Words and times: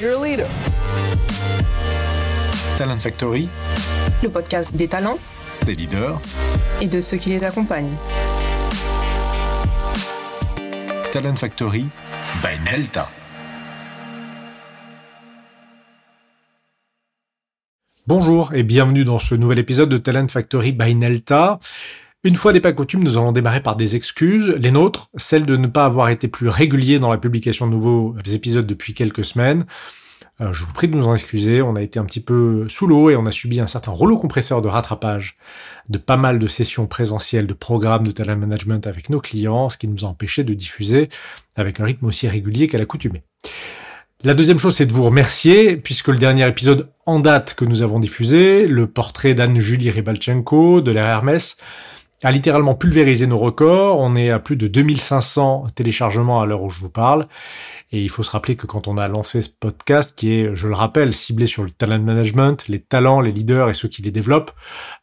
You're 0.00 0.14
a 0.14 0.22
leader. 0.22 0.46
Talent 2.78 2.98
Factory, 2.98 3.50
le 4.22 4.30
podcast 4.30 4.74
des 4.74 4.88
talents, 4.88 5.18
des 5.66 5.74
leaders 5.74 6.18
et 6.80 6.86
de 6.86 7.02
ceux 7.02 7.18
qui 7.18 7.28
les 7.28 7.44
accompagnent. 7.44 7.94
Talent 11.12 11.36
Factory 11.36 11.84
by 12.42 12.64
Nelta. 12.64 13.10
Bonjour 18.06 18.54
et 18.54 18.62
bienvenue 18.62 19.04
dans 19.04 19.18
ce 19.18 19.34
nouvel 19.34 19.58
épisode 19.58 19.90
de 19.90 19.98
Talent 19.98 20.28
Factory 20.28 20.72
by 20.72 20.94
Nelta. 20.94 21.60
Une 22.22 22.34
fois 22.34 22.52
n'est 22.52 22.60
pas 22.60 22.74
coutume, 22.74 23.02
nous 23.02 23.16
allons 23.16 23.32
démarrer 23.32 23.62
par 23.62 23.76
des 23.76 23.96
excuses. 23.96 24.48
Les 24.58 24.70
nôtres, 24.70 25.08
celles 25.16 25.46
de 25.46 25.56
ne 25.56 25.66
pas 25.66 25.86
avoir 25.86 26.10
été 26.10 26.28
plus 26.28 26.48
réguliers 26.48 26.98
dans 26.98 27.10
la 27.10 27.16
publication 27.16 27.66
de 27.66 27.72
nouveaux 27.72 28.14
épisodes 28.30 28.66
depuis 28.66 28.92
quelques 28.92 29.24
semaines. 29.24 29.64
Euh, 30.42 30.52
je 30.52 30.66
vous 30.66 30.72
prie 30.74 30.88
de 30.88 30.96
nous 30.96 31.06
en 31.06 31.14
excuser, 31.14 31.62
on 31.62 31.76
a 31.76 31.82
été 31.82 31.98
un 31.98 32.04
petit 32.04 32.20
peu 32.20 32.68
sous 32.68 32.86
l'eau 32.86 33.08
et 33.08 33.16
on 33.16 33.24
a 33.24 33.30
subi 33.30 33.58
un 33.58 33.66
certain 33.66 33.90
rouleau 33.90 34.18
compresseur 34.18 34.60
de 34.60 34.68
rattrapage 34.68 35.36
de 35.88 35.96
pas 35.96 36.18
mal 36.18 36.38
de 36.38 36.46
sessions 36.46 36.86
présentielles 36.86 37.46
de 37.46 37.54
programmes 37.54 38.06
de 38.06 38.10
talent 38.10 38.36
management 38.36 38.86
avec 38.86 39.08
nos 39.08 39.20
clients, 39.20 39.70
ce 39.70 39.78
qui 39.78 39.88
nous 39.88 40.04
a 40.04 40.08
empêché 40.08 40.44
de 40.44 40.52
diffuser 40.52 41.08
avec 41.56 41.80
un 41.80 41.84
rythme 41.84 42.04
aussi 42.04 42.28
régulier 42.28 42.68
qu'à 42.68 42.76
l'accoutumée. 42.76 43.22
La 44.24 44.34
deuxième 44.34 44.58
chose, 44.58 44.76
c'est 44.76 44.84
de 44.84 44.92
vous 44.92 45.04
remercier, 45.04 45.78
puisque 45.78 46.08
le 46.08 46.18
dernier 46.18 46.46
épisode 46.46 46.90
en 47.06 47.20
date 47.20 47.54
que 47.54 47.64
nous 47.64 47.80
avons 47.80 47.98
diffusé, 47.98 48.66
le 48.66 48.86
portrait 48.86 49.32
d'Anne-Julie 49.32 49.88
Ribalchenko 49.88 50.82
de 50.82 50.94
Hermès, 50.94 51.56
a 52.22 52.30
littéralement 52.30 52.74
pulvérisé 52.74 53.26
nos 53.26 53.36
records. 53.36 54.00
On 54.00 54.14
est 54.16 54.30
à 54.30 54.38
plus 54.38 54.56
de 54.56 54.68
2500 54.68 55.66
téléchargements 55.74 56.40
à 56.40 56.46
l'heure 56.46 56.62
où 56.62 56.70
je 56.70 56.80
vous 56.80 56.90
parle. 56.90 57.26
Et 57.92 58.00
il 58.00 58.08
faut 58.08 58.22
se 58.22 58.30
rappeler 58.30 58.56
que 58.56 58.66
quand 58.66 58.88
on 58.88 58.98
a 58.98 59.08
lancé 59.08 59.42
ce 59.42 59.48
podcast, 59.48 60.16
qui 60.16 60.32
est, 60.32 60.54
je 60.54 60.68
le 60.68 60.74
rappelle, 60.74 61.12
ciblé 61.12 61.46
sur 61.46 61.62
le 61.62 61.70
talent 61.70 61.98
management, 61.98 62.68
les 62.68 62.80
talents, 62.80 63.20
les 63.20 63.32
leaders 63.32 63.70
et 63.70 63.74
ceux 63.74 63.88
qui 63.88 64.02
les 64.02 64.10
développent, 64.10 64.52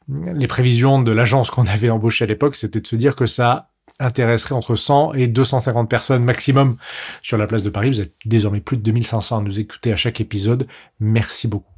les 0.08 0.48
prévisions 0.48 1.02
de 1.02 1.12
l'agence 1.12 1.50
qu'on 1.50 1.66
avait 1.66 1.90
embauchée 1.90 2.24
à 2.24 2.28
l'époque, 2.28 2.56
c'était 2.56 2.80
de 2.80 2.88
se 2.88 2.96
dire 2.96 3.16
que 3.16 3.26
ça 3.26 3.70
intéresserait 4.00 4.54
entre 4.54 4.76
100 4.76 5.14
et 5.14 5.28
250 5.28 5.90
personnes 5.90 6.24
maximum 6.24 6.78
sur 7.22 7.38
la 7.38 7.48
place 7.48 7.64
de 7.64 7.70
Paris. 7.70 7.90
Vous 7.90 8.02
êtes 8.02 8.14
désormais 8.26 8.62
plus 8.62 8.78
de 8.78 8.84
2500 8.84 9.40
à 9.40 9.42
nous 9.42 9.60
écouter 9.60 9.92
à 9.92 9.96
chaque 9.96 10.22
épisode. 10.22 10.68
Merci 11.00 11.48
beaucoup. 11.48 11.72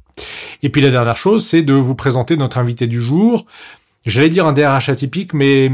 Et 0.62 0.68
puis 0.68 0.82
la 0.82 0.90
dernière 0.90 1.16
chose, 1.16 1.46
c'est 1.46 1.62
de 1.62 1.72
vous 1.72 1.94
présenter 1.94 2.36
notre 2.36 2.58
invité 2.58 2.86
du 2.86 3.00
jour. 3.00 3.46
J'allais 4.06 4.30
dire 4.30 4.46
un 4.46 4.52
DRH 4.54 4.88
atypique, 4.88 5.34
mais 5.34 5.70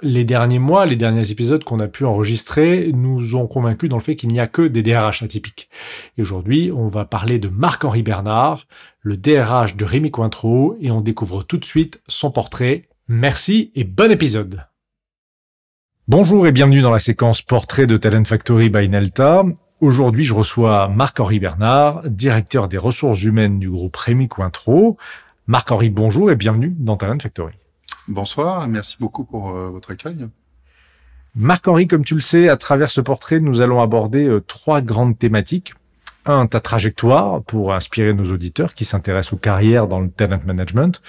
les 0.00 0.24
derniers 0.24 0.60
mois, 0.60 0.86
les 0.86 0.94
derniers 0.94 1.30
épisodes 1.32 1.64
qu'on 1.64 1.80
a 1.80 1.88
pu 1.88 2.04
enregistrer 2.04 2.92
nous 2.94 3.34
ont 3.34 3.48
convaincus 3.48 3.88
dans 3.88 3.96
le 3.96 4.02
fait 4.02 4.14
qu'il 4.14 4.28
n'y 4.30 4.38
a 4.38 4.46
que 4.46 4.62
des 4.62 4.82
DRH 4.82 5.24
atypiques. 5.24 5.68
Et 6.16 6.22
aujourd'hui, 6.22 6.70
on 6.70 6.86
va 6.86 7.04
parler 7.04 7.40
de 7.40 7.48
Marc-Henri 7.48 8.02
Bernard, 8.02 8.66
le 9.00 9.16
DRH 9.16 9.76
de 9.76 9.84
Rémi 9.84 10.12
Cointreau, 10.12 10.76
et 10.80 10.92
on 10.92 11.00
découvre 11.00 11.42
tout 11.42 11.56
de 11.56 11.64
suite 11.64 12.00
son 12.06 12.30
portrait. 12.30 12.88
Merci 13.08 13.72
et 13.74 13.82
bon 13.82 14.10
épisode. 14.10 14.64
Bonjour 16.06 16.46
et 16.46 16.52
bienvenue 16.52 16.82
dans 16.82 16.92
la 16.92 16.98
séquence 17.00 17.42
portrait 17.42 17.86
de 17.86 17.96
Talent 17.96 18.24
Factory 18.24 18.68
by 18.68 18.88
Nelta. 18.88 19.44
Aujourd'hui, 19.80 20.24
je 20.24 20.34
reçois 20.34 20.86
Marc-Henri 20.88 21.40
Bernard, 21.40 22.08
directeur 22.08 22.68
des 22.68 22.78
ressources 22.78 23.24
humaines 23.24 23.58
du 23.58 23.68
groupe 23.68 23.96
Rémi 23.96 24.28
Cointreau. 24.28 24.96
Marc-Henri, 25.46 25.90
bonjour 25.90 26.30
et 26.30 26.36
bienvenue 26.36 26.72
dans 26.78 26.96
Talent 26.96 27.18
Factory. 27.18 27.54
Bonsoir, 28.06 28.68
merci 28.68 28.96
beaucoup 29.00 29.24
pour 29.24 29.56
euh, 29.56 29.70
votre 29.70 29.92
accueil. 29.92 30.28
Marc-Henri, 31.34 31.88
comme 31.88 32.04
tu 32.04 32.14
le 32.14 32.20
sais, 32.20 32.50
à 32.50 32.56
travers 32.58 32.90
ce 32.90 33.00
portrait, 33.00 33.40
nous 33.40 33.62
allons 33.62 33.80
aborder 33.80 34.26
euh, 34.26 34.40
trois 34.40 34.82
grandes 34.82 35.18
thématiques. 35.18 35.72
Un, 36.26 36.46
ta 36.46 36.60
trajectoire 36.60 37.42
pour 37.42 37.72
inspirer 37.72 38.12
nos 38.12 38.30
auditeurs 38.30 38.74
qui 38.74 38.84
s'intéressent 38.84 39.32
aux 39.32 39.38
carrières 39.38 39.86
dans 39.86 40.00
le 40.00 40.10
talent 40.10 40.40
management. 40.44 41.00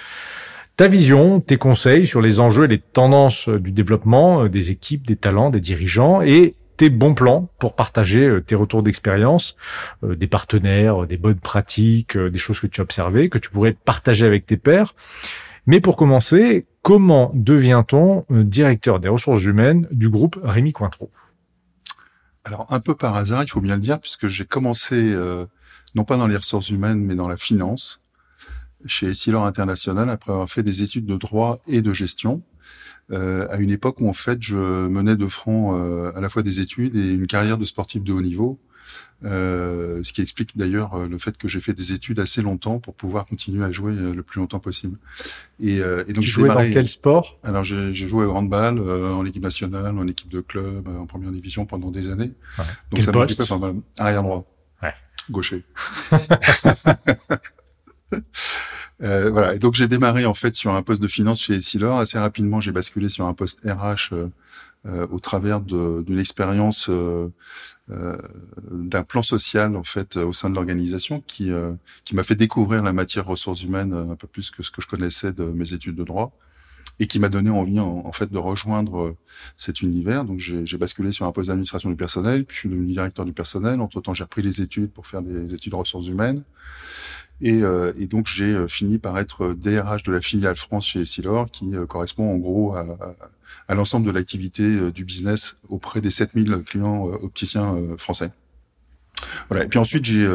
Ta 0.76 0.88
vision, 0.88 1.40
tes 1.40 1.58
conseils 1.58 2.06
sur 2.06 2.22
les 2.22 2.40
enjeux 2.40 2.64
et 2.64 2.68
les 2.68 2.78
tendances 2.78 3.48
euh, 3.48 3.60
du 3.60 3.72
développement 3.72 4.46
des 4.46 4.70
équipes, 4.70 5.06
des 5.06 5.16
talents, 5.16 5.50
des 5.50 5.60
dirigeants 5.60 6.22
et 6.22 6.54
tes 6.78 6.88
bons 6.88 7.14
plans 7.14 7.48
pour 7.58 7.74
partager 7.74 8.38
tes 8.46 8.54
retours 8.54 8.82
d'expérience, 8.82 9.56
des 10.02 10.26
partenaires, 10.26 11.06
des 11.06 11.16
bonnes 11.16 11.40
pratiques, 11.40 12.18
des 12.18 12.38
choses 12.38 12.60
que 12.60 12.66
tu 12.66 12.82
as 12.82 12.84
observées, 12.84 13.30
que 13.30 13.38
tu 13.38 13.48
pourrais 13.48 13.72
partager 13.72 14.26
avec 14.26 14.44
tes 14.44 14.58
pairs. 14.58 14.92
Mais 15.66 15.80
pour 15.80 15.96
commencer, 15.96 16.66
comment 16.82 17.32
devient-on 17.34 18.24
euh, 18.30 18.44
directeur 18.44 19.00
des 19.00 19.08
ressources 19.08 19.44
humaines 19.44 19.88
du 19.90 20.08
groupe 20.08 20.38
Rémi 20.42 20.72
Cointreau? 20.72 21.10
Alors 22.44 22.66
un 22.72 22.78
peu 22.78 22.94
par 22.94 23.16
hasard, 23.16 23.42
il 23.42 23.48
faut 23.48 23.60
bien 23.60 23.74
le 23.74 23.80
dire, 23.80 24.00
puisque 24.00 24.28
j'ai 24.28 24.44
commencé 24.44 24.94
euh, 24.94 25.46
non 25.96 26.04
pas 26.04 26.16
dans 26.16 26.28
les 26.28 26.36
ressources 26.36 26.70
humaines, 26.70 27.00
mais 27.00 27.16
dans 27.16 27.28
la 27.28 27.36
finance 27.36 28.00
chez 28.84 29.08
Essilor 29.08 29.44
International 29.44 30.10
après 30.10 30.32
avoir 30.32 30.48
fait 30.48 30.62
des 30.62 30.82
études 30.82 31.06
de 31.06 31.16
droit 31.16 31.58
et 31.66 31.82
de 31.82 31.92
gestion. 31.92 32.42
Euh, 33.12 33.46
à 33.50 33.58
une 33.58 33.70
époque 33.70 34.00
où 34.00 34.08
en 34.08 34.12
fait 34.12 34.42
je 34.42 34.56
menais 34.56 35.14
de 35.14 35.28
front 35.28 35.78
euh, 35.78 36.10
à 36.16 36.20
la 36.20 36.28
fois 36.28 36.42
des 36.42 36.60
études 36.60 36.96
et 36.96 37.12
une 37.12 37.28
carrière 37.28 37.56
de 37.56 37.64
sportif 37.64 38.02
de 38.02 38.12
haut 38.12 38.20
niveau 38.20 38.58
euh, 39.24 40.02
ce 40.02 40.12
qui 40.12 40.20
explique 40.20 40.56
d'ailleurs 40.56 40.94
euh, 40.94 41.08
le 41.08 41.16
fait 41.18 41.38
que 41.38 41.48
j'ai 41.48 41.60
fait 41.60 41.72
des 41.72 41.92
études 41.92 42.20
assez 42.20 42.42
longtemps 42.42 42.78
pour 42.78 42.94
pouvoir 42.94 43.24
continuer 43.26 43.64
à 43.64 43.72
jouer 43.72 43.92
euh, 43.92 44.14
le 44.14 44.22
plus 44.22 44.40
longtemps 44.40 44.58
possible. 44.58 44.98
Et, 45.58 45.76
et 45.76 46.12
donc 46.12 46.22
tu 46.22 46.30
jouais 46.30 46.48
dans 46.48 46.70
quel 46.70 46.88
sport? 46.88 47.38
Alors 47.42 47.64
j'ai 47.64 47.94
joué 47.94 48.26
au 48.26 48.32
handball, 48.32 48.78
en 48.78 49.24
équipe 49.24 49.42
nationale, 49.42 49.98
en 49.98 50.06
équipe 50.06 50.28
de 50.28 50.40
club, 50.40 50.86
en 50.88 51.06
première 51.06 51.30
division 51.30 51.64
pendant 51.64 51.90
des 51.90 52.10
années. 52.10 52.32
Ouais. 52.58 52.64
Donc 52.64 52.94
quel 52.94 53.04
ça 53.04 53.12
poste? 53.12 53.48
pas 53.48 53.58
mal. 53.58 53.76
Arrière 53.98 54.22
droit. 54.22 54.44
Ouais. 54.82 54.94
Gaucher. 55.30 55.64
Euh, 59.02 59.30
voilà. 59.30 59.54
Et 59.54 59.58
donc 59.58 59.74
j'ai 59.74 59.88
démarré 59.88 60.24
en 60.24 60.32
fait 60.32 60.54
sur 60.54 60.74
un 60.74 60.82
poste 60.82 61.02
de 61.02 61.08
finance 61.08 61.42
chez 61.42 61.56
Essilor. 61.56 61.98
Assez 61.98 62.18
rapidement, 62.18 62.60
j'ai 62.60 62.72
basculé 62.72 63.10
sur 63.10 63.26
un 63.26 63.34
poste 63.34 63.60
RH 63.62 64.14
euh, 64.86 64.96
euh, 64.96 65.06
au 65.10 65.20
travers 65.20 65.60
d'une 65.60 66.18
expérience 66.18 66.88
euh, 66.88 67.28
euh, 67.90 68.16
d'un 68.70 69.04
plan 69.04 69.22
social 69.22 69.76
en 69.76 69.84
fait 69.84 70.16
au 70.16 70.32
sein 70.32 70.50
de 70.50 70.54
l'organisation 70.54 71.22
qui 71.26 71.50
qui 72.04 72.14
m'a 72.14 72.22
fait 72.22 72.34
découvrir 72.34 72.82
la 72.82 72.92
matière 72.92 73.26
ressources 73.26 73.62
humaines 73.62 73.92
un 73.92 74.16
peu 74.16 74.26
plus 74.26 74.50
que 74.50 74.62
ce 74.62 74.70
que 74.70 74.82
je 74.82 74.88
connaissais 74.88 75.32
de 75.32 75.44
mes 75.44 75.72
études 75.74 75.96
de 75.96 76.04
droit 76.04 76.32
et 76.98 77.06
qui 77.06 77.18
m'a 77.18 77.28
donné 77.28 77.50
envie 77.50 77.78
en, 77.78 78.12
fait 78.12 78.32
de 78.32 78.38
rejoindre 78.38 79.16
cet 79.56 79.82
univers. 79.82 80.24
Donc 80.24 80.38
j'ai 80.38 80.78
basculé 80.78 81.12
sur 81.12 81.26
un 81.26 81.32
poste 81.32 81.48
d'administration 81.48 81.90
du 81.90 81.96
personnel, 81.96 82.46
puis 82.46 82.54
je 82.54 82.60
suis 82.60 82.68
devenu 82.70 82.86
directeur 82.86 83.26
du 83.26 83.34
personnel. 83.34 83.82
Entre 83.82 84.00
temps, 84.00 84.14
j'ai 84.14 84.24
repris 84.24 84.40
les 84.40 84.62
études 84.62 84.90
pour 84.90 85.06
faire 85.06 85.20
des 85.20 85.52
études 85.52 85.72
de 85.72 85.76
ressources 85.76 86.06
humaines. 86.06 86.42
Et, 87.42 87.62
euh, 87.62 87.92
et, 87.98 88.06
donc 88.06 88.28
j'ai 88.28 88.66
fini 88.66 88.96
par 88.96 89.18
être 89.18 89.52
DRH 89.52 90.04
de 90.04 90.12
la 90.12 90.22
filiale 90.22 90.56
France 90.56 90.86
chez 90.86 91.02
Essilor, 91.02 91.50
qui 91.50 91.72
correspond 91.86 92.32
en 92.32 92.38
gros 92.38 92.74
à, 92.74 92.80
à 92.80 93.14
l'ensemble 93.74 94.06
de 94.06 94.10
l'activité 94.10 94.62
euh, 94.62 94.92
du 94.92 95.04
business 95.04 95.56
auprès 95.68 96.00
des 96.00 96.10
7000 96.10 96.62
clients 96.66 97.08
euh, 97.08 97.16
opticiens 97.22 97.74
euh, 97.74 97.96
français. 97.96 98.30
Voilà. 99.48 99.64
Et 99.64 99.68
puis 99.68 99.78
ensuite, 99.78 100.04
j'ai 100.04 100.28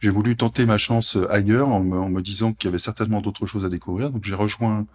j'ai 0.00 0.10
voulu 0.10 0.36
tenter 0.36 0.66
ma 0.66 0.76
chance 0.76 1.16
ailleurs 1.30 1.68
en 1.68 1.80
me, 1.80 1.96
en 1.96 2.10
me 2.10 2.20
disant 2.20 2.52
qu'il 2.52 2.68
y 2.68 2.70
avait 2.70 2.78
certainement 2.78 3.22
d'autres 3.22 3.46
choses 3.46 3.64
à 3.64 3.70
découvrir. 3.70 4.10
Donc 4.10 4.24
j'ai 4.24 4.34
rejoint 4.34 4.86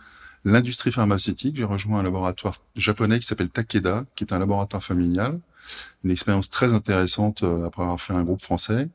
l'industrie 0.46 0.92
pharmaceutique. 0.92 1.56
J'ai 1.56 1.64
rejoint 1.64 2.02
un 2.02 2.04
laboratoire 2.04 2.54
japonais 2.76 3.20
qui 3.20 3.26
s'appelle 3.26 3.50
Takeda, 3.50 4.06
qui 4.14 4.24
est 4.24 4.34
un 4.34 4.40
laboratoire 4.40 4.84
familial. 4.84 5.40
Une 6.04 6.12
expérience 6.12 6.52
très 6.52 6.74
intéressante 6.74 7.44
après 7.66 7.82
avoir 7.82 8.00
fait 8.00 8.14
un 8.14 8.22
groupe 8.24 8.42
français. 8.42 8.88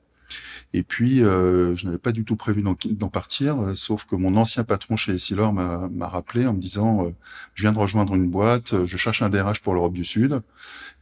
Et 0.75 0.83
puis, 0.83 1.23
euh, 1.23 1.75
je 1.77 1.87
n'avais 1.87 1.99
pas 1.99 2.13
du 2.13 2.25
tout 2.25 2.37
prévu 2.37 2.63
d'en 2.63 3.09
partir, 3.09 3.61
euh, 3.61 3.75
sauf 3.75 4.05
que 4.05 4.17
mon 4.17 4.37
ancien 4.37 4.65
patron 4.65 4.97
chez 4.97 5.15
Essilor 5.15 5.53
m'a 5.53 6.09
rappelé 6.09 6.47
en 6.47 6.53
me 6.53 6.61
disant 6.61 7.07
euh, 7.07 7.11
Je 7.55 7.63
viens 7.63 7.73
de 7.73 7.79
rejoindre 7.79 8.15
une 8.15 8.29
boîte, 8.29 8.85
je 8.85 8.97
cherche 8.97 9.23
un 9.23 9.31
DRH 9.31 9.61
pour 9.61 9.75
l'Europe 9.75 9.95
du 9.95 10.05
Sud. 10.05 10.43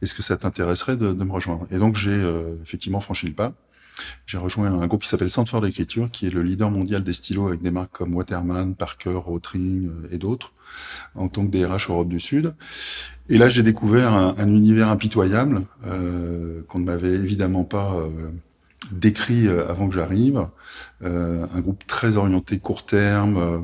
Est-ce 0.01 0.13
que 0.13 0.21
ça 0.21 0.37
t'intéresserait 0.37 0.97
de, 0.97 1.11
de, 1.11 1.23
me 1.23 1.31
rejoindre? 1.31 1.67
Et 1.71 1.79
donc, 1.79 1.95
j'ai 1.95 2.17
effectivement 2.63 3.01
franchi 3.01 3.27
le 3.27 3.33
pas. 3.33 3.53
J'ai 4.25 4.37
rejoint 4.37 4.71
un 4.79 4.87
groupe 4.87 5.03
qui 5.03 5.09
s'appelle 5.09 5.29
Centre 5.29 5.49
for 5.49 5.61
l'écriture, 5.61 6.11
qui 6.11 6.27
est 6.27 6.29
le 6.29 6.43
leader 6.43 6.69
mondial 6.69 7.03
des 7.03 7.13
stylos 7.13 7.47
avec 7.47 7.63
des 7.63 7.71
marques 7.71 7.91
comme 7.91 8.13
Waterman, 8.13 8.75
Parker, 8.75 9.15
Rotring 9.15 9.89
et 10.11 10.19
d'autres, 10.19 10.53
en 11.15 11.29
tant 11.29 11.45
que 11.45 11.51
DRH 11.51 11.89
Europe 11.89 12.07
du 12.07 12.19
Sud. 12.19 12.53
Et 13.29 13.37
là, 13.37 13.49
j'ai 13.49 13.63
découvert 13.63 14.13
un, 14.13 14.35
un, 14.37 14.47
univers 14.47 14.89
impitoyable 14.89 15.61
euh, 15.85 16.61
qu'on 16.67 16.79
ne 16.79 16.85
m'avait 16.85 17.15
évidemment 17.15 17.63
pas 17.63 17.95
euh, 17.95 18.09
décrit 18.91 19.47
euh, 19.47 19.67
avant 19.67 19.89
que 19.89 19.95
j'arrive, 19.95 20.47
euh, 21.03 21.45
un 21.53 21.61
groupe 21.61 21.85
très 21.87 22.17
orienté 22.17 22.59
court 22.59 22.85
terme 22.85 23.37
euh, 23.37 23.59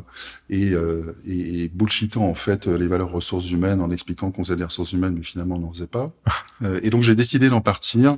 et, 0.49 0.71
euh, 0.73 1.15
et, 1.25 1.63
et, 1.63 1.67
bullshitant 1.69 2.27
en 2.27 2.33
fait 2.33 2.67
les 2.67 2.87
valeurs 2.87 3.11
ressources 3.11 3.49
humaines 3.49 3.81
en 3.81 3.91
expliquant 3.91 4.31
qu'on 4.31 4.43
faisait 4.43 4.55
des 4.55 4.63
ressources 4.63 4.91
humaines 4.91 5.13
mais 5.15 5.23
finalement 5.23 5.55
on 5.55 5.59
n'en 5.59 5.71
faisait 5.71 5.87
pas. 5.87 6.11
et 6.81 6.89
donc 6.89 7.03
j'ai 7.03 7.15
décidé 7.15 7.49
d'en 7.49 7.61
partir 7.61 8.17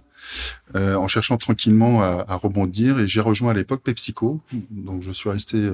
en 0.74 1.08
cherchant 1.08 1.38
tranquillement 1.38 2.02
à, 2.02 2.26
à 2.28 2.36
rebondir 2.36 3.00
et 3.00 3.08
j'ai 3.08 3.22
rejoint 3.22 3.52
à 3.52 3.54
l'époque 3.54 3.84
PepsiCo. 3.84 4.42
Donc 4.72 5.02
je 5.02 5.12
suis 5.12 5.30
resté 5.30 5.70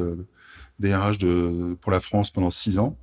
DRH 0.79 1.17
de, 1.19 1.77
pour 1.81 1.91
la 1.91 1.99
France 1.99 2.31
pendant 2.31 2.49
six 2.49 2.77
ans. 2.79 2.97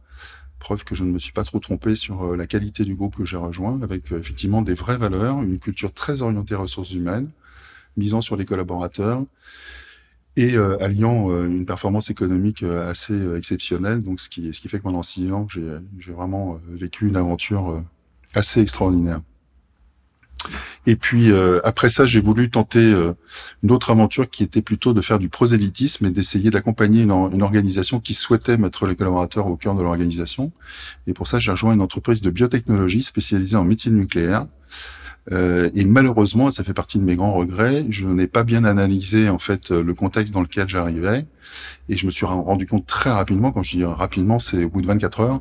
Preuve 0.59 0.83
que 0.85 0.95
je 0.95 1.05
ne 1.05 1.13
me 1.13 1.19
suis 1.19 1.33
pas 1.33 1.45
trop 1.45 1.61
trompé 1.61 1.95
sur 1.95 2.37
la 2.37 2.47
qualité 2.47 2.85
du 2.85 2.97
groupe 2.97 3.17
que 3.17 3.25
j'ai 3.25 3.37
rejoint, 3.37 3.81
avec 3.83 4.11
effectivement 4.11 4.61
des 4.61 4.75
vraies 4.75 4.99
valeurs, 4.99 5.41
une 5.41 5.59
culture 5.61 5.93
très 5.93 6.21
orientée 6.21 6.57
ressources 6.57 6.93
humaines, 6.93 7.31
misant 7.99 8.21
sur 8.21 8.37
les 8.37 8.47
collaborateurs 8.47 9.23
et 10.39 10.57
euh, 10.57 10.81
alliant 10.81 11.31
euh, 11.31 11.47
une 11.47 11.67
performance 11.67 12.11
économique 12.11 12.63
euh, 12.63 12.89
assez 12.89 13.37
exceptionnelle. 13.37 14.03
Donc, 14.03 14.21
ce 14.21 14.29
qui, 14.29 14.55
ce 14.55 14.61
qui 14.61 14.69
fait 14.69 14.79
que 14.79 14.85
pendant 14.85 15.03
six 15.03 15.31
ans, 15.33 15.49
j'ai, 15.49 16.13
vraiment 16.13 16.59
vécu 16.71 17.09
une 17.09 17.17
aventure 17.17 17.83
assez 18.35 18.61
extraordinaire. 18.61 19.21
Et 20.87 20.95
puis 20.97 21.33
après 21.65 21.89
ça, 21.89 22.07
j'ai 22.07 22.21
voulu 22.21 22.49
tenter 22.49 22.95
une 23.63 23.71
autre 23.71 23.91
aventure 23.91 24.31
qui 24.31 24.43
était 24.43 24.63
plutôt 24.63 24.95
de 24.95 25.01
faire 25.01 25.19
du 25.19 25.29
prosélytisme 25.29 26.07
et 26.07 26.11
d'essayer 26.11 26.51
d'accompagner 26.51 27.03
une, 27.03 27.11
une, 27.11 27.43
organisation 27.43 28.01
qui 28.01 28.15
souhaitait 28.15 28.57
mettre 28.57 28.87
les 28.87 28.97
collaborateurs 28.97 29.49
au 29.49 29.57
cœur 29.57 29.75
de 29.75 29.83
l'organisation. 29.83 30.53
Et 31.07 31.13
pour 31.13 31.27
ça, 31.27 31.39
j'ai 31.39 31.51
rejoint 31.51 31.75
une 31.75 31.83
entreprise 31.83 32.23
de 32.23 32.31
biotechnologie 32.31 33.03
spécialisée 33.03 33.57
en 33.57 33.65
médecine 33.65 33.97
nucléaire. 33.97 34.47
Euh, 35.33 35.71
et 35.75 35.85
malheureusement, 35.85 36.51
ça 36.51 36.65
fait 36.65 36.73
partie 36.73 36.99
de 36.99 37.05
mes 37.05 37.17
grands 37.17 37.35
regrets, 37.35 37.87
je 37.91 38.07
n'ai 38.07 38.27
pas 38.27 38.45
bien 38.45 38.65
analysé 38.65 39.29
en 39.29 39.39
fait 39.39 39.71
le 39.71 39.95
contexte 39.95 40.33
dans 40.33 40.41
lequel 40.41 40.69
j'arrivais, 40.69 41.27
et 41.89 41.97
je 41.97 42.07
me 42.07 42.11
suis 42.11 42.27
rendu 42.27 42.67
compte 42.67 42.87
très 42.87 43.11
rapidement, 43.11 43.53
quand 43.53 43.63
je 43.63 43.77
dis 43.77 43.85
rapidement, 43.85 44.39
c'est 44.39 44.65
au 44.65 44.69
bout 44.71 44.81
de 44.81 44.87
24 44.87 45.21
heures, 45.21 45.41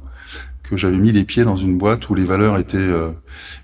que 0.63 0.75
j'avais 0.75 0.97
mis 0.97 1.11
les 1.11 1.23
pieds 1.23 1.43
dans 1.43 1.55
une 1.55 1.77
boîte 1.77 2.09
où 2.09 2.15
les 2.15 2.25
valeurs 2.25 2.57
étaient 2.57 2.77
euh, 2.77 3.11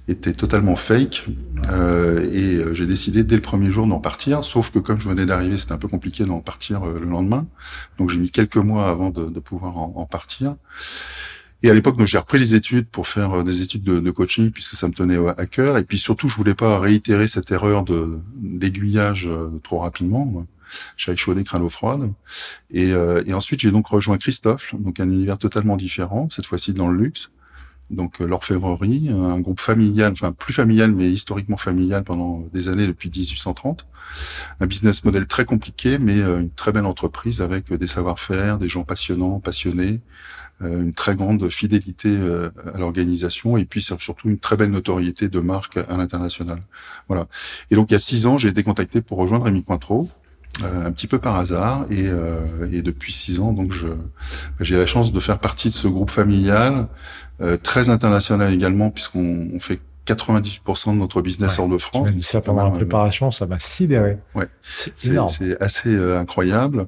étaient 0.08 0.34
totalement 0.34 0.76
fake, 0.76 1.26
euh, 1.70 2.30
et 2.32 2.56
euh, 2.56 2.74
j'ai 2.74 2.86
décidé 2.86 3.24
dès 3.24 3.36
le 3.36 3.42
premier 3.42 3.72
jour 3.72 3.88
d'en 3.88 4.00
partir. 4.00 4.44
Sauf 4.44 4.72
que 4.72 4.80
comme 4.80 5.00
je 5.00 5.10
venais 5.10 5.26
d'arriver, 5.26 5.58
c'était 5.58 5.74
un 5.74 5.78
peu 5.78 5.88
compliqué 5.88 6.26
d'en 6.26 6.40
partir 6.40 6.84
euh, 6.84 7.00
le 7.00 7.06
lendemain, 7.06 7.46
donc 7.98 8.10
j'ai 8.10 8.20
mis 8.20 8.32
quelques 8.32 8.58
mois 8.58 8.90
avant 8.90 9.10
de, 9.10 9.40
pouvoir 9.40 9.78
en 9.78 10.06
partir. 10.06 10.56
Et 11.64 11.70
à 11.70 11.74
l'époque, 11.74 11.96
j'ai 12.06 12.18
repris 12.18 12.40
les 12.40 12.56
études 12.56 12.88
pour 12.88 13.08
faire 13.08 13.40
euh, 13.40 13.44
des 13.44 13.62
études 13.62 13.84
de, 13.84 14.12
coaching 14.12 14.52
puisque 14.52 14.76
ça 14.76 14.88
me 14.90 14.94
tenait 14.94 15.18
à 15.38 15.46
cœur. 15.46 15.78
Et 15.78 15.86
puis 15.86 15.98
surtout, 15.98 16.28
je 16.28 16.36
voulais 16.36 16.54
pas 16.54 16.78
réitérer 16.78 17.28
cette 17.28 17.50
erreur 17.52 17.84
de 17.84 18.20
d'aiguillage 18.36 19.30
euh, 19.30 19.50
trop 19.64 19.80
rapidement. 19.80 20.46
J'ai 20.98 21.16
chaudé 21.16 21.44
crâne 21.46 21.68
froide. 21.70 22.12
Et, 22.70 22.92
euh, 22.92 23.24
et 23.26 23.34
ensuite, 23.34 23.62
j'ai 23.62 23.72
donc 23.72 23.88
rejoint 23.88 24.18
Christophe, 24.18 24.76
donc 24.78 25.00
un 25.00 25.10
univers 25.10 25.38
totalement 25.38 25.78
différent, 25.78 26.28
cette 26.30 26.46
fois-ci 26.46 26.74
dans 26.74 26.90
le 26.90 27.02
luxe. 27.02 27.32
Donc 27.90 28.20
l'orfèvrerie, 28.20 29.10
un 29.10 29.40
groupe 29.40 29.60
familial, 29.60 30.14
enfin 30.14 30.32
plus 30.32 30.54
familial 30.54 30.92
mais 30.94 31.12
historiquement 31.12 31.58
familial 31.58 32.04
pendant 32.04 32.48
des 32.54 32.70
années 32.70 32.88
depuis 32.88 33.10
1830. 33.10 33.86
Un 34.62 34.66
business 34.68 35.04
model 35.04 35.28
très 35.28 35.46
compliqué 35.46 36.00
mais 36.00 36.20
une 36.22 36.50
très 36.50 36.72
belle 36.72 36.86
entreprise 36.86 37.42
avec 37.42 37.72
des 37.72 37.86
savoir-faire, 37.86 38.58
des 38.58 38.70
gens 38.70 38.84
passionnants, 38.84 39.40
passionnés, 39.40 40.00
euh, 40.00 40.43
une 40.68 40.94
très 40.94 41.16
grande 41.16 41.50
fidélité 41.50 42.10
euh, 42.10 42.50
à 42.74 42.78
l'organisation 42.80 43.58
et 43.58 43.66
puis 43.66 43.82
surtout 43.82 44.30
une 44.30 44.40
très 44.40 44.56
belle 44.56 44.72
notoriété 44.72 45.28
de 45.28 45.40
marque 45.40 45.78
à 45.78 45.98
l'international. 45.98 46.62
Voilà. 47.08 47.28
Et 47.72 47.76
donc 47.76 47.92
il 47.92 47.94
y 47.94 47.96
a 47.96 48.00
six 48.00 48.28
ans, 48.28 48.38
j'ai 48.38 48.50
été 48.50 48.64
contacté 48.64 49.02
pour 49.02 49.18
rejoindre 49.18 49.46
Rémi 49.46 49.64
Cointreau. 49.64 50.10
Euh, 50.62 50.86
un 50.86 50.92
petit 50.92 51.08
peu 51.08 51.18
par 51.18 51.36
hasard 51.36 51.88
et, 51.90 52.06
euh, 52.06 52.70
et 52.72 52.84
depuis 52.84 53.12
six 53.12 53.40
ans 53.40 53.54
donc 53.54 53.72
je 53.72 53.88
j'ai 54.60 54.78
la 54.78 54.86
chance 54.86 55.12
de 55.12 55.20
faire 55.20 55.40
partie 55.40 55.70
de 55.70 55.74
ce 55.74 55.88
groupe 55.88 56.12
familial 56.12 56.90
euh, 57.42 57.58
très 57.58 57.90
international 57.90 58.54
également 58.54 58.92
puisqu'on 58.92 59.50
on 59.52 59.60
fait 59.60 59.80
98% 60.06 60.94
de 60.94 60.98
notre 60.98 61.22
business 61.22 61.60
hors 61.60 61.70
de 61.70 61.78
France. 61.78 62.10
Tu 62.10 62.16
dit 62.16 62.24
ça 62.24 62.42
pendant 62.42 62.64
la 62.64 62.70
euh, 62.70 62.74
préparation, 62.74 63.32
ça 63.32 63.46
m'a 63.46 63.60
sidéré. 63.60 64.18
Ouais, 64.36 64.48
c'est 64.98 65.18
assez 65.62 65.88
euh, 65.88 66.20
incroyable. 66.20 66.88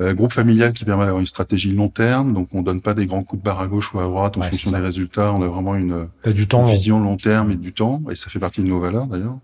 Euh, 0.00 0.14
groupe 0.14 0.32
familial 0.32 0.72
qui 0.72 0.84
permet 0.84 1.04
d'avoir 1.04 1.20
une 1.20 1.26
stratégie 1.26 1.72
long 1.72 1.88
terme, 1.88 2.34
donc 2.34 2.48
on 2.52 2.62
donne 2.62 2.80
pas 2.80 2.94
des 2.94 3.06
grands 3.06 3.22
coups 3.22 3.40
de 3.40 3.44
barre 3.44 3.60
à 3.60 3.66
gauche 3.68 3.94
ou 3.94 4.00
à 4.00 4.04
droite 4.04 4.36
en 4.36 4.42
fonction 4.42 4.72
des 4.72 4.78
résultats. 4.78 5.32
On 5.32 5.42
a 5.42 5.46
vraiment 5.46 5.76
une, 5.76 6.08
du 6.24 6.48
temps, 6.48 6.64
vision 6.64 6.98
long 6.98 7.16
terme 7.16 7.52
et 7.52 7.56
du 7.56 7.72
temps, 7.72 8.02
et 8.10 8.16
ça 8.16 8.30
fait 8.30 8.40
partie 8.40 8.62
de 8.62 8.68
nos 8.68 8.80
valeurs 8.80 9.06
d'ailleurs. 9.06 9.38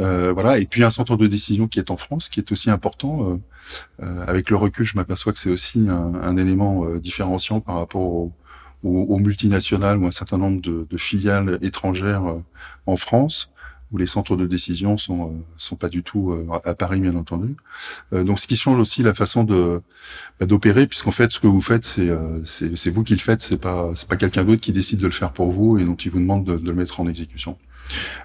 Euh, 0.00 0.32
voilà, 0.32 0.58
et 0.58 0.66
puis 0.66 0.82
un 0.82 0.90
centre 0.90 1.16
de 1.16 1.26
décision 1.26 1.66
qui 1.68 1.78
est 1.78 1.90
en 1.90 1.96
France, 1.96 2.28
qui 2.28 2.40
est 2.40 2.52
aussi 2.52 2.70
important. 2.70 3.38
Euh, 4.02 4.24
avec 4.26 4.48
le 4.48 4.56
recul, 4.56 4.86
je 4.86 4.96
m'aperçois 4.96 5.32
que 5.32 5.38
c'est 5.38 5.50
aussi 5.50 5.86
un, 5.88 6.14
un 6.22 6.36
élément 6.36 6.86
différenciant 6.96 7.60
par 7.60 7.76
rapport 7.76 8.02
au, 8.02 8.32
aux, 8.86 9.18
multinationales 9.18 9.98
ou 9.98 10.06
un 10.06 10.10
certain 10.10 10.38
nombre 10.38 10.60
de, 10.60 10.86
de 10.88 10.96
filiales 10.96 11.58
étrangères 11.62 12.26
euh, 12.26 12.42
en 12.86 12.96
France 12.96 13.50
où 13.92 13.98
les 13.98 14.06
centres 14.06 14.36
de 14.36 14.46
décision 14.46 14.96
sont 14.96 15.28
euh, 15.28 15.32
sont 15.58 15.76
pas 15.76 15.88
du 15.88 16.02
tout 16.02 16.32
euh, 16.32 16.46
à 16.64 16.74
Paris 16.74 16.98
bien 17.00 17.14
entendu. 17.14 17.54
donc 18.12 18.40
ce 18.40 18.48
qui 18.48 18.56
change 18.56 18.78
aussi 18.80 19.02
la 19.02 19.14
façon 19.14 19.44
de 19.44 19.80
bah, 20.40 20.46
d'opérer 20.46 20.86
puisqu'en 20.88 21.12
fait 21.12 21.30
ce 21.30 21.38
que 21.38 21.46
vous 21.46 21.60
faites 21.60 21.84
c'est 21.84 22.10
c'est 22.44 22.90
vous 22.90 23.04
qui 23.04 23.14
le 23.14 23.20
faites 23.20 23.42
c'est 23.42 23.60
pas 23.60 23.90
c'est 23.94 24.08
pas 24.08 24.16
quelqu'un 24.16 24.44
d'autre 24.44 24.60
qui 24.60 24.72
décide 24.72 24.98
de 24.98 25.06
le 25.06 25.12
faire 25.12 25.32
pour 25.32 25.50
vous 25.52 25.78
et 25.78 25.84
dont 25.84 25.94
il 25.94 26.10
vous 26.10 26.18
demande 26.18 26.44
de, 26.44 26.56
de 26.56 26.68
le 26.68 26.74
mettre 26.74 26.98
en 27.00 27.06
exécution. 27.06 27.56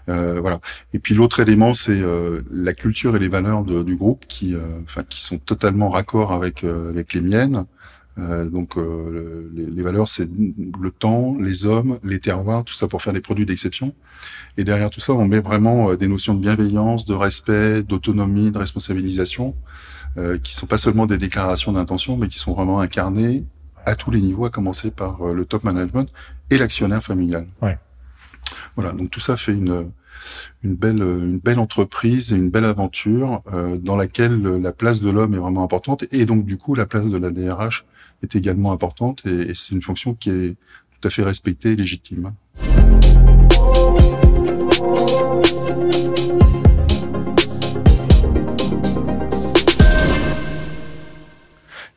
Euh, 0.10 0.40
voilà. 0.40 0.60
Et 0.94 1.00
puis 1.00 1.14
l'autre 1.14 1.40
élément, 1.40 1.74
c'est 1.74 1.92
euh, 1.92 2.42
la 2.52 2.74
culture 2.74 3.16
et 3.16 3.20
les 3.20 3.28
valeurs 3.28 3.64
de, 3.64 3.84
du 3.84 3.96
groupe 3.96 4.26
qui, 4.28 4.56
enfin, 4.84 5.04
qui 5.04 5.22
sont 5.22 5.38
totalement 5.38 5.90
raccord 5.90 6.32
avec 6.32 6.64
avec 6.64 7.14
les 7.14 7.22
miennes. 7.22 7.66
Euh, 8.18 8.50
donc 8.50 8.78
euh, 8.78 9.50
les, 9.54 9.66
les, 9.66 9.82
valeurs, 9.82 10.08
c'est 10.08 10.28
le 10.28 10.92
temps, 10.92 11.36
les 11.40 11.66
hommes, 11.66 11.98
les 12.04 12.20
terroirs, 12.20 12.64
tout 12.66 12.74
ça 12.74 12.88
pour 12.88 13.02
faire 13.02 13.14
des 13.14 13.22
produits 13.22 13.46
d'exception. 13.46 13.94
Et 14.58 14.64
derrière 14.64 14.90
tout 14.90 15.00
ça, 15.00 15.14
on 15.14 15.26
met 15.26 15.40
vraiment 15.40 15.92
euh, 15.92 15.98
des 15.98 16.08
notions 16.08 16.34
de 16.34 16.42
bienveillance, 16.42 17.06
de 17.06 17.14
respect, 17.14 17.84
d'autonomie, 17.84 18.52
de 18.52 18.58
responsabilisation, 18.58 19.56
euh, 20.18 20.38
qui 20.38 20.54
sont 20.54 20.68
pas 20.68 20.78
seulement 20.78 21.06
des 21.06 21.18
déclarations 21.18 21.72
d'intention, 21.72 22.18
mais 22.18 22.28
qui 22.28 22.38
sont 22.38 22.54
vraiment 22.54 22.82
incarnées 22.82 23.46
à 23.86 23.96
tous 23.96 24.12
les 24.12 24.22
niveaux, 24.22 24.46
à 24.46 24.50
commencer 24.50 24.92
par 24.92 25.26
le 25.34 25.46
top 25.46 25.64
management 25.64 26.12
et 26.50 26.58
l'actionnaire 26.58 27.02
familial. 27.02 27.48
Ouais. 27.62 27.80
Voilà, 28.76 28.92
donc 28.92 29.10
tout 29.10 29.22
ça 29.22 29.38
fait 29.38 29.54
une 29.54 29.90
une 30.64 30.76
belle 30.76 31.02
une 31.02 31.40
belle 31.40 31.60
entreprise 31.60 32.34
et 32.34 32.36
une 32.36 32.50
belle 32.50 32.66
aventure 32.66 33.42
euh, 33.54 33.78
dans 33.78 33.98
laquelle 33.98 34.42
la 34.42 34.72
place 34.72 35.02
de 35.02 35.10
l'homme 35.10 35.34
est 35.34 35.40
vraiment 35.40 35.64
importante 35.64 36.06
et 36.12 36.26
donc 36.26 36.46
du 36.46 36.58
coup 36.58 36.76
la 36.76 36.86
place 36.86 37.08
de 37.08 37.18
la 37.18 37.32
DRH 37.32 37.86
est 38.24 38.36
également 38.36 38.72
importante 38.72 39.26
et, 39.26 39.52
et 39.52 39.54
c'est 39.54 39.74
une 39.74 39.82
fonction 39.82 40.14
qui 40.14 40.30
est 40.30 40.56
tout 41.00 41.08
à 41.08 41.12
fait 41.12 41.24
respectée 41.24 41.72
et 41.72 41.76
légitime. 41.76 42.34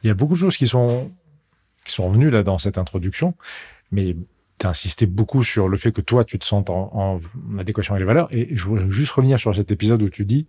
Il 0.05 0.09
y 0.09 0.11
a 0.11 0.15
beaucoup 0.15 0.35
de 0.35 0.39
choses 0.39 0.59
qui 0.59 0.67
sont 0.67 1.11
qui 1.85 1.93
sont 1.93 2.11
venues 2.11 2.31
là 2.31 2.43
dans 2.43 2.59
cette 2.59 2.79
introduction, 2.79 3.35
mais 3.91 4.17
tu 4.65 4.67
as 4.67 4.71
insisté 4.71 5.05
beaucoup 5.05 5.45
sur 5.45 5.69
le 5.69 5.77
fait 5.77 5.93
que 5.93 6.01
toi, 6.01 6.25
tu 6.25 6.39
te 6.39 6.45
sens 6.45 6.65
en, 6.69 7.21
adéquation 7.59 7.95
avec 7.95 8.01
les 8.01 8.07
valeurs. 8.07 8.29
Et 8.31 8.57
je 8.57 8.65
voudrais 8.65 8.91
juste 8.91 9.13
revenir 9.13 9.39
sur 9.39 9.55
cet 9.55 9.71
épisode 9.71 10.01
où 10.01 10.09
tu 10.09 10.25
dis, 10.25 10.47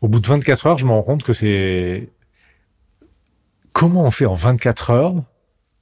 au 0.00 0.08
bout 0.08 0.18
de 0.18 0.26
24 0.26 0.66
heures, 0.66 0.78
je 0.78 0.86
me 0.86 0.92
rends 0.92 1.02
compte 1.02 1.24
que 1.24 1.34
c'est 1.34 2.08
comment 3.72 4.04
on 4.04 4.10
fait 4.10 4.24
en 4.24 4.34
24 4.34 4.90
heures 4.90 5.14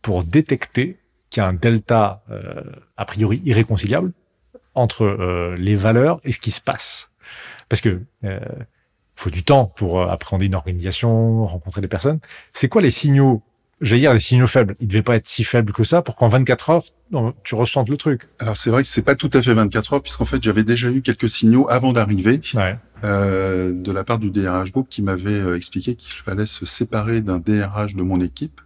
pour 0.00 0.24
détecter 0.24 0.98
qu'il 1.30 1.40
y 1.40 1.46
a 1.46 1.48
un 1.48 1.54
delta 1.54 2.24
euh, 2.30 2.62
a 2.96 3.04
priori 3.04 3.40
irréconciliable 3.44 4.12
entre 4.74 5.04
euh, 5.04 5.56
les 5.56 5.76
valeurs 5.76 6.20
et 6.24 6.32
ce 6.32 6.40
qui 6.40 6.50
se 6.50 6.60
passe? 6.60 7.10
Parce 7.68 7.80
que 7.80 8.02
euh, 8.24 8.40
faut 9.14 9.30
du 9.30 9.44
temps 9.44 9.66
pour 9.66 10.02
appréhender 10.02 10.46
une 10.46 10.56
organisation, 10.56 11.46
rencontrer 11.46 11.80
des 11.80 11.88
personnes. 11.88 12.18
C'est 12.52 12.68
quoi 12.68 12.82
les 12.82 12.90
signaux 12.90 13.40
j'allais 13.82 14.00
dire 14.00 14.14
les 14.14 14.20
signaux 14.20 14.46
faibles. 14.46 14.74
Ils 14.80 14.86
devaient 14.86 15.02
pas 15.02 15.16
être 15.16 15.26
si 15.26 15.44
faibles 15.44 15.72
que 15.72 15.84
ça 15.84 16.00
pour 16.00 16.16
qu'en 16.16 16.28
24 16.28 16.70
heures, 16.70 16.84
tu 17.44 17.54
ressentes 17.54 17.90
le 17.90 17.96
truc. 17.96 18.28
Alors 18.38 18.56
c'est 18.56 18.70
vrai 18.70 18.82
que 18.82 18.88
c'est 18.88 19.02
pas 19.02 19.14
tout 19.14 19.30
à 19.34 19.42
fait 19.42 19.52
24 19.52 19.94
heures 19.94 20.02
puisqu'en 20.02 20.24
fait 20.24 20.42
j'avais 20.42 20.64
déjà 20.64 20.88
eu 20.88 21.02
quelques 21.02 21.28
signaux 21.28 21.68
avant 21.68 21.92
d'arriver 21.92 22.40
ouais. 22.54 22.78
euh, 23.04 23.72
de 23.74 23.92
la 23.92 24.04
part 24.04 24.18
du 24.18 24.30
DRH 24.30 24.72
Group 24.72 24.86
qui 24.88 25.02
m'avait 25.02 25.32
euh, 25.32 25.56
expliqué 25.56 25.94
qu'il 25.94 26.14
fallait 26.24 26.46
se 26.46 26.64
séparer 26.64 27.20
d'un 27.20 27.38
DRH 27.38 27.94
de 27.94 28.02
mon 28.02 28.20
équipe. 28.20 28.60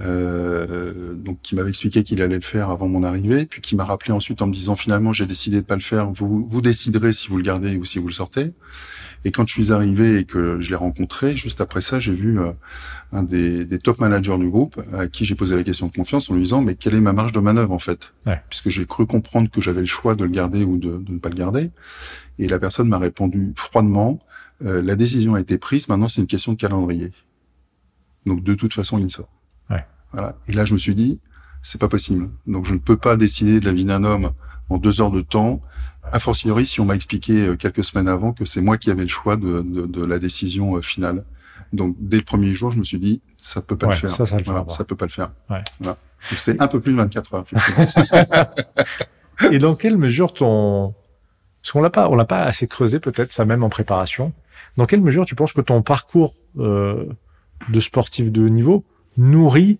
Euh, 0.00 1.12
donc 1.12 1.40
qui 1.42 1.54
m'avait 1.54 1.68
expliqué 1.68 2.02
qu'il 2.02 2.22
allait 2.22 2.36
le 2.36 2.40
faire 2.40 2.70
avant 2.70 2.88
mon 2.88 3.02
arrivée, 3.02 3.44
puis 3.44 3.60
qui 3.60 3.76
m'a 3.76 3.84
rappelé 3.84 4.12
ensuite 4.12 4.40
en 4.40 4.46
me 4.46 4.52
disant 4.52 4.74
finalement 4.74 5.12
j'ai 5.12 5.26
décidé 5.26 5.58
de 5.58 5.66
pas 5.66 5.74
le 5.74 5.82
faire, 5.82 6.10
vous 6.10 6.46
vous 6.48 6.62
déciderez 6.62 7.12
si 7.12 7.28
vous 7.28 7.36
le 7.36 7.42
gardez 7.42 7.76
ou 7.76 7.84
si 7.84 7.98
vous 7.98 8.08
le 8.08 8.14
sortez. 8.14 8.52
Et 9.24 9.30
quand 9.30 9.46
je 9.46 9.52
suis 9.52 9.72
arrivé 9.72 10.18
et 10.18 10.24
que 10.24 10.60
je 10.60 10.70
l'ai 10.70 10.76
rencontré, 10.76 11.36
juste 11.36 11.60
après 11.60 11.80
ça, 11.80 12.00
j'ai 12.00 12.12
vu 12.12 12.40
euh, 12.40 12.52
un 13.12 13.22
des, 13.22 13.64
des, 13.64 13.78
top 13.78 14.00
managers 14.00 14.38
du 14.38 14.48
groupe 14.48 14.80
à 14.92 15.06
qui 15.06 15.24
j'ai 15.24 15.34
posé 15.34 15.56
la 15.56 15.62
question 15.62 15.86
de 15.86 15.92
confiance 15.92 16.30
en 16.30 16.34
lui 16.34 16.42
disant 16.42 16.60
mais 16.60 16.74
quelle 16.74 16.94
est 16.94 17.00
ma 17.00 17.12
marge 17.12 17.32
de 17.32 17.40
manœuvre 17.40 17.72
en 17.72 17.78
fait? 17.78 18.14
Ouais. 18.26 18.40
Puisque 18.48 18.68
j'ai 18.68 18.86
cru 18.86 19.06
comprendre 19.06 19.50
que 19.50 19.60
j'avais 19.60 19.80
le 19.80 19.86
choix 19.86 20.14
de 20.14 20.24
le 20.24 20.30
garder 20.30 20.64
ou 20.64 20.78
de, 20.78 20.98
de 20.98 21.12
ne 21.12 21.18
pas 21.18 21.28
le 21.28 21.36
garder. 21.36 21.70
Et 22.38 22.48
la 22.48 22.58
personne 22.58 22.88
m'a 22.88 22.98
répondu 22.98 23.52
froidement 23.56 24.18
euh, 24.64 24.82
la 24.82 24.96
décision 24.96 25.34
a 25.34 25.40
été 25.40 25.58
prise, 25.58 25.88
maintenant 25.88 26.08
c'est 26.08 26.20
une 26.20 26.26
question 26.26 26.52
de 26.52 26.58
calendrier. 26.58 27.12
Donc 28.26 28.44
de 28.44 28.54
toute 28.54 28.74
façon 28.74 28.98
il 28.98 29.10
sort. 29.10 29.28
Ouais. 29.70 29.84
Voilà. 30.12 30.36
Et 30.48 30.52
là 30.52 30.64
je 30.64 30.72
me 30.72 30.78
suis 30.78 30.94
dit 30.94 31.18
c'est 31.62 31.80
pas 31.80 31.88
possible. 31.88 32.30
Donc 32.46 32.64
je 32.66 32.74
ne 32.74 32.78
peux 32.78 32.96
pas 32.96 33.16
décider 33.16 33.60
de 33.60 33.64
la 33.64 33.72
vie 33.72 33.84
d'un 33.84 34.04
homme 34.04 34.30
en 34.72 34.78
deux 34.78 35.00
heures 35.00 35.10
de 35.10 35.20
temps 35.20 35.60
a 36.10 36.18
fortiori, 36.18 36.66
si 36.66 36.80
on 36.80 36.84
m'a 36.84 36.94
expliqué 36.94 37.46
euh, 37.46 37.56
quelques 37.56 37.84
semaines 37.84 38.08
avant 38.08 38.32
que 38.32 38.44
c'est 38.44 38.60
moi 38.60 38.76
qui 38.76 38.90
avais 38.90 39.02
le 39.02 39.08
choix 39.08 39.36
de, 39.36 39.62
de, 39.62 39.86
de, 39.86 40.04
la 40.04 40.18
décision 40.18 40.76
euh, 40.76 40.82
finale. 40.82 41.24
Donc, 41.72 41.96
dès 41.98 42.18
le 42.18 42.24
premier 42.24 42.54
jour, 42.54 42.70
je 42.70 42.78
me 42.78 42.84
suis 42.84 42.98
dit, 42.98 43.22
ça 43.36 43.62
peut 43.62 43.76
pas 43.76 43.86
ouais, 43.86 43.94
le 43.94 44.00
faire. 44.00 44.10
Ça, 44.10 44.26
ça, 44.26 44.36
le 44.36 44.44
voilà, 44.44 44.64
ça 44.68 44.84
peut 44.84 44.96
pas 44.96 45.06
le 45.06 45.10
faire. 45.10 45.30
Ouais. 45.48 45.60
Voilà. 45.80 45.96
Donc, 46.30 46.38
c'était 46.38 46.60
un 46.60 46.68
peu 46.68 46.80
plus 46.80 46.92
de 46.92 46.98
24 46.98 47.34
heures. 47.34 47.44
Et 49.52 49.58
dans 49.58 49.74
quelle 49.74 49.96
mesure 49.96 50.34
ton, 50.34 50.94
Parce 51.62 51.72
qu'on 51.72 51.80
l'a 51.80 51.90
pas, 51.90 52.08
on 52.08 52.14
l'a 52.14 52.24
pas 52.24 52.42
assez 52.42 52.66
creusé 52.66 53.00
peut-être 53.00 53.32
ça 53.32 53.44
même 53.44 53.62
en 53.62 53.70
préparation. 53.70 54.32
Dans 54.76 54.86
quelle 54.86 55.00
mesure 55.00 55.24
tu 55.24 55.34
penses 55.34 55.52
que 55.52 55.60
ton 55.60 55.82
parcours 55.82 56.34
euh, 56.58 57.06
de 57.70 57.80
sportif 57.80 58.30
de 58.30 58.44
haut 58.44 58.48
niveau 58.50 58.84
nourrit 59.16 59.78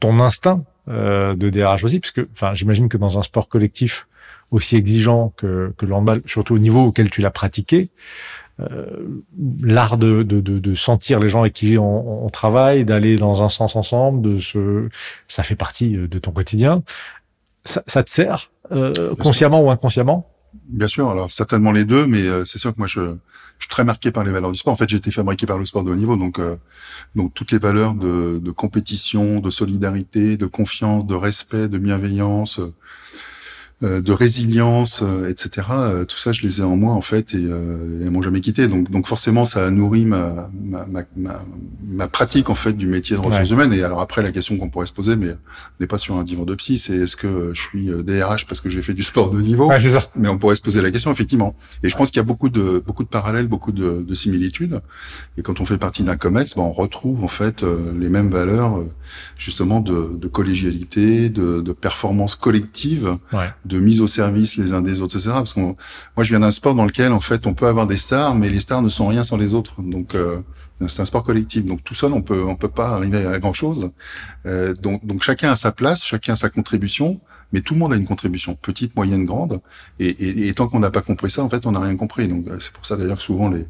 ton 0.00 0.20
instinct 0.20 0.64
euh, 0.88 1.34
de 1.34 1.50
DRH 1.50 1.84
aussi, 1.84 2.00
parce 2.00 2.10
que, 2.10 2.28
enfin, 2.32 2.54
j'imagine 2.54 2.88
que 2.88 2.96
dans 2.96 3.18
un 3.18 3.22
sport 3.22 3.48
collectif 3.48 4.08
aussi 4.50 4.76
exigeant 4.76 5.32
que, 5.36 5.72
que 5.78 5.86
le 5.86 5.94
handball, 5.94 6.22
surtout 6.26 6.54
au 6.54 6.58
niveau 6.58 6.84
auquel 6.84 7.10
tu 7.10 7.20
l'as 7.20 7.30
pratiqué, 7.30 7.90
euh, 8.60 8.86
l'art 9.62 9.96
de, 9.96 10.22
de, 10.22 10.40
de, 10.40 10.58
de, 10.58 10.74
sentir 10.74 11.20
les 11.20 11.28
gens 11.28 11.40
avec 11.40 11.54
qui 11.54 11.78
on, 11.78 12.24
on 12.26 12.28
travaille, 12.28 12.84
d'aller 12.84 13.16
dans 13.16 13.42
un 13.42 13.48
sens 13.48 13.76
ensemble, 13.76 14.20
de 14.22 14.38
se, 14.38 14.88
ça 15.26 15.42
fait 15.42 15.56
partie 15.56 15.90
de 15.90 16.18
ton 16.18 16.32
quotidien. 16.32 16.82
Ça, 17.64 17.82
ça 17.86 18.02
te 18.02 18.10
sert 18.10 18.50
euh, 18.72 19.14
consciemment 19.16 19.62
ou 19.62 19.70
inconsciemment? 19.70 20.31
Bien 20.54 20.86
sûr, 20.86 21.08
alors 21.08 21.32
certainement 21.32 21.72
les 21.72 21.84
deux, 21.84 22.06
mais 22.06 22.22
euh, 22.22 22.44
c'est 22.44 22.58
sûr 22.58 22.74
que 22.74 22.78
moi 22.78 22.86
je, 22.86 23.14
suis 23.58 23.68
très 23.68 23.84
marqué 23.84 24.10
par 24.10 24.24
les 24.24 24.32
valeurs 24.32 24.52
du 24.52 24.58
sport. 24.58 24.72
En 24.72 24.76
fait, 24.76 24.88
j'ai 24.88 24.96
été 24.96 25.10
fabriqué 25.10 25.46
par 25.46 25.58
le 25.58 25.64
sport 25.64 25.82
de 25.84 25.90
haut 25.90 25.96
niveau, 25.96 26.16
donc 26.16 26.38
euh, 26.38 26.56
donc 27.14 27.32
toutes 27.32 27.52
les 27.52 27.58
valeurs 27.58 27.94
de, 27.94 28.38
de, 28.42 28.50
compétition, 28.50 29.40
de 29.40 29.50
solidarité, 29.50 30.36
de 30.36 30.46
confiance, 30.46 31.06
de 31.06 31.14
respect, 31.14 31.68
de 31.68 31.78
bienveillance, 31.78 32.60
de 33.82 34.12
résilience, 34.12 35.02
euh, 35.02 35.28
etc. 35.28 35.66
Euh, 35.70 36.04
tout 36.04 36.16
ça, 36.16 36.30
je 36.32 36.42
les 36.42 36.60
ai 36.60 36.62
en 36.62 36.76
moi 36.76 36.92
en 36.92 37.00
fait 37.00 37.34
et, 37.34 37.42
elles 37.42 38.10
m'ont 38.10 38.22
jamais 38.22 38.40
quitté. 38.40 38.68
Donc, 38.68 38.90
donc 38.90 39.06
forcément, 39.06 39.44
ça 39.44 39.66
a 39.66 39.70
nourri 39.70 40.04
ma, 40.04 40.50
ma, 40.62 40.86
ma, 41.16 41.42
ma, 41.84 42.08
pratique 42.08 42.48
en 42.50 42.54
fait 42.54 42.74
du 42.74 42.86
métier 42.86 43.16
de 43.16 43.20
ressources 43.20 43.50
humaines. 43.50 43.72
Et 43.72 43.82
alors 43.82 44.00
après, 44.00 44.22
la 44.22 44.30
question 44.30 44.56
qu'on 44.56 44.68
pourrait 44.68 44.86
se 44.86 44.92
poser, 44.92 45.16
mais 45.16 45.30
on 45.30 45.36
n'est 45.80 45.86
pas 45.86 45.98
sur 45.98 46.16
un 46.16 46.24
divan 46.24 46.44
de 46.44 46.54
psy, 46.54 46.78
c'est 46.78 46.94
est-ce 46.94 47.16
que 47.16 47.50
je 47.54 47.60
suis 47.60 47.90
DRH 48.04 48.46
parce 48.46 48.60
que 48.60 48.68
j'ai 48.68 48.82
fait 48.82 48.94
du 48.94 49.02
sport 49.02 49.30
de 49.30 49.40
niveau 49.40 49.68
ouais, 49.68 49.80
ça. 49.80 50.10
Mais 50.16 50.28
on 50.28 50.38
pourrait 50.38 50.54
se 50.54 50.62
poser 50.62 50.80
la 50.80 50.90
question 50.90 51.10
effectivement. 51.10 51.56
Et 51.82 51.88
je 51.88 51.96
pense 51.96 52.10
qu'il 52.10 52.18
y 52.18 52.24
a 52.24 52.26
beaucoup 52.26 52.48
de 52.48 52.82
beaucoup 52.84 53.04
de 53.04 53.08
parallèles, 53.08 53.48
beaucoup 53.48 53.72
de, 53.72 54.04
de 54.06 54.14
similitudes. 54.14 54.80
Et 55.36 55.42
quand 55.42 55.60
on 55.60 55.64
fait 55.64 55.78
partie 55.78 56.02
d'un 56.02 56.16
comex, 56.16 56.54
ben, 56.54 56.62
on 56.62 56.72
retrouve 56.72 57.24
en 57.24 57.28
fait 57.28 57.64
les 57.98 58.08
mêmes 58.08 58.30
valeurs 58.30 58.80
justement 59.38 59.80
de, 59.80 60.10
de 60.16 60.28
collégialité, 60.28 61.28
de, 61.28 61.60
de 61.60 61.72
performance 61.72 62.36
collective. 62.36 63.16
Ouais 63.32 63.48
de 63.71 63.71
mise 63.78 64.00
au 64.00 64.06
service 64.06 64.56
les 64.56 64.72
uns 64.72 64.82
des 64.82 65.00
autres, 65.00 65.16
etc. 65.16 65.30
Parce 65.34 65.52
que 65.52 65.60
moi, 65.60 65.74
je 66.18 66.28
viens 66.30 66.40
d'un 66.40 66.50
sport 66.50 66.74
dans 66.74 66.84
lequel, 66.84 67.12
en 67.12 67.20
fait, 67.20 67.46
on 67.46 67.54
peut 67.54 67.66
avoir 67.66 67.86
des 67.86 67.96
stars, 67.96 68.34
mais 68.34 68.48
les 68.48 68.60
stars 68.60 68.82
ne 68.82 68.88
sont 68.88 69.06
rien 69.06 69.24
sans 69.24 69.36
les 69.36 69.54
autres. 69.54 69.80
Donc, 69.82 70.14
euh, 70.14 70.40
c'est 70.88 71.00
un 71.00 71.04
sport 71.04 71.24
collectif. 71.24 71.64
Donc, 71.64 71.84
tout 71.84 71.94
seul, 71.94 72.12
on 72.12 72.22
peut, 72.22 72.42
on 72.44 72.56
peut 72.56 72.68
pas 72.68 72.88
arriver 72.90 73.26
à 73.26 73.38
grand 73.38 73.52
chose. 73.52 73.90
Euh, 74.46 74.74
donc, 74.74 75.04
donc, 75.06 75.22
chacun 75.22 75.50
a 75.50 75.56
sa 75.56 75.72
place, 75.72 76.04
chacun 76.04 76.34
a 76.34 76.36
sa 76.36 76.50
contribution, 76.50 77.20
mais 77.52 77.60
tout 77.60 77.74
le 77.74 77.80
monde 77.80 77.92
a 77.92 77.96
une 77.96 78.06
contribution, 78.06 78.54
petite, 78.54 78.96
moyenne, 78.96 79.24
grande. 79.24 79.60
Et, 79.98 80.08
et, 80.08 80.48
et 80.48 80.54
tant 80.54 80.68
qu'on 80.68 80.80
n'a 80.80 80.90
pas 80.90 81.02
compris 81.02 81.30
ça, 81.30 81.42
en 81.42 81.48
fait, 81.48 81.66
on 81.66 81.72
n'a 81.72 81.80
rien 81.80 81.96
compris. 81.96 82.28
Donc, 82.28 82.48
euh, 82.48 82.56
c'est 82.58 82.72
pour 82.72 82.86
ça 82.86 82.96
d'ailleurs 82.96 83.18
que 83.18 83.22
souvent 83.22 83.48
les 83.48 83.66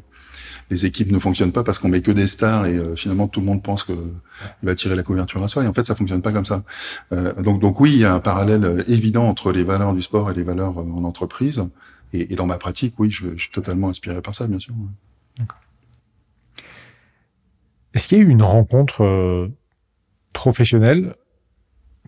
les 0.69 0.85
équipes 0.85 1.11
ne 1.11 1.19
fonctionnent 1.19 1.51
pas 1.51 1.63
parce 1.63 1.79
qu'on 1.79 1.89
met 1.89 2.01
que 2.01 2.11
des 2.11 2.27
stars 2.27 2.65
et 2.65 2.77
euh, 2.77 2.95
finalement 2.95 3.27
tout 3.27 3.39
le 3.39 3.45
monde 3.45 3.61
pense 3.61 3.83
que 3.83 3.93
il 4.61 4.65
va 4.65 4.75
tirer 4.75 4.95
la 4.95 5.03
couverture 5.03 5.43
à 5.43 5.47
soi. 5.47 5.63
Et 5.63 5.67
en 5.67 5.73
fait, 5.73 5.85
ça 5.85 5.95
fonctionne 5.95 6.21
pas 6.21 6.31
comme 6.31 6.45
ça. 6.45 6.63
Euh, 7.11 7.33
donc, 7.41 7.59
donc 7.59 7.79
oui, 7.79 7.93
il 7.93 7.99
y 7.99 8.05
a 8.05 8.13
un 8.13 8.19
parallèle 8.19 8.65
euh, 8.65 8.83
évident 8.87 9.27
entre 9.27 9.51
les 9.51 9.63
valeurs 9.63 9.93
du 9.93 10.01
sport 10.01 10.31
et 10.31 10.33
les 10.33 10.43
valeurs 10.43 10.79
euh, 10.79 10.83
en 10.83 11.03
entreprise. 11.03 11.63
Et, 12.13 12.33
et 12.33 12.35
dans 12.35 12.45
ma 12.45 12.57
pratique, 12.57 12.95
oui, 12.99 13.11
je, 13.11 13.29
je, 13.35 13.43
suis 13.43 13.51
totalement 13.51 13.89
inspiré 13.89 14.21
par 14.21 14.35
ça, 14.35 14.47
bien 14.47 14.59
sûr. 14.59 14.73
Est-ce 17.93 18.07
qu'il 18.07 18.17
y 18.17 18.21
a 18.21 18.23
eu 18.23 18.29
une 18.29 18.43
rencontre 18.43 19.03
euh, 19.03 19.51
professionnelle 20.31 21.15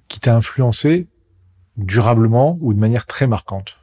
qui 0.07 0.19
t'a 0.19 0.35
influencé 0.35 1.07
durablement 1.77 2.57
ou 2.61 2.73
de 2.73 2.79
manière 2.79 3.05
très 3.05 3.27
marquante? 3.27 3.77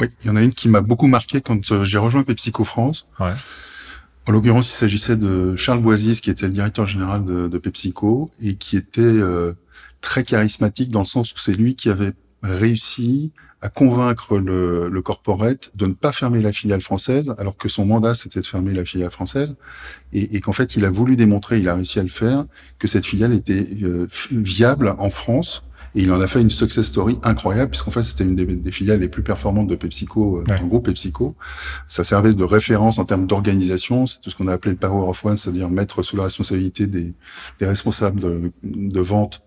Oui, 0.00 0.08
il 0.22 0.28
y 0.28 0.30
en 0.30 0.36
a 0.36 0.42
une 0.42 0.52
qui 0.52 0.68
m'a 0.68 0.80
beaucoup 0.80 1.06
marqué 1.06 1.40
quand 1.40 1.84
j'ai 1.84 1.98
rejoint 1.98 2.22
PepsiCo 2.22 2.64
France. 2.64 3.08
Ouais. 3.18 3.32
En 4.26 4.32
l'occurrence, 4.32 4.68
il 4.68 4.74
s'agissait 4.74 5.16
de 5.16 5.54
Charles 5.54 5.80
Boisier, 5.80 6.14
qui 6.14 6.30
était 6.30 6.46
le 6.46 6.52
directeur 6.52 6.84
général 6.86 7.24
de, 7.24 7.46
de 7.46 7.58
PepsiCo 7.58 8.30
et 8.42 8.56
qui 8.56 8.76
était 8.76 9.00
euh, 9.00 9.52
très 10.00 10.24
charismatique 10.24 10.90
dans 10.90 11.00
le 11.00 11.06
sens 11.06 11.32
où 11.32 11.38
c'est 11.38 11.52
lui 11.52 11.76
qui 11.76 11.88
avait 11.90 12.12
réussi 12.42 13.30
à 13.62 13.68
convaincre 13.68 14.36
le, 14.36 14.88
le, 14.88 15.02
corporate 15.02 15.70
de 15.74 15.86
ne 15.86 15.94
pas 15.94 16.12
fermer 16.12 16.42
la 16.42 16.52
filiale 16.52 16.80
française, 16.80 17.34
alors 17.38 17.56
que 17.56 17.68
son 17.68 17.86
mandat 17.86 18.14
c'était 18.14 18.40
de 18.40 18.46
fermer 18.46 18.74
la 18.74 18.84
filiale 18.84 19.10
française, 19.10 19.56
et, 20.12 20.36
et 20.36 20.40
qu'en 20.40 20.52
fait 20.52 20.76
il 20.76 20.84
a 20.84 20.90
voulu 20.90 21.16
démontrer, 21.16 21.58
il 21.58 21.68
a 21.68 21.74
réussi 21.74 21.98
à 21.98 22.02
le 22.02 22.08
faire, 22.08 22.44
que 22.78 22.86
cette 22.86 23.06
filiale 23.06 23.32
était 23.32 23.66
euh, 23.82 24.08
viable 24.30 24.94
en 24.98 25.08
France 25.08 25.64
et 25.96 26.02
il 26.02 26.12
en 26.12 26.20
a 26.20 26.26
fait 26.26 26.40
une 26.40 26.50
success 26.50 26.86
story 26.86 27.18
incroyable, 27.22 27.70
puisqu'en 27.70 27.90
fait, 27.90 28.02
c'était 28.02 28.24
une 28.24 28.36
des, 28.36 28.44
des, 28.44 28.70
filiales 28.70 29.00
les 29.00 29.08
plus 29.08 29.22
performantes 29.22 29.66
de 29.66 29.74
PepsiCo, 29.74 30.38
euh, 30.38 30.44
ouais. 30.48 30.60
en 30.60 30.66
groupe 30.66 30.84
PepsiCo. 30.84 31.34
Ça 31.88 32.04
servait 32.04 32.34
de 32.34 32.44
référence 32.44 32.98
en 32.98 33.04
termes 33.04 33.26
d'organisation. 33.26 34.06
C'est 34.06 34.20
tout 34.20 34.30
ce 34.30 34.36
qu'on 34.36 34.46
a 34.46 34.52
appelé 34.52 34.72
le 34.72 34.78
Power 34.78 35.08
of 35.08 35.24
One, 35.24 35.36
c'est-à-dire 35.36 35.70
mettre 35.70 36.02
sous 36.02 36.16
la 36.16 36.24
responsabilité 36.24 36.86
des, 36.86 37.14
des 37.58 37.66
responsables 37.66 38.20
de, 38.20 38.52
de 38.62 39.00
vente 39.00 39.42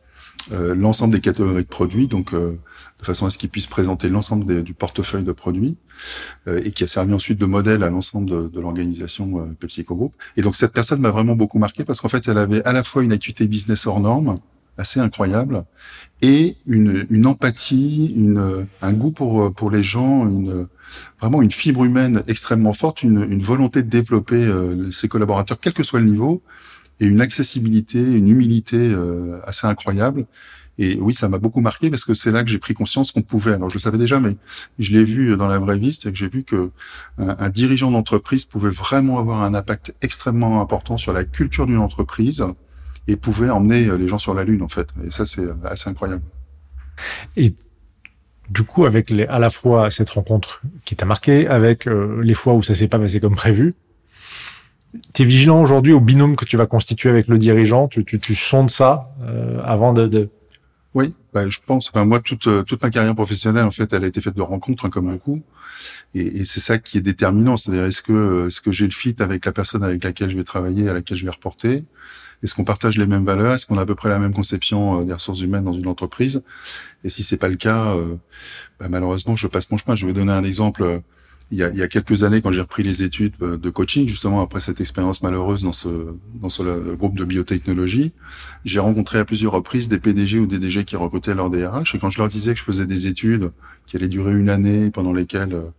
euh, 0.52 0.74
l'ensemble 0.74 1.14
des 1.14 1.22
catégories 1.22 1.64
de 1.64 1.68
produits, 1.68 2.08
donc 2.08 2.34
euh, 2.34 2.58
de 3.00 3.06
façon 3.06 3.26
à 3.26 3.30
ce 3.30 3.38
qu'ils 3.38 3.50
puissent 3.50 3.68
présenter 3.68 4.10
l'ensemble 4.10 4.64
du 4.64 4.74
portefeuille 4.74 5.24
de 5.24 5.32
produits, 5.32 5.78
euh, 6.48 6.62
et 6.64 6.72
qui 6.72 6.84
a 6.84 6.88
servi 6.88 7.14
ensuite 7.14 7.38
de 7.38 7.46
modèle 7.46 7.84
à 7.84 7.90
l'ensemble 7.90 8.30
de, 8.30 8.48
de 8.48 8.60
l'organisation 8.60 9.40
euh, 9.40 9.46
PepsiCo 9.60 9.96
Group. 9.96 10.14
Et 10.38 10.42
donc 10.42 10.56
cette 10.56 10.74
personne 10.74 11.02
m'a 11.02 11.12
vraiment 11.12 11.36
beaucoup 11.36 11.60
marqué 11.60 11.84
parce 11.84 12.02
qu'en 12.02 12.08
fait, 12.08 12.28
elle 12.28 12.38
avait 12.38 12.64
à 12.64 12.74
la 12.74 12.84
fois 12.84 13.04
une 13.04 13.12
acuité 13.12 13.48
business 13.48 13.86
hors 13.86 14.00
norme, 14.00 14.36
assez 14.80 15.00
incroyable 15.00 15.66
et 16.22 16.58
une, 16.68 17.06
une 17.10 17.28
empathie, 17.28 18.14
une, 18.16 18.68
un 18.82 18.94
goût 18.94 19.12
pour 19.12 19.54
pour 19.54 19.72
les 19.72 19.84
gens, 19.84 20.28
une 20.28 20.68
vraiment 21.20 21.42
une 21.42 21.52
fibre 21.52 21.84
humaine 21.86 22.24
extrêmement 22.28 22.74
forte, 22.74 23.04
une, 23.04 23.26
une 23.30 23.42
volonté 23.42 23.84
de 23.84 23.90
développer 23.90 24.36
euh, 24.36 24.92
ses 24.92 25.08
collaborateurs, 25.08 25.60
quel 25.60 25.74
que 25.74 25.84
soit 25.84 26.00
le 26.00 26.08
niveau, 26.08 26.42
et 27.00 27.06
une 27.06 27.22
accessibilité, 27.22 28.00
une 28.00 28.28
humilité 28.28 28.78
euh, 28.78 29.40
assez 29.44 29.68
incroyable. 29.68 30.26
Et 30.82 30.98
oui, 31.02 31.14
ça 31.14 31.28
m'a 31.28 31.40
beaucoup 31.40 31.60
marqué 31.60 31.90
parce 31.90 32.06
que 32.06 32.14
c'est 32.14 32.32
là 32.32 32.42
que 32.42 32.50
j'ai 32.50 32.58
pris 32.58 32.74
conscience 32.74 33.12
qu'on 33.12 33.22
pouvait. 33.22 33.52
Alors 33.52 33.70
je 33.70 33.76
le 33.76 33.82
savais 33.82 33.98
déjà, 33.98 34.22
mais 34.22 34.38
je 34.80 34.94
l'ai 34.94 35.04
vu 35.04 35.36
dans 35.36 35.48
la 35.48 35.60
vraie 35.60 35.78
vie, 35.78 35.92
c'est 35.94 36.10
que 36.10 36.18
j'ai 36.18 36.30
vu 36.30 36.44
que 36.44 36.72
un, 37.18 37.36
un 37.38 37.50
dirigeant 37.50 37.92
d'entreprise 37.92 38.46
pouvait 38.46 38.70
vraiment 38.70 39.20
avoir 39.20 39.44
un 39.44 39.54
impact 39.54 39.94
extrêmement 40.02 40.62
important 40.62 40.98
sur 40.98 41.12
la 41.12 41.26
culture 41.26 41.66
d'une 41.66 41.80
entreprise 41.80 42.46
et 43.10 43.16
pouvait 43.16 43.50
emmener 43.50 43.98
les 43.98 44.08
gens 44.08 44.20
sur 44.20 44.34
la 44.34 44.44
lune 44.44 44.62
en 44.62 44.68
fait. 44.68 44.88
Et 45.06 45.12
ça, 45.12 45.26
c'est 45.26 45.48
assez 45.64 45.90
incroyable. 45.90 46.22
Et 47.36 47.54
du 48.50 48.64
coup, 48.64 48.86
avec 48.86 49.10
les, 49.10 49.26
à 49.26 49.40
la 49.40 49.50
fois 49.50 49.90
cette 49.90 50.10
rencontre 50.10 50.62
qui 50.86 50.96
t'a 50.96 51.06
marqué, 51.06 51.48
avec 51.48 51.88
euh, 51.88 52.22
les 52.22 52.34
fois 52.34 52.54
où 52.54 52.64
ça 52.64 52.76
s'est 52.76 52.88
pas 52.88 53.00
passé 53.00 53.20
comme 53.20 53.36
prévu, 53.36 53.74
tu 55.14 55.22
es 55.22 55.26
vigilant 55.26 55.62
aujourd'hui 55.62 55.94
au 55.94 56.00
binôme 56.00 56.36
que 56.36 56.46
tu 56.46 56.58
vas 56.58 56.66
constituer 56.66 57.10
avec 57.10 57.28
le 57.28 57.38
dirigeant? 57.38 57.88
Tu, 57.88 58.04
tu, 58.06 58.20
tu 58.20 58.36
sondes 58.36 58.72
ça 58.72 59.12
euh, 59.22 59.62
avant 59.64 59.94
de, 59.94 60.08
de... 60.08 60.30
Oui, 60.96 61.14
bah, 61.34 61.48
je 61.48 61.60
pense. 61.66 61.90
Enfin, 61.90 62.06
moi, 62.06 62.20
toute 62.20 62.50
toute 62.66 62.82
ma 62.82 62.90
carrière 62.90 63.14
professionnelle, 63.14 63.66
en 63.66 63.72
fait, 63.72 63.94
elle 63.94 64.04
a 64.04 64.08
été 64.08 64.20
faite 64.20 64.36
de 64.36 64.42
rencontres, 64.42 64.86
hein, 64.86 64.90
comme 64.90 65.12
beaucoup. 65.12 65.44
Et, 66.16 66.40
et 66.40 66.46
c'est 66.46 66.60
ça 66.60 66.80
qui 66.80 66.98
est 66.98 67.02
déterminant. 67.02 67.56
C'est-à-dire, 67.56 67.86
est-ce 67.86 68.02
que 68.02 68.48
est-ce 68.48 68.62
que 68.62 68.72
j'ai 68.72 68.86
le 68.86 68.92
fit 68.92 69.16
avec 69.20 69.46
la 69.46 69.52
personne 69.52 69.84
avec 69.84 70.04
laquelle 70.04 70.32
je 70.32 70.38
vais 70.38 70.44
travailler, 70.44 70.90
à 70.90 70.94
laquelle 70.94 71.18
je 71.18 71.26
vais 71.26 71.32
reporter? 71.32 71.84
Est-ce 72.44 72.56
qu'on 72.56 72.64
partage 72.64 72.98
les 72.98 73.06
mêmes 73.06 73.26
valeurs? 73.26 73.54
Est-ce 73.54 73.66
qu'on 73.66 73.78
a 73.78 73.82
à 73.82 73.86
peu 73.86 73.96
près 73.96 74.10
la 74.10 74.20
même 74.20 74.34
conception 74.34 75.02
euh, 75.02 75.04
des 75.04 75.14
ressources 75.14 75.42
humaines 75.42 75.64
dans 75.64 75.74
une 75.74 75.88
entreprise? 75.88 76.42
Et 77.04 77.10
si 77.10 77.24
c'est 77.24 77.38
pas 77.38 77.50
le 77.50 77.58
cas, 77.58 77.96
euh, 77.96 78.16
bah, 78.80 78.88
malheureusement, 78.90 79.36
je 79.36 79.48
passe 79.48 79.70
mon 79.72 79.78
chemin. 79.78 79.96
Je 79.96 80.06
vais 80.06 80.14
donner 80.14 80.32
un 80.32 80.44
exemple 80.44 81.02
il 81.52 81.58
y 81.58 81.64
a, 81.64 81.70
il 81.70 81.78
y 81.78 81.82
a 81.82 81.88
quelques 81.88 82.24
années, 82.24 82.42
quand 82.42 82.52
j'ai 82.52 82.62
repris 82.62 82.84
les 82.84 83.04
études 83.04 83.36
de 83.40 83.70
coaching, 83.70 84.08
justement 84.08 84.42
après 84.42 84.60
cette 84.60 84.82
expérience 84.82 85.24
malheureuse 85.24 85.64
dans 85.64 85.72
ce 85.72 85.90
dans 86.36 86.50
ce 86.50 86.94
groupe 86.96 87.16
de 87.16 87.26
biotechnologie, 87.26 88.12
j'ai 88.66 88.80
rencontré 88.80 89.20
à 89.20 89.26
plusieurs 89.26 89.54
reprises 89.54 89.88
des 89.88 90.00
PDG 90.00 90.40
ou 90.40 90.46
des 90.46 90.60
DG 90.60 90.86
qui 90.86 90.96
recrutaient 90.96 91.34
leur 91.34 91.50
DRH. 91.50 91.96
Et 91.96 92.00
quand 92.00 92.10
je 92.10 92.20
leur 92.20 92.28
disais 92.28 92.54
que 92.54 92.60
je 92.60 92.64
faisais 92.64 92.86
des 92.86 93.08
études 93.08 93.52
qui 93.88 93.98
allaient 93.98 94.08
durer 94.08 94.34
une 94.34 94.50
année, 94.50 94.92
pendant 94.92 95.14
lesquelles 95.14 95.54
euh, 95.54 95.70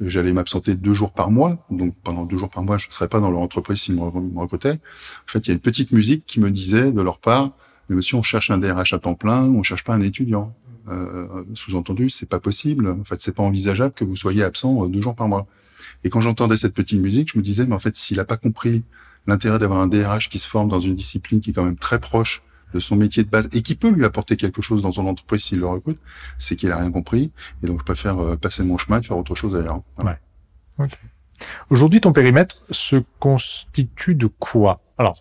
j'allais 0.00 0.32
m'absenter 0.32 0.76
deux 0.76 0.94
jours 0.94 1.12
par 1.12 1.30
mois, 1.32 1.66
donc 1.70 1.94
pendant 2.04 2.24
deux 2.24 2.38
jours 2.38 2.50
par 2.50 2.62
mois, 2.62 2.78
je 2.78 2.86
ne 2.86 2.92
serais 2.92 3.08
pas 3.08 3.18
dans 3.18 3.30
leur 3.30 3.40
entreprise 3.40 3.80
s'ils 3.80 3.96
me 3.96 4.38
recrutaient. 4.38 4.78
En 4.78 5.26
fait, 5.26 5.40
il 5.40 5.48
y 5.48 5.50
a 5.50 5.54
une 5.54 5.60
petite 5.60 5.90
musique 5.90 6.24
qui 6.26 6.38
me 6.38 6.50
disait 6.50 6.92
de 6.92 7.02
leur 7.02 7.18
part, 7.18 7.50
mais 7.88 7.96
monsieur, 7.96 8.16
on 8.16 8.22
cherche 8.22 8.50
un 8.50 8.58
DRH 8.58 8.92
à 8.92 8.98
temps 9.00 9.14
plein, 9.14 9.42
on 9.42 9.64
cherche 9.64 9.82
pas 9.82 9.94
un 9.94 10.00
étudiant. 10.00 10.54
Euh, 10.88 11.44
sous-entendu, 11.54 12.08
c'est 12.08 12.28
pas 12.28 12.38
possible. 12.38 12.88
En 12.88 13.04
fait, 13.04 13.20
c'est 13.20 13.34
pas 13.34 13.42
envisageable 13.42 13.92
que 13.92 14.04
vous 14.04 14.16
soyez 14.16 14.42
absent 14.42 14.84
euh, 14.84 14.88
deux 14.88 15.00
jours 15.00 15.14
par 15.14 15.28
mois. 15.28 15.46
Et 16.04 16.10
quand 16.10 16.20
j'entendais 16.20 16.56
cette 16.56 16.74
petite 16.74 17.00
musique, 17.00 17.32
je 17.32 17.38
me 17.38 17.42
disais, 17.42 17.66
mais 17.66 17.74
en 17.74 17.78
fait, 17.78 17.96
s'il 17.96 18.20
a 18.20 18.24
pas 18.24 18.36
compris 18.36 18.84
l'intérêt 19.26 19.58
d'avoir 19.58 19.80
un 19.80 19.88
DRH 19.88 20.28
qui 20.28 20.38
se 20.38 20.48
forme 20.48 20.68
dans 20.68 20.78
une 20.78 20.94
discipline 20.94 21.40
qui 21.40 21.50
est 21.50 21.52
quand 21.52 21.64
même 21.64 21.76
très 21.76 21.98
proche 21.98 22.42
de 22.74 22.80
son 22.80 22.96
métier 22.96 23.24
de 23.24 23.28
base 23.28 23.48
et 23.52 23.62
qui 23.62 23.74
peut 23.74 23.90
lui 23.90 24.04
apporter 24.04 24.36
quelque 24.36 24.62
chose 24.62 24.82
dans 24.82 24.92
son 24.92 25.06
entreprise 25.06 25.42
s'il 25.42 25.60
le 25.60 25.66
recrute, 25.66 25.98
c'est 26.38 26.56
qu'il 26.56 26.70
a 26.70 26.76
rien 26.76 26.90
compris. 26.90 27.32
Et 27.62 27.66
donc, 27.66 27.80
je 27.80 27.84
préfère 27.84 28.18
euh, 28.18 28.36
passer 28.36 28.62
mon 28.62 28.78
chemin 28.78 29.00
et 29.00 29.02
faire 29.02 29.18
autre 29.18 29.34
chose 29.34 29.56
ailleurs. 29.56 29.82
Ouais. 29.98 30.18
Okay. 30.78 30.96
Aujourd'hui, 31.70 32.00
ton 32.00 32.12
périmètre 32.12 32.56
se 32.70 33.02
constitue 33.18 34.14
de 34.14 34.26
quoi? 34.26 34.80
Alors, 34.98 35.16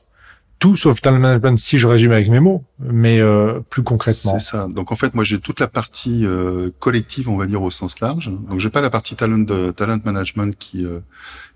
tout 0.59 0.75
sauf 0.77 1.01
talent 1.01 1.19
management 1.19 1.57
si 1.57 1.77
je 1.77 1.87
résume 1.87 2.11
avec 2.11 2.29
mes 2.29 2.39
mots, 2.39 2.63
mais 2.79 3.19
euh, 3.19 3.59
plus 3.69 3.83
concrètement. 3.83 4.37
C'est 4.39 4.51
ça. 4.51 4.67
Donc 4.69 4.91
en 4.91 4.95
fait, 4.95 5.13
moi 5.13 5.23
j'ai 5.23 5.39
toute 5.39 5.59
la 5.59 5.67
partie 5.67 6.25
euh, 6.25 6.69
collective, 6.79 7.29
on 7.29 7.37
va 7.37 7.45
dire 7.45 7.61
au 7.61 7.69
sens 7.69 7.99
large. 7.99 8.31
Donc 8.49 8.59
j'ai 8.59 8.69
pas 8.69 8.81
la 8.81 8.89
partie 8.89 9.15
talent 9.15 9.39
de 9.39 9.71
talent 9.71 9.99
management 10.03 10.55
qui 10.57 10.85
euh, 10.85 10.99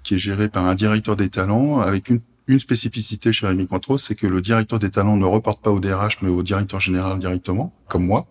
qui 0.04 0.16
est 0.16 0.20
gérée 0.20 0.50
par 0.50 0.66
un 0.66 0.76
directeur 0.76 1.16
des 1.16 1.30
talents 1.30 1.80
avec 1.80 2.10
une 2.10 2.22
une 2.48 2.60
spécificité 2.60 3.32
chez 3.32 3.46
Rémi 3.46 3.68
Cointreau, 3.68 4.00
c'est 4.00 4.16
que 4.16 4.26
le 4.26 4.42
directeur 4.42 4.80
des 4.80 4.90
talents 4.90 5.16
ne 5.16 5.26
reporte 5.26 5.62
pas 5.62 5.70
au 5.70 5.80
DRH 5.80 6.18
mais 6.24 6.30
au 6.30 6.42
directeur 6.42 6.80
général 6.80 7.20
directement, 7.20 7.72
comme 7.88 8.04
moi 8.04 8.26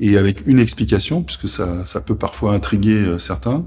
et 0.00 0.16
avec 0.16 0.46
une 0.46 0.58
explication, 0.58 1.22
puisque 1.22 1.48
ça, 1.48 1.86
ça 1.86 2.00
peut 2.00 2.16
parfois 2.16 2.52
intriguer 2.52 3.16
certains, 3.18 3.64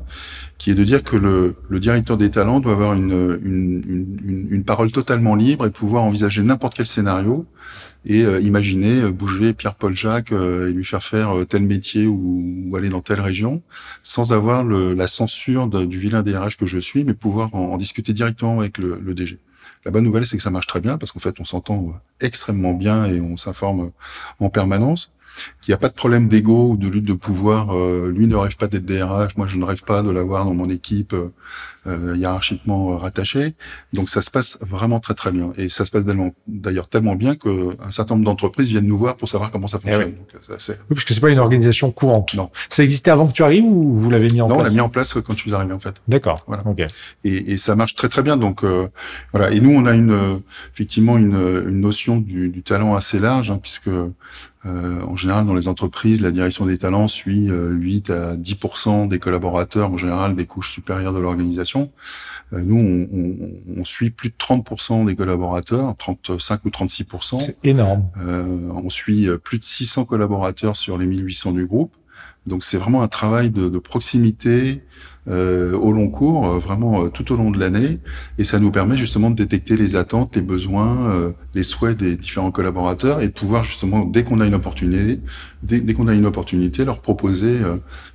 qui 0.59 0.69
est 0.71 0.75
de 0.75 0.83
dire 0.83 1.03
que 1.03 1.15
le, 1.15 1.55
le 1.69 1.79
directeur 1.79 2.17
des 2.17 2.29
talents 2.29 2.59
doit 2.59 2.73
avoir 2.73 2.93
une, 2.93 3.39
une, 3.43 4.17
une, 4.23 4.47
une, 4.51 4.63
parole 4.65 4.91
totalement 4.91 5.33
libre 5.33 5.65
et 5.65 5.71
pouvoir 5.71 6.03
envisager 6.03 6.43
n'importe 6.43 6.75
quel 6.75 6.85
scénario 6.85 7.47
et 8.05 8.23
euh, 8.23 8.41
imaginer 8.41 9.01
euh, 9.01 9.11
bouger 9.11 9.53
Pierre-Paul 9.53 9.95
Jacques 9.95 10.33
euh, 10.33 10.69
et 10.69 10.73
lui 10.73 10.83
faire 10.83 11.01
faire 11.01 11.33
tel 11.47 11.63
métier 11.63 12.07
ou, 12.07 12.67
ou, 12.67 12.75
aller 12.75 12.89
dans 12.89 13.01
telle 13.01 13.21
région 13.21 13.61
sans 14.03 14.33
avoir 14.33 14.65
le, 14.65 14.93
la 14.93 15.07
censure 15.07 15.67
du 15.67 15.97
vilain 15.97 16.23
DRH 16.23 16.57
que 16.57 16.65
je 16.65 16.79
suis, 16.79 17.05
mais 17.05 17.13
pouvoir 17.13 17.55
en, 17.55 17.71
en 17.71 17.77
discuter 17.77 18.11
directement 18.11 18.59
avec 18.59 18.77
le, 18.77 18.99
le, 18.99 19.13
DG. 19.13 19.39
La 19.85 19.91
bonne 19.91 20.03
nouvelle, 20.03 20.25
c'est 20.25 20.35
que 20.35 20.43
ça 20.43 20.51
marche 20.51 20.67
très 20.67 20.81
bien 20.81 20.97
parce 20.97 21.13
qu'en 21.13 21.19
fait, 21.19 21.39
on 21.39 21.45
s'entend 21.45 21.93
extrêmement 22.19 22.73
bien 22.73 23.05
et 23.05 23.21
on 23.21 23.37
s'informe 23.37 23.91
en 24.39 24.49
permanence 24.49 25.13
qu'il 25.61 25.71
n'y 25.71 25.75
a 25.75 25.77
pas 25.77 25.89
de 25.89 25.93
problème 25.93 26.27
d'ego 26.27 26.71
ou 26.71 26.77
de 26.77 26.87
lutte 26.87 27.05
de 27.05 27.13
pouvoir. 27.13 27.75
Euh, 27.75 28.11
lui 28.15 28.27
ne 28.27 28.35
rêve 28.35 28.57
pas 28.57 28.67
d'être 28.67 28.85
DRH, 28.85 29.37
moi 29.37 29.47
je 29.47 29.57
ne 29.57 29.65
rêve 29.65 29.83
pas 29.83 30.01
de 30.01 30.09
l'avoir 30.09 30.45
dans 30.45 30.53
mon 30.53 30.69
équipe 30.69 31.15
euh, 31.87 32.13
euh 32.13 32.17
hiérarchiquement 32.17 32.91
euh, 32.91 32.95
rattachée. 32.97 33.55
Donc 33.93 34.09
ça 34.09 34.21
se 34.21 34.29
passe 34.29 34.57
vraiment 34.61 34.99
très 34.99 35.13
très 35.13 35.31
bien. 35.31 35.51
Et 35.57 35.69
ça 35.69 35.85
se 35.85 35.91
passe 35.91 36.05
d'ailleurs 36.47 36.87
tellement 36.87 37.15
bien 37.15 37.35
qu'un 37.35 37.91
certain 37.91 38.15
nombre 38.15 38.25
d'entreprises 38.25 38.69
viennent 38.69 38.87
nous 38.87 38.97
voir 38.97 39.15
pour 39.15 39.29
savoir 39.29 39.51
comment 39.51 39.67
ça 39.67 39.79
eh 39.81 39.91
fonctionne. 39.91 40.13
oui. 40.13 40.33
Donc, 40.33 40.59
ça, 40.59 40.73
oui, 40.73 40.95
parce 40.95 41.05
que 41.05 41.13
c'est 41.13 41.19
pas 41.19 41.29
une 41.29 41.39
organisation 41.39 41.91
courante. 41.91 42.33
Non. 42.33 42.49
Ça 42.69 42.83
existait 42.83 43.11
avant 43.11 43.27
que 43.27 43.33
tu 43.33 43.43
arrives 43.43 43.65
ou 43.65 43.93
vous 43.93 44.09
l'avez 44.09 44.29
mis 44.29 44.41
en 44.41 44.47
place 44.47 44.57
Non, 44.57 44.61
on 44.61 44.65
l'a 44.65 44.71
mis 44.71 44.81
en 44.81 44.89
place 44.89 45.13
quand 45.13 45.33
je 45.33 45.39
suis 45.39 45.53
arrivé 45.53 45.73
en 45.73 45.79
fait. 45.79 46.01
D'accord. 46.07 46.43
Voilà. 46.47 46.65
Okay. 46.67 46.85
Et, 47.23 47.53
et, 47.53 47.57
ça 47.57 47.75
marche 47.75 47.95
très 47.95 48.09
très 48.09 48.23
bien. 48.23 48.37
Donc 48.37 48.63
voilà. 49.33 49.51
Et 49.51 49.59
nous 49.59 49.71
on 49.71 49.85
a 49.85 49.93
une 49.93 50.41
effectivement 50.73 51.17
une, 51.17 51.35
une 51.67 51.81
notion 51.81 52.17
du, 52.17 52.49
du 52.49 52.63
talent 52.63 52.95
assez 52.95 53.19
large 53.19 53.51
hein, 53.51 53.59
puisque 53.61 53.89
euh, 54.65 55.01
en 55.03 55.15
général, 55.15 55.45
dans 55.45 55.53
les 55.53 55.69
entreprises, 55.69 56.21
la 56.21 56.31
direction 56.31 56.65
des 56.65 56.77
talents 56.77 57.07
suit 57.07 57.49
euh, 57.49 57.69
8 57.69 58.09
à 58.09 58.35
10% 58.35 59.07
des 59.07 59.17
collaborateurs, 59.17 59.91
en 59.91 59.97
général 59.97 60.35
des 60.35 60.45
couches 60.45 60.73
supérieures 60.73 61.13
de 61.13 61.19
l'organisation. 61.19 61.68
Euh, 61.75 62.61
nous, 62.63 62.77
on, 62.77 63.07
on, 63.17 63.79
on, 63.81 63.85
suit 63.85 64.09
plus 64.09 64.29
de 64.29 64.35
30% 64.35 65.05
des 65.05 65.15
collaborateurs, 65.15 65.95
35 65.97 66.65
ou 66.65 66.69
36% 66.69 67.39
C'est 67.39 67.57
énorme. 67.63 68.09
Euh, 68.17 68.69
on 68.73 68.89
suit 68.89 69.27
plus 69.43 69.59
de 69.59 69.63
600 69.63 70.05
collaborateurs 70.05 70.75
sur 70.75 70.97
les 70.97 71.05
1800 71.05 71.51
du 71.51 71.65
groupe. 71.65 71.95
Donc 72.47 72.63
c'est 72.63 72.77
vraiment 72.77 73.03
un 73.03 73.07
travail 73.07 73.51
de, 73.51 73.69
de 73.69 73.79
proximité 73.79 74.81
euh, 75.27 75.73
au 75.73 75.91
long 75.91 76.09
cours, 76.09 76.47
euh, 76.47 76.59
vraiment 76.59 77.03
euh, 77.03 77.09
tout 77.09 77.31
au 77.31 77.35
long 77.35 77.51
de 77.51 77.59
l'année, 77.59 77.99
et 78.37 78.43
ça 78.43 78.59
nous 78.59 78.71
permet 78.71 78.97
justement 78.97 79.29
de 79.29 79.35
détecter 79.35 79.77
les 79.77 79.95
attentes, 79.95 80.35
les 80.35 80.41
besoins, 80.41 81.11
euh, 81.11 81.31
les 81.53 81.63
souhaits 81.63 81.97
des 81.97 82.15
différents 82.15 82.51
collaborateurs, 82.51 83.21
et 83.21 83.27
de 83.27 83.33
pouvoir 83.33 83.63
justement, 83.63 84.05
dès 84.05 84.23
qu'on 84.23 84.39
a 84.39 84.45
une 84.47 84.55
opportunité, 84.55 85.19
dès, 85.61 85.79
dès 85.79 85.93
qu'on 85.93 86.07
a 86.07 86.13
une 86.13 86.25
opportunité, 86.25 86.85
leur 86.85 87.01
proposer 87.01 87.59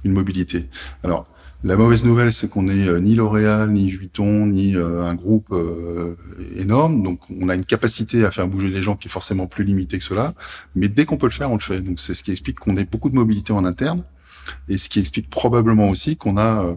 une 0.04 0.12
mobilité. 0.12 0.68
Alors 1.04 1.26
la 1.64 1.76
mauvaise 1.76 2.04
nouvelle, 2.04 2.33
c'est 2.33 2.49
qu'on 2.49 2.64
n'est 2.64 3.00
ni 3.00 3.14
L'Oréal, 3.14 3.71
ni 3.73 3.90
Vuitton, 3.90 4.47
ni 4.47 4.76
un 4.76 5.14
groupe 5.14 5.49
euh, 5.52 6.14
énorme. 6.54 7.02
Donc, 7.02 7.21
on 7.30 7.49
a 7.49 7.54
une 7.54 7.64
capacité 7.64 8.25
à 8.25 8.30
faire 8.30 8.47
bouger 8.47 8.68
les 8.68 8.83
gens 8.83 8.97
qui 8.97 9.09
est 9.09 9.11
forcément 9.11 9.47
plus 9.47 9.64
limitée 9.64 9.99
que 9.99 10.04
cela. 10.04 10.35
Mais 10.75 10.88
dès 10.88 11.06
qu'on 11.06 11.16
peut 11.16 11.26
le 11.26 11.33
faire, 11.33 11.50
on 11.50 11.54
le 11.54 11.61
fait. 11.61 11.80
Donc, 11.80 12.00
c'est 12.00 12.12
ce 12.12 12.23
qui 12.23 12.30
explique 12.33 12.61
qu'on 12.61 12.76
ait 12.76 12.85
beaucoup 12.85 13.09
de 13.09 13.14
mobilité 13.14 13.52
en 13.54 13.64
interne 13.64 14.04
et 14.68 14.78
ce 14.78 14.88
qui 14.88 15.00
explique 15.00 15.30
probablement 15.30 15.88
aussi 15.88 16.16
qu'on 16.16 16.37
a 16.37 16.64
euh, 16.64 16.75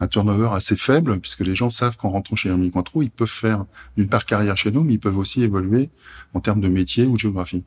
un 0.00 0.08
turnover 0.08 0.48
assez 0.52 0.76
faible, 0.76 1.20
puisque 1.20 1.40
les 1.40 1.54
gens 1.54 1.70
savent 1.70 1.96
qu'en 1.96 2.10
rentrant 2.10 2.36
chez 2.36 2.48
Hermine 2.48 2.70
Cointreau, 2.70 3.02
ils 3.02 3.10
peuvent 3.10 3.28
faire 3.28 3.66
d'une 3.96 4.08
part 4.08 4.24
carrière 4.24 4.56
chez 4.56 4.70
nous, 4.70 4.82
mais 4.82 4.94
ils 4.94 5.00
peuvent 5.00 5.18
aussi 5.18 5.42
évoluer 5.42 5.90
en 6.34 6.40
termes 6.40 6.60
de 6.60 6.68
métier 6.68 7.04
ou 7.04 7.12
de 7.12 7.18
géographie. 7.18 7.64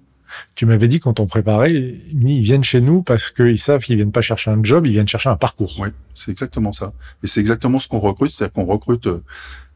Tu 0.55 0.65
m'avais 0.65 0.87
dit 0.87 0.99
quand 0.99 1.19
on 1.19 1.27
préparait, 1.27 1.73
ils 1.73 2.41
viennent 2.41 2.63
chez 2.63 2.81
nous 2.81 3.01
parce 3.01 3.31
qu'ils 3.31 3.59
savent 3.59 3.81
qu'ils 3.81 3.97
viennent 3.97 4.11
pas 4.11 4.21
chercher 4.21 4.51
un 4.51 4.63
job, 4.63 4.87
ils 4.87 4.93
viennent 4.93 5.07
chercher 5.07 5.29
un 5.29 5.35
parcours. 5.35 5.73
Oui, 5.79 5.89
c'est 6.13 6.31
exactement 6.31 6.71
ça. 6.71 6.93
Et 7.23 7.27
c'est 7.27 7.39
exactement 7.39 7.79
ce 7.79 7.87
qu'on 7.87 7.99
recrute, 7.99 8.31
c'est-à-dire 8.31 8.53
qu'on 8.53 8.65
recrute. 8.65 9.07
Euh, 9.07 9.23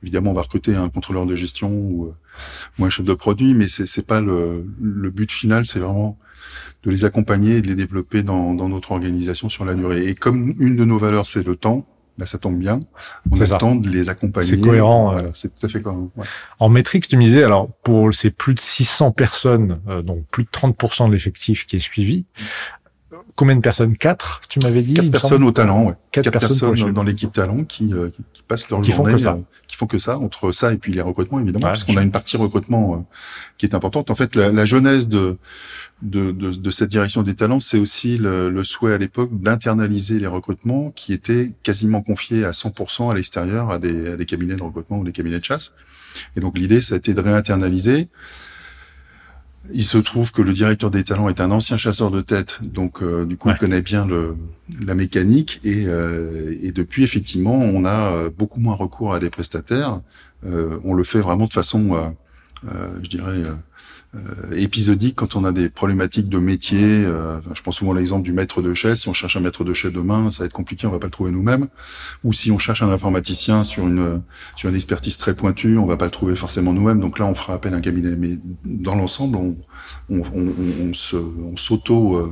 évidemment, 0.04 0.32
on 0.32 0.34
va 0.34 0.42
recruter 0.42 0.76
un 0.76 0.90
contrôleur 0.90 1.26
de 1.26 1.36
gestion 1.36 1.70
ou, 1.72 2.14
euh, 2.80 2.86
un 2.86 2.90
chef 2.90 3.06
de 3.06 3.14
produit, 3.14 3.54
mais 3.54 3.68
c'est 3.68 4.06
pas 4.06 4.22
le, 4.22 4.64
but 4.80 5.32
final. 5.32 5.66
C'est 5.66 5.80
vraiment 5.80 6.18
de 6.84 6.92
les 6.92 7.06
accompagner 7.06 7.58
et 7.58 7.62
de 7.62 7.68
les 7.68 7.76
développer 7.76 8.24
dans 8.24 8.54
notre 8.54 8.92
organisation 8.92 9.50
sur 9.50 9.66
la 9.66 9.74
durée. 9.74 10.08
Et 10.08 10.16
comme 10.16 10.56
une 10.60 10.76
de 10.76 10.86
nos 10.86 10.98
valeurs, 10.98 11.26
c'est 11.26 11.46
le 11.46 11.56
temps, 11.56 11.86
bah, 12.18 12.26
ça 12.26 12.38
tombe 12.38 12.58
bien. 12.58 12.80
On 13.32 13.40
a 13.40 13.44
le 13.44 13.58
temps 13.60 13.76
de 13.76 13.90
les 13.90 14.10
accompagner. 14.10 14.50
C'est 14.50 14.60
cohérent. 14.60 15.12
Voilà, 15.12 15.30
c'est 15.34 15.54
tout 15.54 15.66
à 15.66 15.70
fait 15.70 15.82
cohérent. 15.82 16.10
Ouais. 16.16 16.26
En 16.60 16.70
métrique, 16.70 17.08
tu 17.08 17.16
me 17.16 17.24
disais, 17.24 17.44
alors 17.44 17.70
pour 17.84 18.14
ces 18.14 18.32
plus 18.32 18.56
de 18.56 18.60
600 18.60 19.12
personnes, 19.12 19.80
euh, 19.88 20.02
donc 20.02 20.26
plus 20.32 20.44
de 20.44 20.50
30% 20.50 21.08
de 21.08 21.14
l'effectif 21.14 21.66
qui 21.66 21.76
est 21.76 21.80
suivi, 21.80 22.26
combien 23.38 23.56
de 23.56 23.62
personnes? 23.62 23.96
Quatre, 23.96 24.42
tu 24.50 24.60
m'avais 24.60 24.82
dit 24.82 24.96
Quatre 24.96 25.12
personnes 25.12 25.44
au 25.44 25.52
talent, 25.52 25.86
ouais. 25.86 25.94
Quatre, 26.12 26.26
Quatre 26.26 26.40
personnes, 26.40 26.72
personnes 26.72 26.94
dans 26.94 27.04
l'équipe 27.04 27.32
talent 27.32 27.64
qui, 27.64 27.94
euh, 27.94 28.10
qui, 28.34 28.42
passent 28.42 28.70
leur 28.70 28.82
qui 28.82 28.92
journée, 28.92 29.12
font 29.12 29.16
que 29.16 29.22
ça. 29.22 29.34
Euh, 29.34 29.42
qui 29.68 29.78
font 29.78 29.86
que 29.86 30.00
ça, 30.00 30.18
entre 30.18 30.52
ça 30.52 30.74
et 30.74 30.78
puis 30.78 30.92
les 30.92 31.02
recrutements 31.02 31.40
évidemment, 31.40 31.66
ouais, 31.66 31.72
parce 31.72 31.84
qu'on 31.84 31.96
a 31.96 32.02
une 32.02 32.12
partie 32.12 32.36
recrutement 32.36 32.96
euh, 32.96 32.98
qui 33.58 33.66
est 33.66 33.76
importante. 33.76 34.10
En 34.10 34.16
fait, 34.16 34.36
la, 34.36 34.52
la 34.52 34.66
jeunesse 34.66 35.08
de, 35.08 35.38
de, 36.02 36.32
de, 36.32 36.52
de, 36.52 36.72
cette 36.72 36.90
direction 36.90 37.22
des 37.22 37.36
talents, 37.36 37.60
c'est 37.60 37.78
aussi 37.78 38.18
le, 38.18 38.50
le, 38.50 38.64
souhait 38.64 38.94
à 38.94 38.98
l'époque 38.98 39.30
d'internaliser 39.32 40.20
les 40.20 40.28
recrutements 40.28 40.92
qui 40.92 41.14
étaient 41.14 41.52
quasiment 41.64 42.02
confiés 42.02 42.44
à 42.44 42.52
100% 42.52 43.12
à 43.12 43.16
l'extérieur 43.16 43.70
à 43.70 43.78
des, 43.78 44.10
à 44.10 44.18
des 44.18 44.26
cabinets 44.26 44.56
de 44.56 44.64
recrutement 44.64 45.00
ou 45.00 45.04
des 45.04 45.12
cabinets 45.12 45.40
de 45.40 45.46
chasse. 45.46 45.74
Et 46.36 46.40
donc 46.40 46.58
l'idée, 46.58 46.82
ça 46.82 46.96
a 46.96 46.98
été 46.98 47.14
de 47.14 47.22
réinternaliser. 47.22 48.10
Il 49.74 49.84
se 49.84 49.98
trouve 49.98 50.32
que 50.32 50.42
le 50.42 50.54
directeur 50.54 50.92
des 50.92 51.04
talents 51.04 51.30
est 51.30 51.42
un 51.42 51.52
ancien 51.52 51.78
chasseur 51.78 52.12
de 52.12 52.22
tête, 52.22 52.60
donc 52.64 53.02
euh, 53.02 53.26
du 53.26 53.38
coup, 53.38 53.50
ouais. 53.50 53.56
connaît 53.58 53.82
bien 53.82 54.06
le, 54.06 54.36
la 54.80 54.96
mécanique 54.96 55.60
et, 55.64 55.86
euh, 55.88 56.56
et, 56.62 56.72
depuis, 56.72 57.04
effectivement, 57.04 57.58
on 57.58 57.86
a 57.86 58.12
euh, 58.12 58.30
beaucoup 58.36 58.60
moins 58.60 58.76
recours 58.76 59.14
à 59.14 59.20
des 59.20 59.30
prestataires. 59.30 60.02
Euh, 60.46 60.80
on 60.84 60.94
le 60.94 61.04
fait 61.04 61.20
vraiment 61.20 61.46
de 61.46 61.54
façon, 61.54 62.14
euh, 62.68 63.00
je 63.04 63.10
dirais, 63.10 63.32
euh, 63.32 63.54
épisodique 64.56 65.16
quand 65.16 65.36
on 65.36 65.44
a 65.44 65.52
des 65.52 65.70
problématiques 65.70 66.30
de 66.30 66.40
métier. 66.40 66.80
Euh, 66.82 67.40
je 67.54 67.62
pense 67.62 67.78
souvent 67.78 67.92
à 67.92 67.96
l'exemple 67.96 68.24
du 68.24 68.34
maître 68.34 68.62
de 68.62 68.74
chaise. 68.74 69.02
Si 69.02 69.10
on 69.10 69.14
cherche 69.14 69.36
un 69.38 69.42
maître 69.42 69.64
de 69.64 69.74
chaise 69.74 69.92
demain, 69.92 70.32
ça 70.32 70.40
va 70.40 70.46
être 70.46 70.54
compliqué, 70.54 70.88
on 70.88 70.92
va 70.92 71.00
pas 71.00 71.08
le 71.08 71.12
trouver 71.12 71.32
nous-mêmes. 71.32 71.68
Ou 72.24 72.34
si 72.34 72.52
on 72.52 72.58
cherche 72.58 72.82
un 72.82 72.90
informaticien 72.90 73.64
sur 73.64 73.88
une 73.88 74.22
sur 74.56 74.70
une 74.70 74.76
expertise 74.76 75.18
très 75.18 75.36
pointue, 75.36 75.78
on 75.78 75.86
va 75.86 75.98
pas 75.98 76.06
le 76.06 76.12
trouver 76.12 76.36
forcément 76.36 76.74
nous-mêmes. 76.74 77.00
Donc 77.00 77.20
là, 77.20 77.26
on 77.26 77.36
fera 77.36 77.54
appel 77.54 77.74
à 77.74 77.78
un 77.78 77.82
cabinet. 77.82 78.16
Mais 78.16 78.40
dans 78.66 78.96
l'ensemble, 78.96 79.38
on, 79.38 79.56
on, 80.10 80.22
on, 80.34 80.54
on, 80.90 80.94
se 80.94 81.18
on 81.18 81.58
s'auto 81.58 82.16
euh, 82.16 82.32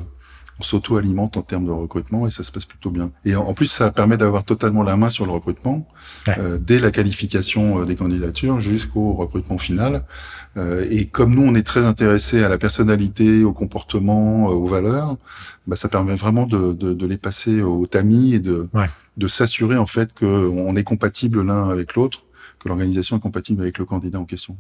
on 0.60 0.64
s'auto-alimente 0.64 1.38
en 1.38 1.42
termes 1.42 1.66
de 1.66 1.72
recrutement 1.72 2.28
et 2.28 2.32
ça 2.32 2.44
se 2.44 2.52
passe 2.52 2.66
plutôt 2.66 2.90
bien. 2.90 3.12
Et 3.26 3.36
en, 3.36 3.54
plus, 3.54 3.66
ça 3.66 3.92
permet 3.92 4.18
d'avoir 4.18 4.46
totalement 4.46 4.84
la 4.84 4.96
main 4.96 5.10
sur 5.10 5.26
le 5.26 5.32
recrutement, 5.32 5.88
ouais. 6.28 6.36
euh, 6.40 6.58
dès 6.58 6.80
la 6.80 6.92
qualification 6.92 7.82
euh, 7.82 7.86
des 7.86 7.96
candidatures 7.96 8.60
jusqu'au 8.62 9.14
recrutement 9.14 9.58
final. 9.58 10.06
Euh, 10.58 10.88
et 10.90 11.08
comme 11.08 11.36
nous, 11.36 11.44
on 11.44 11.56
est 11.56 11.66
très 11.66 11.86
intéressé 11.86 12.44
à 12.44 12.50
la 12.50 12.58
personnalité, 12.58 13.44
au 13.44 13.52
comportement, 13.52 14.50
euh, 14.50 14.54
aux 14.54 14.68
valeurs, 14.68 15.18
bah, 15.68 15.76
ça 15.76 15.90
permet 15.90 16.16
vraiment 16.16 16.46
de, 16.46 16.74
de, 16.74 16.94
de, 16.94 17.06
les 17.06 17.18
passer 17.18 17.62
au 17.62 17.86
tamis 17.88 18.36
et 18.36 18.40
de, 18.40 18.70
ouais. 18.74 18.90
de 19.18 19.28
s'assurer 19.28 19.76
en 19.76 19.86
fait 19.86 20.14
qu'on 20.14 20.76
est 20.76 20.84
compatible 20.84 21.42
l'un 21.42 21.70
avec 21.70 21.96
l'autre, 21.96 22.26
que 22.60 22.70
l'organisation 22.70 23.18
est 23.18 23.20
compatible 23.20 23.62
avec 23.62 23.78
le 23.78 23.86
candidat 23.86 24.20
en 24.20 24.26
question. 24.26 24.56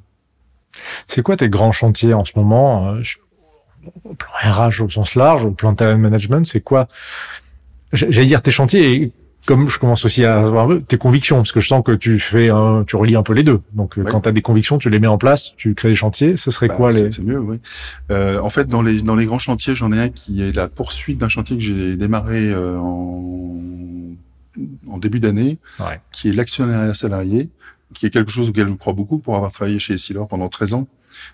C'est 1.08 1.21
quoi 1.21 1.38
tes 1.38 1.47
grands 1.47 1.71
chantiers 1.71 2.13
en 2.13 2.25
ce 2.25 2.34
moment 2.36 2.97
au 4.03 4.13
plan 4.13 4.29
RH 4.43 4.81
au 4.81 4.89
sens 4.89 5.15
large, 5.15 5.45
au 5.45 5.51
plan 5.51 5.73
talent 5.73 5.97
management, 5.97 6.45
c'est 6.45 6.62
quoi? 6.62 6.88
J'allais 7.93 8.25
dire 8.25 8.41
tes 8.41 8.51
chantiers 8.51 8.93
et 8.93 9.12
comme 9.45 9.69
je 9.69 9.79
commence 9.79 10.05
aussi 10.05 10.25
à 10.25 10.39
avoir 10.39 10.69
tes 10.88 10.97
convictions, 10.97 11.38
parce 11.38 11.51
que 11.51 11.60
je 11.60 11.67
sens 11.67 11.84
que 11.84 11.91
tu 11.91 12.19
fais, 12.19 12.49
un, 12.49 12.84
tu 12.86 12.95
relis 12.95 13.15
un 13.15 13.23
peu 13.23 13.34
les 13.34 13.43
deux. 13.43 13.62
Donc, 13.73 13.93
oui. 13.97 14.03
quand 14.10 14.21
tu 14.21 14.29
as 14.29 14.31
des 14.31 14.41
convictions, 14.41 14.77
tu 14.77 14.89
les 14.89 14.99
mets 14.99 15.08
en 15.08 15.17
place, 15.17 15.55
tu 15.55 15.75
crées 15.75 15.89
des 15.89 15.95
chantiers. 15.95 16.38
Ce 16.38 16.51
serait 16.51 16.67
bah, 16.67 16.75
quoi 16.75 16.91
les 16.91 17.12
C'est 17.12 17.23
mieux, 17.23 17.39
oui. 17.39 17.60
Euh, 18.12 18.39
en 18.39 18.49
fait, 18.49 18.67
dans 18.67 18.81
les 18.81 19.01
dans 19.01 19.15
les 19.15 19.25
grands 19.25 19.39
chantiers, 19.39 19.75
j'en 19.75 19.91
ai 19.91 19.99
un 19.99 20.10
qui 20.10 20.41
est 20.41 20.55
la 20.55 20.67
poursuite 20.67 21.17
d'un 21.17 21.29
chantier 21.29 21.58
que 21.58 21.63
j'ai 21.63 21.95
démarré 21.95 22.51
euh, 22.51 22.77
en 22.77 23.55
en 24.89 24.97
début 24.97 25.19
d'année, 25.19 25.58
ouais. 25.79 25.99
qui 26.12 26.29
est 26.29 26.34
l'actionnariat 26.34 26.93
salarié, 26.93 27.49
qui 27.93 28.05
est 28.05 28.10
quelque 28.10 28.31
chose 28.31 28.49
auquel 28.49 28.69
je 28.69 28.73
crois 28.73 28.93
beaucoup 28.93 29.17
pour 29.17 29.36
avoir 29.36 29.51
travaillé 29.51 29.79
chez 29.79 29.95
Essilor 29.95 30.27
pendant 30.27 30.47
13 30.47 30.73
ans. 30.75 30.88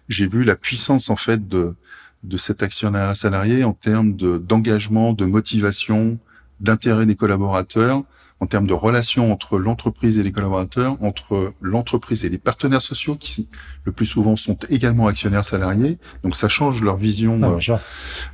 J'ai 0.09 0.27
vu 0.27 0.43
la 0.43 0.55
puissance 0.55 1.09
en 1.09 1.15
fait 1.15 1.47
de 1.47 1.75
de 2.23 2.37
cet 2.37 2.61
actionnaire 2.61 3.15
salarié 3.15 3.63
en 3.63 3.73
termes 3.73 4.15
de 4.15 4.37
d'engagement, 4.37 5.13
de 5.13 5.25
motivation, 5.25 6.19
d'intérêt 6.61 7.05
des 7.05 7.15
collaborateurs, 7.15 8.03
en 8.41 8.47
termes 8.47 8.65
de 8.65 8.73
relations 8.73 9.31
entre 9.31 9.59
l'entreprise 9.59 10.17
et 10.17 10.23
les 10.23 10.31
collaborateurs, 10.31 10.97
entre 11.01 11.53
l'entreprise 11.61 12.25
et 12.25 12.29
les 12.29 12.39
partenaires 12.39 12.81
sociaux 12.81 13.15
qui 13.15 13.47
le 13.85 13.91
plus 13.91 14.07
souvent 14.07 14.35
sont 14.35 14.57
également 14.69 15.07
actionnaires 15.07 15.45
salariés. 15.45 15.99
Donc 16.23 16.35
ça 16.35 16.47
change 16.47 16.81
leur 16.81 16.97
vision 16.97 17.37
Ah, 17.43 17.45
euh, 17.45 17.77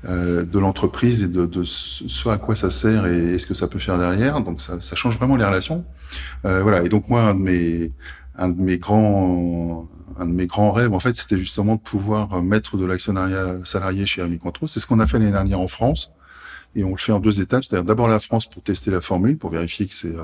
euh, 0.06 0.46
de 0.46 0.60
l'entreprise 0.60 1.24
et 1.24 1.28
de, 1.28 1.46
de 1.46 1.64
ce 1.64 2.30
à 2.30 2.38
quoi 2.38 2.56
ça 2.56 2.72
sert 2.72 3.06
et, 3.06 3.34
et 3.34 3.38
ce 3.38 3.46
que 3.46 3.54
ça 3.54 3.68
peut 3.68 3.80
faire 3.80 3.98
derrière. 3.98 4.40
Donc 4.40 4.62
ça, 4.62 4.80
ça 4.80 4.96
change 4.96 5.18
vraiment 5.18 5.36
les 5.36 5.46
relations. 5.46 5.84
Euh, 6.46 6.62
voilà. 6.64 6.84
Et 6.84 6.90
donc 6.90 7.10
moi, 7.10 7.24
un 7.24 7.34
de 7.36 7.42
mes 7.42 7.92
un 8.38 8.50
de 8.50 8.62
mes 8.62 8.78
grands 8.78 9.90
un 10.20 10.26
de 10.26 10.32
mes 10.32 10.48
grands 10.48 10.72
rêves, 10.72 10.94
en 10.94 11.00
fait, 11.00 11.16
c'était 11.16 11.38
justement 11.38 11.76
de 11.76 11.82
pouvoir 11.82 12.42
mettre 12.42 12.78
de 12.78 12.86
l'actionnariat 12.86 13.58
salarié 13.66 14.06
chez 14.06 14.22
Hermie 14.22 14.40
Control. 14.40 14.68
C'est 14.68 14.80
ce 14.80 14.88
qu'on 14.88 15.00
a 15.00 15.06
fait 15.06 15.20
l'année 15.20 15.32
dernière 15.32 15.60
en 15.60 15.68
France. 15.68 16.12
Et 16.78 16.84
on 16.86 16.92
le 16.92 16.98
fait 16.98 17.12
en 17.12 17.20
deux 17.20 17.42
étapes. 17.42 17.64
C'est-à-dire 17.66 17.84
d'abord 17.86 18.08
la 18.08 18.20
France 18.22 18.50
pour 18.50 18.64
tester 18.64 18.90
la 18.92 19.02
formule, 19.02 19.38
pour 19.38 19.50
vérifier 19.50 19.86
que 19.88 19.94
c'est, 19.94 20.16
euh, 20.16 20.24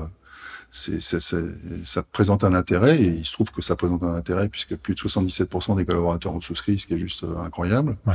c'est, 0.70 1.00
c'est, 1.02 1.20
c'est- 1.20 1.84
ça 1.84 2.02
présente 2.02 2.44
un 2.44 2.54
intérêt. 2.54 3.00
Et 3.02 3.06
il 3.08 3.24
se 3.26 3.32
trouve 3.32 3.50
que 3.50 3.60
ça 3.60 3.76
présente 3.76 4.02
un 4.02 4.14
intérêt 4.14 4.48
puisque 4.48 4.76
plus 4.76 4.94
de 4.94 4.98
77% 5.00 5.76
des 5.76 5.84
collaborateurs 5.84 6.32
ont 6.34 6.40
souscrit, 6.40 6.78
ce 6.78 6.86
qui 6.86 6.94
est 6.94 6.98
juste 6.98 7.24
euh, 7.24 7.36
incroyable. 7.44 7.96
Ouais. 8.06 8.14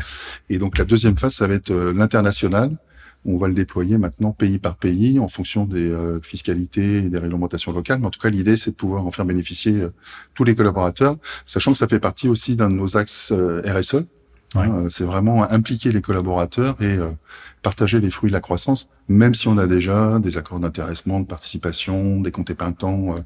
Et 0.50 0.58
donc 0.58 0.78
la 0.78 0.86
deuxième 0.86 1.18
phase, 1.18 1.36
ça 1.36 1.46
va 1.48 1.54
être 1.54 1.72
euh, 1.72 1.94
l'international. 1.94 2.76
On 3.26 3.36
va 3.38 3.50
le 3.50 3.54
déployer 3.54 3.98
maintenant 3.98 4.32
pays 4.32 4.60
par 4.60 4.78
pays 4.78 5.20
en 5.20 5.28
fonction 5.28 5.66
des 5.66 5.92
euh, 5.92 6.22
fiscalités 6.22 7.00
et 7.00 7.10
des 7.10 7.18
réglementations 7.18 7.74
locales. 7.74 8.00
Mais 8.00 8.08
en 8.08 8.12
tout 8.12 8.20
cas, 8.22 8.30
l'idée, 8.30 8.56
c'est 8.56 8.72
de 8.72 8.76
pouvoir 8.78 9.06
en 9.06 9.12
faire 9.12 9.26
bénéficier 9.26 9.74
euh, 9.74 9.94
tous 10.36 10.46
les 10.46 10.56
collaborateurs, 10.56 11.18
sachant 11.46 11.74
que 11.74 11.78
ça 11.78 11.90
fait 11.90 12.00
partie 12.00 12.30
aussi 12.30 12.56
d'un 12.56 12.70
de 12.70 12.76
nos 12.76 12.96
axes 12.96 13.34
euh, 13.34 13.62
RSE. 13.66 14.06
Ouais. 14.56 14.64
Hein, 14.64 14.88
c'est 14.90 15.04
vraiment 15.04 15.50
impliquer 15.50 15.92
les 15.92 16.02
collaborateurs 16.02 16.76
et 16.82 16.98
euh, 16.98 17.12
partager 17.62 18.00
les 18.00 18.10
fruits 18.10 18.30
de 18.30 18.34
la 18.34 18.42
croissance, 18.42 18.90
même 19.08 19.36
si 19.36 19.48
on 19.48 19.58
a 19.58 19.68
déjà 19.68 20.18
des 20.20 20.38
accords 20.38 20.60
d'intéressement, 20.60 21.20
de 21.20 21.26
participation, 21.26 22.20
des 22.20 22.32
comptes 22.32 22.50
épargne-temps, 22.50 23.16
euh, 23.16 23.20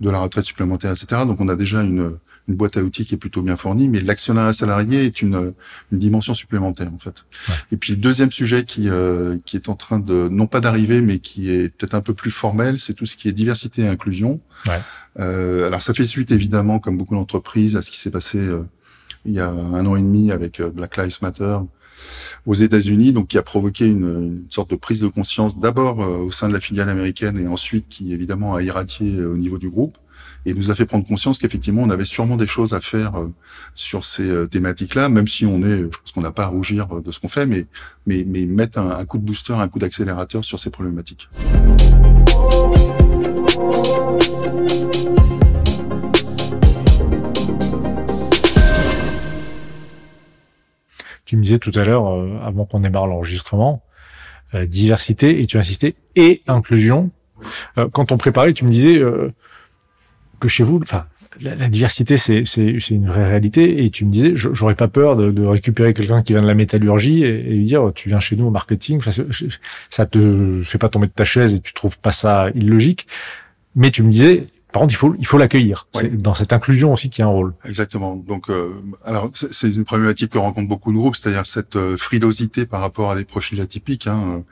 de 0.00 0.10
la 0.10 0.18
retraite 0.18 0.44
supplémentaire, 0.44 0.90
etc. 0.90 1.22
Donc 1.26 1.40
on 1.40 1.48
a 1.48 1.54
déjà 1.54 1.82
une, 1.82 2.18
une 2.48 2.54
boîte 2.56 2.76
à 2.76 2.82
outils 2.82 3.04
qui 3.04 3.14
est 3.14 3.18
plutôt 3.18 3.42
bien 3.42 3.56
fournie, 3.56 3.88
mais 3.88 4.00
l'actionnariat 4.00 4.52
salarié 4.52 5.04
est 5.04 5.22
une, 5.22 5.54
une 5.92 5.98
dimension 5.98 6.34
supplémentaire 6.34 6.92
en 6.92 6.98
fait. 6.98 7.24
Ouais. 7.48 7.54
Et 7.72 7.76
puis 7.76 7.92
le 7.92 7.98
deuxième 7.98 8.30
sujet 8.30 8.64
qui, 8.64 8.88
euh, 8.88 9.38
qui 9.44 9.56
est 9.56 9.68
en 9.68 9.76
train 9.76 9.98
de, 9.98 10.28
non 10.28 10.46
pas 10.46 10.60
d'arriver, 10.60 11.00
mais 11.00 11.20
qui 11.20 11.50
est 11.50 11.68
peut-être 11.68 11.94
un 11.94 12.00
peu 12.00 12.14
plus 12.14 12.30
formel, 12.30 12.78
c'est 12.80 12.94
tout 12.94 13.06
ce 13.06 13.16
qui 13.16 13.28
est 13.28 13.32
diversité 13.32 13.82
et 13.82 13.88
inclusion. 13.88 14.40
Ouais. 14.66 14.80
Euh, 15.20 15.68
alors 15.68 15.80
ça 15.80 15.94
fait 15.94 16.04
suite 16.04 16.32
évidemment, 16.32 16.80
comme 16.80 16.98
beaucoup 16.98 17.14
d'entreprises, 17.14 17.76
à 17.76 17.82
ce 17.82 17.90
qui 17.90 17.98
s'est 17.98 18.10
passé 18.10 18.38
euh, 18.38 18.64
il 19.24 19.32
y 19.32 19.40
a 19.40 19.48
un 19.48 19.86
an 19.86 19.96
et 19.96 20.02
demi 20.02 20.30
avec 20.30 20.60
euh, 20.60 20.70
Black 20.70 20.96
Lives 20.96 21.18
Matter 21.22 21.58
aux 22.46 22.54
États-Unis, 22.54 23.12
donc 23.12 23.28
qui 23.28 23.38
a 23.38 23.42
provoqué 23.42 23.86
une, 23.86 24.44
sorte 24.50 24.70
de 24.70 24.76
prise 24.76 25.00
de 25.00 25.08
conscience 25.08 25.58
d'abord 25.58 26.02
euh, 26.02 26.18
au 26.18 26.30
sein 26.30 26.48
de 26.48 26.52
la 26.52 26.60
filiale 26.60 26.88
américaine 26.88 27.38
et 27.38 27.46
ensuite 27.46 27.88
qui 27.88 28.12
évidemment 28.12 28.54
a 28.54 28.62
irradié 28.62 29.16
euh, 29.16 29.32
au 29.32 29.36
niveau 29.36 29.58
du 29.58 29.68
groupe 29.68 29.96
et 30.46 30.52
nous 30.52 30.70
a 30.70 30.74
fait 30.74 30.84
prendre 30.84 31.06
conscience 31.06 31.38
qu'effectivement 31.38 31.82
on 31.82 31.90
avait 31.90 32.04
sûrement 32.04 32.36
des 32.36 32.46
choses 32.46 32.74
à 32.74 32.80
faire 32.80 33.14
sur 33.74 34.04
ces 34.04 34.46
thématiques-là, 34.50 35.08
même 35.08 35.26
si 35.26 35.46
on 35.46 35.62
est, 35.62 35.78
je 35.78 35.86
pense 35.86 36.12
qu'on 36.12 36.20
n'a 36.20 36.32
pas 36.32 36.44
à 36.44 36.48
rougir 36.48 37.00
de 37.00 37.10
ce 37.10 37.18
qu'on 37.18 37.28
fait, 37.28 37.46
mais 37.46 37.64
mais 38.06 38.24
mais 38.26 38.44
mettre 38.44 38.78
un 38.78 39.06
coup 39.06 39.16
de 39.16 39.24
booster, 39.24 39.54
un 39.54 39.68
coup 39.68 39.78
d'accélérateur 39.78 40.44
sur 40.44 40.58
ces 40.58 40.68
problématiques. 40.68 41.30
Tu 51.34 51.38
me 51.38 51.42
disais 51.42 51.58
tout 51.58 51.72
à 51.74 51.82
l'heure, 51.82 52.06
euh, 52.06 52.38
avant 52.44 52.64
qu'on 52.64 52.78
démarre 52.78 53.08
l'enregistrement, 53.08 53.82
euh, 54.54 54.66
diversité, 54.66 55.40
et 55.40 55.48
tu 55.48 55.58
insistais, 55.58 55.96
et 56.14 56.42
inclusion. 56.46 57.10
Euh, 57.76 57.88
quand 57.92 58.12
on 58.12 58.18
préparait, 58.18 58.52
tu 58.52 58.64
me 58.64 58.70
disais 58.70 58.98
euh, 58.98 59.32
que 60.38 60.46
chez 60.46 60.62
vous, 60.62 60.78
enfin, 60.80 61.06
la, 61.40 61.68
diversité, 61.68 62.16
c'est 62.18 62.44
une 62.88 63.08
vraie 63.08 63.26
réalité, 63.26 63.84
et 63.84 63.90
tu 63.90 64.04
me 64.04 64.12
disais, 64.12 64.30
j'aurais 64.36 64.76
pas 64.76 64.86
peur 64.86 65.16
de, 65.16 65.32
de 65.32 65.44
récupérer 65.44 65.92
quelqu'un 65.92 66.22
qui 66.22 66.34
vient 66.34 66.42
de 66.42 66.46
la 66.46 66.54
métallurgie 66.54 67.24
et, 67.24 67.30
et 67.30 67.54
lui 67.54 67.64
dire, 67.64 67.90
tu 67.96 68.08
viens 68.08 68.20
chez 68.20 68.36
nous 68.36 68.46
au 68.46 68.50
marketing, 68.50 69.00
ça 69.90 70.06
te 70.06 70.62
fait 70.64 70.78
pas 70.78 70.88
tomber 70.88 71.08
de 71.08 71.12
ta 71.12 71.24
chaise 71.24 71.52
et 71.54 71.58
tu 71.58 71.74
trouves 71.74 71.98
pas 71.98 72.12
ça 72.12 72.48
illogique. 72.54 73.08
Mais 73.74 73.90
tu 73.90 74.04
me 74.04 74.10
disais, 74.12 74.46
par 74.74 74.80
contre, 74.80 74.92
il 74.92 74.96
faut 74.96 75.14
il 75.20 75.24
faut 75.24 75.38
l'accueillir. 75.38 75.86
C'est 75.94 76.20
dans 76.20 76.34
cette 76.34 76.52
inclusion 76.52 76.92
aussi 76.92 77.08
qu'il 77.08 77.22
y 77.22 77.24
a 77.24 77.28
un 77.28 77.30
rôle. 77.30 77.54
Exactement. 77.64 78.16
Donc, 78.16 78.50
euh, 78.50 78.72
alors 79.04 79.30
c'est 79.32 79.70
une 79.70 79.84
problématique 79.84 80.32
que 80.32 80.38
rencontrent 80.38 80.66
beaucoup 80.66 80.90
de 80.90 80.96
groupes, 80.96 81.14
c'est-à-dire 81.14 81.46
cette 81.46 81.76
euh, 81.76 81.96
frilosité 81.96 82.66
par 82.66 82.80
rapport 82.80 83.12
à 83.12 83.14
des 83.14 83.24
profils 83.24 83.60
atypiques. 83.60 84.08
Hein. 84.08 84.42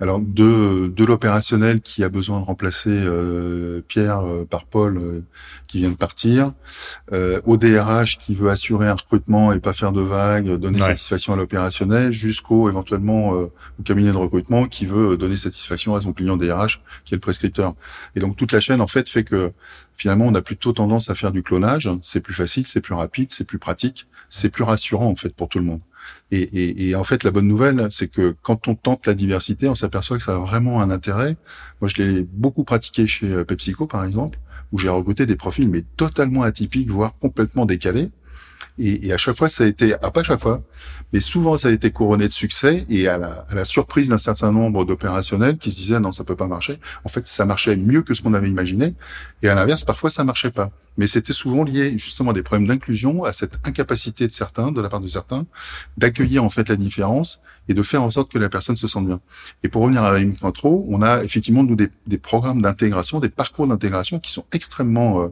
Euh, 0.00 0.04
Alors, 0.04 0.18
de, 0.20 0.92
de 0.94 1.04
l'opérationnel 1.04 1.80
qui 1.80 2.02
a 2.04 2.08
besoin 2.08 2.40
de 2.40 2.44
remplacer 2.44 2.90
euh, 2.90 3.80
Pierre 3.86 4.20
euh, 4.26 4.44
par 4.44 4.64
Paul 4.64 4.98
euh, 4.98 5.20
qui 5.68 5.78
vient 5.78 5.90
de 5.90 5.96
partir, 5.96 6.52
euh, 7.12 7.40
au 7.44 7.56
DRH 7.56 8.18
qui 8.18 8.34
veut 8.34 8.50
assurer 8.50 8.88
un 8.88 8.94
recrutement 8.94 9.52
et 9.52 9.60
pas 9.60 9.72
faire 9.72 9.92
de 9.92 10.00
vagues, 10.00 10.50
donner 10.56 10.80
Ouais. 10.80 10.88
satisfaction 10.88 11.32
à 11.32 11.36
l'opérationnel, 11.36 12.12
jusqu'au 12.12 12.68
éventuellement 12.68 13.34
euh, 13.34 13.50
au 13.78 13.82
cabinet 13.84 14.10
de 14.12 14.16
recrutement 14.16 14.66
qui 14.66 14.84
veut 14.86 15.16
donner 15.16 15.36
satisfaction 15.36 15.94
à 15.94 16.00
son 16.00 16.12
client 16.12 16.36
DRH 16.36 16.80
qui 17.04 17.14
est 17.14 17.16
le 17.16 17.20
prescripteur. 17.20 17.74
Et 18.16 18.20
donc 18.20 18.36
toute 18.36 18.52
la 18.52 18.60
chaîne 18.60 18.80
en 18.80 18.86
fait 18.88 19.08
fait 19.08 19.24
que 19.24 19.52
finalement, 19.96 20.26
on 20.26 20.34
a 20.34 20.42
plutôt 20.42 20.72
tendance 20.72 21.08
à 21.08 21.14
faire 21.14 21.30
du 21.30 21.42
clonage. 21.44 21.88
C'est 22.02 22.20
plus 22.20 22.34
facile, 22.34 22.66
c'est 22.66 22.80
plus 22.80 22.94
rapide, 22.94 23.30
c'est 23.30 23.44
plus 23.44 23.58
pratique, 23.60 24.06
c'est 24.28 24.48
plus 24.50 24.64
rassurant 24.64 25.06
en 25.08 25.14
fait 25.14 25.34
pour 25.34 25.48
tout 25.48 25.58
le 25.60 25.64
monde. 25.64 25.80
Et, 26.30 26.40
et, 26.40 26.88
et 26.88 26.94
en 26.94 27.04
fait, 27.04 27.24
la 27.24 27.30
bonne 27.30 27.48
nouvelle, 27.48 27.86
c'est 27.90 28.08
que 28.08 28.34
quand 28.42 28.68
on 28.68 28.74
tente 28.74 29.06
la 29.06 29.14
diversité, 29.14 29.68
on 29.68 29.74
s'aperçoit 29.74 30.16
que 30.16 30.22
ça 30.22 30.34
a 30.34 30.38
vraiment 30.38 30.80
un 30.80 30.90
intérêt. 30.90 31.36
Moi, 31.80 31.88
je 31.88 32.02
l'ai 32.02 32.22
beaucoup 32.22 32.64
pratiqué 32.64 33.06
chez 33.06 33.30
euh, 33.30 33.44
PepsiCo, 33.44 33.86
par 33.86 34.04
exemple, 34.04 34.38
où 34.72 34.78
j'ai 34.78 34.88
recruté 34.88 35.26
des 35.26 35.36
profils 35.36 35.68
mais 35.68 35.84
totalement 35.96 36.42
atypiques, 36.42 36.90
voire 36.90 37.18
complètement 37.18 37.66
décalés. 37.66 38.10
Et, 38.78 39.06
et 39.06 39.12
à 39.12 39.18
chaque 39.18 39.36
fois, 39.36 39.48
ça 39.48 39.64
a 39.64 39.66
été, 39.66 39.94
ah, 40.02 40.10
pas 40.10 40.20
à 40.20 40.24
chaque 40.24 40.40
fois, 40.40 40.62
mais 41.12 41.20
souvent, 41.20 41.56
ça 41.56 41.68
a 41.68 41.70
été 41.70 41.92
couronné 41.92 42.26
de 42.26 42.32
succès 42.32 42.84
et 42.88 43.06
à 43.06 43.18
la, 43.18 43.44
à 43.48 43.54
la 43.54 43.64
surprise 43.64 44.08
d'un 44.08 44.18
certain 44.18 44.50
nombre 44.50 44.84
d'opérationnels 44.84 45.58
qui 45.58 45.70
se 45.70 45.76
disaient 45.76 46.00
non, 46.00 46.10
ça 46.10 46.24
peut 46.24 46.34
pas 46.34 46.48
marcher. 46.48 46.80
En 47.04 47.08
fait, 47.08 47.26
ça 47.26 47.44
marchait 47.44 47.76
mieux 47.76 48.02
que 48.02 48.14
ce 48.14 48.22
qu'on 48.22 48.34
avait 48.34 48.48
imaginé. 48.48 48.94
Et 49.42 49.48
à 49.48 49.54
l'inverse, 49.54 49.84
parfois, 49.84 50.10
ça 50.10 50.24
marchait 50.24 50.50
pas. 50.50 50.72
Mais 50.96 51.06
c'était 51.06 51.32
souvent 51.32 51.64
lié 51.64 51.98
justement 51.98 52.30
à 52.30 52.32
des 52.32 52.42
problèmes 52.42 52.68
d'inclusion, 52.68 53.24
à 53.24 53.32
cette 53.32 53.58
incapacité 53.64 54.26
de 54.26 54.32
certains, 54.32 54.70
de 54.72 54.80
la 54.80 54.88
part 54.88 55.00
de 55.00 55.08
certains, 55.08 55.44
d'accueillir 55.96 56.44
en 56.44 56.50
fait 56.50 56.68
la 56.68 56.76
différence 56.76 57.40
et 57.68 57.74
de 57.74 57.82
faire 57.82 58.02
en 58.02 58.10
sorte 58.10 58.30
que 58.30 58.38
la 58.38 58.48
personne 58.48 58.76
se 58.76 58.86
sente 58.86 59.06
bien. 59.06 59.20
Et 59.62 59.68
pour 59.68 59.82
revenir 59.82 60.02
à 60.02 60.10
Rémi 60.10 60.36
Cointreau, 60.36 60.86
on 60.88 61.02
a 61.02 61.24
effectivement 61.24 61.64
nous 61.64 61.76
des, 61.76 61.88
des 62.06 62.18
programmes 62.18 62.62
d'intégration, 62.62 63.20
des 63.20 63.28
parcours 63.28 63.66
d'intégration 63.66 64.20
qui 64.20 64.30
sont 64.30 64.44
extrêmement 64.52 65.22
euh, 65.22 65.28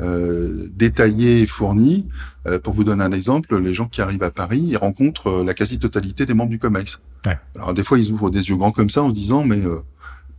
euh, 0.00 0.68
détaillés 0.74 1.42
et 1.42 1.46
fournis. 1.46 2.06
Euh, 2.46 2.58
pour 2.58 2.74
vous 2.74 2.84
donner 2.84 3.04
un 3.04 3.12
exemple, 3.12 3.56
les 3.58 3.74
gens 3.74 3.86
qui 3.86 4.00
arrivent 4.00 4.22
à 4.22 4.30
Paris, 4.30 4.62
ils 4.66 4.76
rencontrent 4.76 5.28
euh, 5.28 5.44
la 5.44 5.54
quasi-totalité 5.54 6.26
des 6.26 6.34
membres 6.34 6.50
du 6.50 6.58
COMEX. 6.58 7.00
Ouais. 7.26 7.38
Alors 7.56 7.74
des 7.74 7.84
fois, 7.84 7.98
ils 7.98 8.10
ouvrent 8.12 8.30
des 8.30 8.48
yeux 8.48 8.56
grands 8.56 8.72
comme 8.72 8.90
ça 8.90 9.02
en 9.02 9.10
se 9.10 9.14
disant, 9.14 9.44
mais 9.44 9.58
euh, 9.58 9.82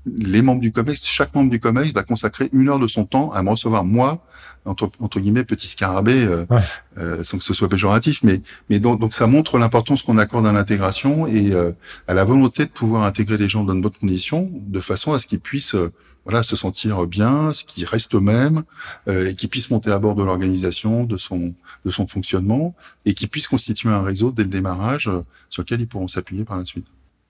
les 0.05 0.41
membres 0.41 0.62
du 0.62 0.71
COMEX, 0.71 1.03
chaque 1.05 1.33
membre 1.35 1.49
du 1.49 1.59
COMEX 1.59 1.91
va 1.93 2.03
consacrer 2.03 2.49
une 2.53 2.69
heure 2.69 2.79
de 2.79 2.88
son 2.88 3.05
temps 3.05 3.31
à 3.31 3.43
me 3.43 3.49
recevoir 3.49 3.83
moi, 3.83 4.25
entre, 4.65 4.91
entre 4.99 5.19
guillemets, 5.19 5.43
petit 5.43 5.67
scarabée, 5.67 6.23
euh, 6.23 6.45
Ouais. 6.49 6.62
euh, 6.97 7.23
sans 7.23 7.38
que 7.38 7.43
ce 7.43 7.53
soit 7.53 7.69
péjoratif, 7.69 8.23
mais, 8.23 8.41
mais 8.69 8.79
donc, 8.79 8.99
donc 8.99 9.13
ça 9.13 9.27
montre 9.27 9.57
l'importance 9.57 10.01
qu'on 10.03 10.17
accorde 10.17 10.47
à 10.47 10.51
l'intégration 10.53 11.27
et 11.27 11.51
euh, 11.53 11.71
à 12.07 12.13
la 12.13 12.23
volonté 12.23 12.65
de 12.65 12.71
pouvoir 12.71 13.03
intégrer 13.03 13.38
les 13.38 13.49
gens 13.49 13.63
dans 13.63 13.75
de 13.75 13.81
bonnes 13.81 13.91
conditions, 13.99 14.49
de 14.53 14.79
façon 14.79 15.13
à 15.13 15.19
ce 15.19 15.27
qu'ils 15.27 15.39
puissent 15.39 15.75
euh, 15.75 15.91
voilà, 16.25 16.43
se 16.43 16.55
sentir 16.55 17.05
bien, 17.07 17.53
ce 17.53 17.63
qu'ils 17.63 17.85
restent 17.85 18.13
eux-mêmes, 18.13 18.63
euh, 19.07 19.29
et 19.29 19.35
qu'ils 19.35 19.49
puissent 19.49 19.71
monter 19.71 19.89
à 19.91 19.97
bord 19.99 20.15
de 20.15 20.23
l'organisation, 20.23 21.03
de 21.05 21.17
son, 21.17 21.53
de 21.85 21.91
son 21.91 22.05
fonctionnement, 22.07 22.75
et 23.05 23.13
qu'ils 23.13 23.29
puissent 23.29 23.47
constituer 23.47 23.89
un 23.89 24.03
réseau 24.03 24.31
dès 24.31 24.43
le 24.43 24.49
démarrage 24.49 25.07
euh, 25.07 25.21
sur 25.49 25.63
lequel 25.63 25.81
ils 25.81 25.88
pourront 25.88 26.07
s'appuyer 26.07 26.43
par 26.43 26.57
la 26.57 26.65
suite. 26.65 26.88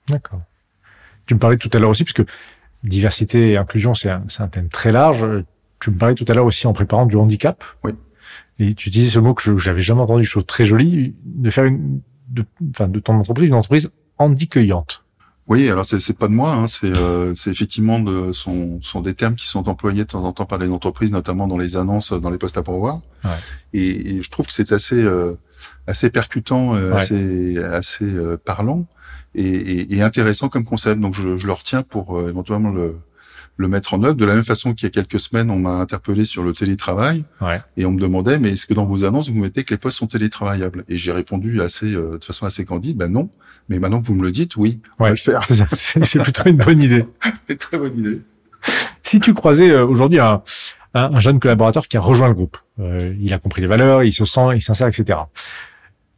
D'accord. 0.08 0.42
Tu 1.28 1.36
me 1.36 1.40
parlais 1.40 1.58
tout 1.58 1.70
à 1.72 1.80
l'heure 1.80 1.92
aussi, 1.92 2.04
parce 2.04 2.14
que 2.14 2.26
diversité 2.84 3.52
et 3.52 3.58
inclusion, 3.58 3.94
c'est 3.94 4.10
un, 4.10 4.24
un 4.40 4.48
thème 4.48 4.70
très 4.70 4.92
large. 4.92 5.26
Tu 5.80 5.92
me 5.92 5.98
parlais 5.98 6.16
tout 6.16 6.26
à 6.28 6.34
l'heure 6.34 6.46
aussi 6.46 6.68
en 6.68 6.74
préparant 6.74 7.06
du 7.06 7.16
handicap. 7.16 7.64
Oui. 7.84 7.92
Et 8.60 8.74
tu 8.76 8.90
disais 8.90 9.10
ce 9.10 9.20
mot 9.20 9.34
que 9.34 9.42
je 9.42 9.58
j'avais 9.58 9.82
jamais 9.82 10.02
entendu, 10.02 10.24
je 10.26 10.32
trouve 10.32 10.44
très 10.46 10.66
joli, 10.66 11.16
de 11.24 11.50
faire 11.50 11.64
une, 11.66 12.02
de, 12.30 12.44
enfin, 12.72 12.88
de 12.88 13.00
ton 13.00 13.14
entreprise, 13.16 13.48
une 13.48 13.56
entreprise 13.56 13.90
handicueillante. 14.18 15.06
Oui, 15.48 15.68
alors 15.68 15.84
c'est 15.84 16.14
pas 16.16 16.28
de 16.28 16.34
moi, 16.34 16.52
hein, 16.52 16.68
c'est 16.68 16.96
euh, 16.96 17.34
effectivement 17.48 18.00
de 18.00 18.32
sont 18.34 18.80
sont 18.82 19.02
des 19.02 19.16
termes 19.16 19.34
qui 19.36 19.48
sont 19.48 19.68
employés 19.68 20.04
de 20.04 20.08
temps 20.10 20.24
en 20.24 20.32
temps 20.32 20.46
par 20.46 20.60
les 20.60 20.70
entreprises, 20.70 21.12
notamment 21.12 21.48
dans 21.48 21.58
les 21.58 21.76
annonces, 21.76 22.14
dans 22.14 22.30
les 22.30 22.38
postes 22.38 22.58
à 22.58 22.62
pourvoir. 22.62 23.00
Ouais. 23.24 23.32
Et, 23.74 24.16
et 24.18 24.22
je 24.22 24.30
trouve 24.30 24.46
que 24.46 24.54
c'est 24.54 24.72
assez 24.72 25.02
euh, 25.02 25.34
assez 25.88 26.12
percutant, 26.12 26.76
euh, 26.76 26.92
Ouais. 26.92 26.98
assez 26.98 27.58
assez 27.58 28.06
euh, 28.06 28.38
parlant 28.38 28.86
et, 29.36 29.44
et, 29.46 29.96
et 29.96 30.02
intéressant 30.02 30.50
comme 30.50 30.66
concept. 30.66 31.00
Donc 31.02 31.14
je, 31.14 31.38
je 31.38 31.48
le 31.48 31.54
retiens 31.54 31.84
pour 31.84 32.18
euh, 32.20 32.30
éventuellement 32.30 32.72
le 32.72 32.96
le 33.58 33.68
mettre 33.68 33.94
en 33.94 34.02
œuvre. 34.04 34.16
De 34.16 34.24
la 34.24 34.36
même 34.36 34.46
façon 34.46 34.74
qu'il 34.74 34.86
y 34.86 34.88
a 34.88 34.90
quelques 34.90 35.20
semaines, 35.20 35.52
on 35.52 35.60
m'a 35.60 35.72
interpellé 35.82 36.24
sur 36.24 36.44
le 36.44 36.54
télétravail 36.54 37.26
Ouais. 37.42 37.60
et 37.76 37.86
on 37.86 37.92
me 37.92 38.00
demandait 38.00 38.40
mais 38.40 38.52
est-ce 38.52 38.66
que 38.66 38.74
dans 38.74 38.86
vos 38.86 39.04
annonces 39.04 39.28
vous 39.30 39.38
mettez 39.38 39.66
que 39.66 39.74
les 39.74 39.78
postes 39.78 39.98
sont 39.98 40.08
télétravaillables? 40.08 40.86
Et 40.88 40.96
j'ai 40.96 41.12
répondu 41.12 41.60
assez 41.62 41.94
euh, 41.94 42.18
de 42.18 42.24
façon 42.24 42.46
assez 42.46 42.64
candide, 42.64 42.96
ben 42.96 43.12
non. 43.12 43.30
Mais 43.68 43.78
maintenant 43.80 44.00
que 44.00 44.06
vous 44.06 44.16
me 44.16 44.24
le 44.24 44.32
dites, 44.32 44.56
oui, 44.56 44.80
on 44.98 45.04
Ouais. 45.04 45.10
va 45.10 45.16
le 45.16 45.18
faire. 45.18 45.46
C'est 45.76 46.22
plutôt 46.24 46.44
une 46.46 46.56
bonne 46.56 46.82
idée. 46.82 47.06
C'est 47.48 47.60
très 47.60 47.78
bonne 47.78 47.98
idée. 47.98 48.22
Si 49.04 49.20
tu 49.20 49.34
croisais 49.34 49.70
euh, 49.72 49.86
aujourd'hui 49.86 50.20
un, 50.20 50.42
un, 50.94 51.16
un 51.16 51.20
jeune 51.20 51.42
collaborateur 51.42 51.86
qui 51.90 51.98
a 51.98 52.00
rejoint 52.00 52.30
le 52.30 52.34
groupe, 52.36 52.58
euh, 52.80 53.14
il 53.20 53.34
a 53.34 53.40
compris 53.40 53.60
les 53.62 53.68
valeurs, 53.68 54.04
il 54.04 54.14
se 54.14 54.24
sent, 54.24 54.56
il 54.56 54.62
s'insère, 54.62 54.88
etc. 54.88 55.20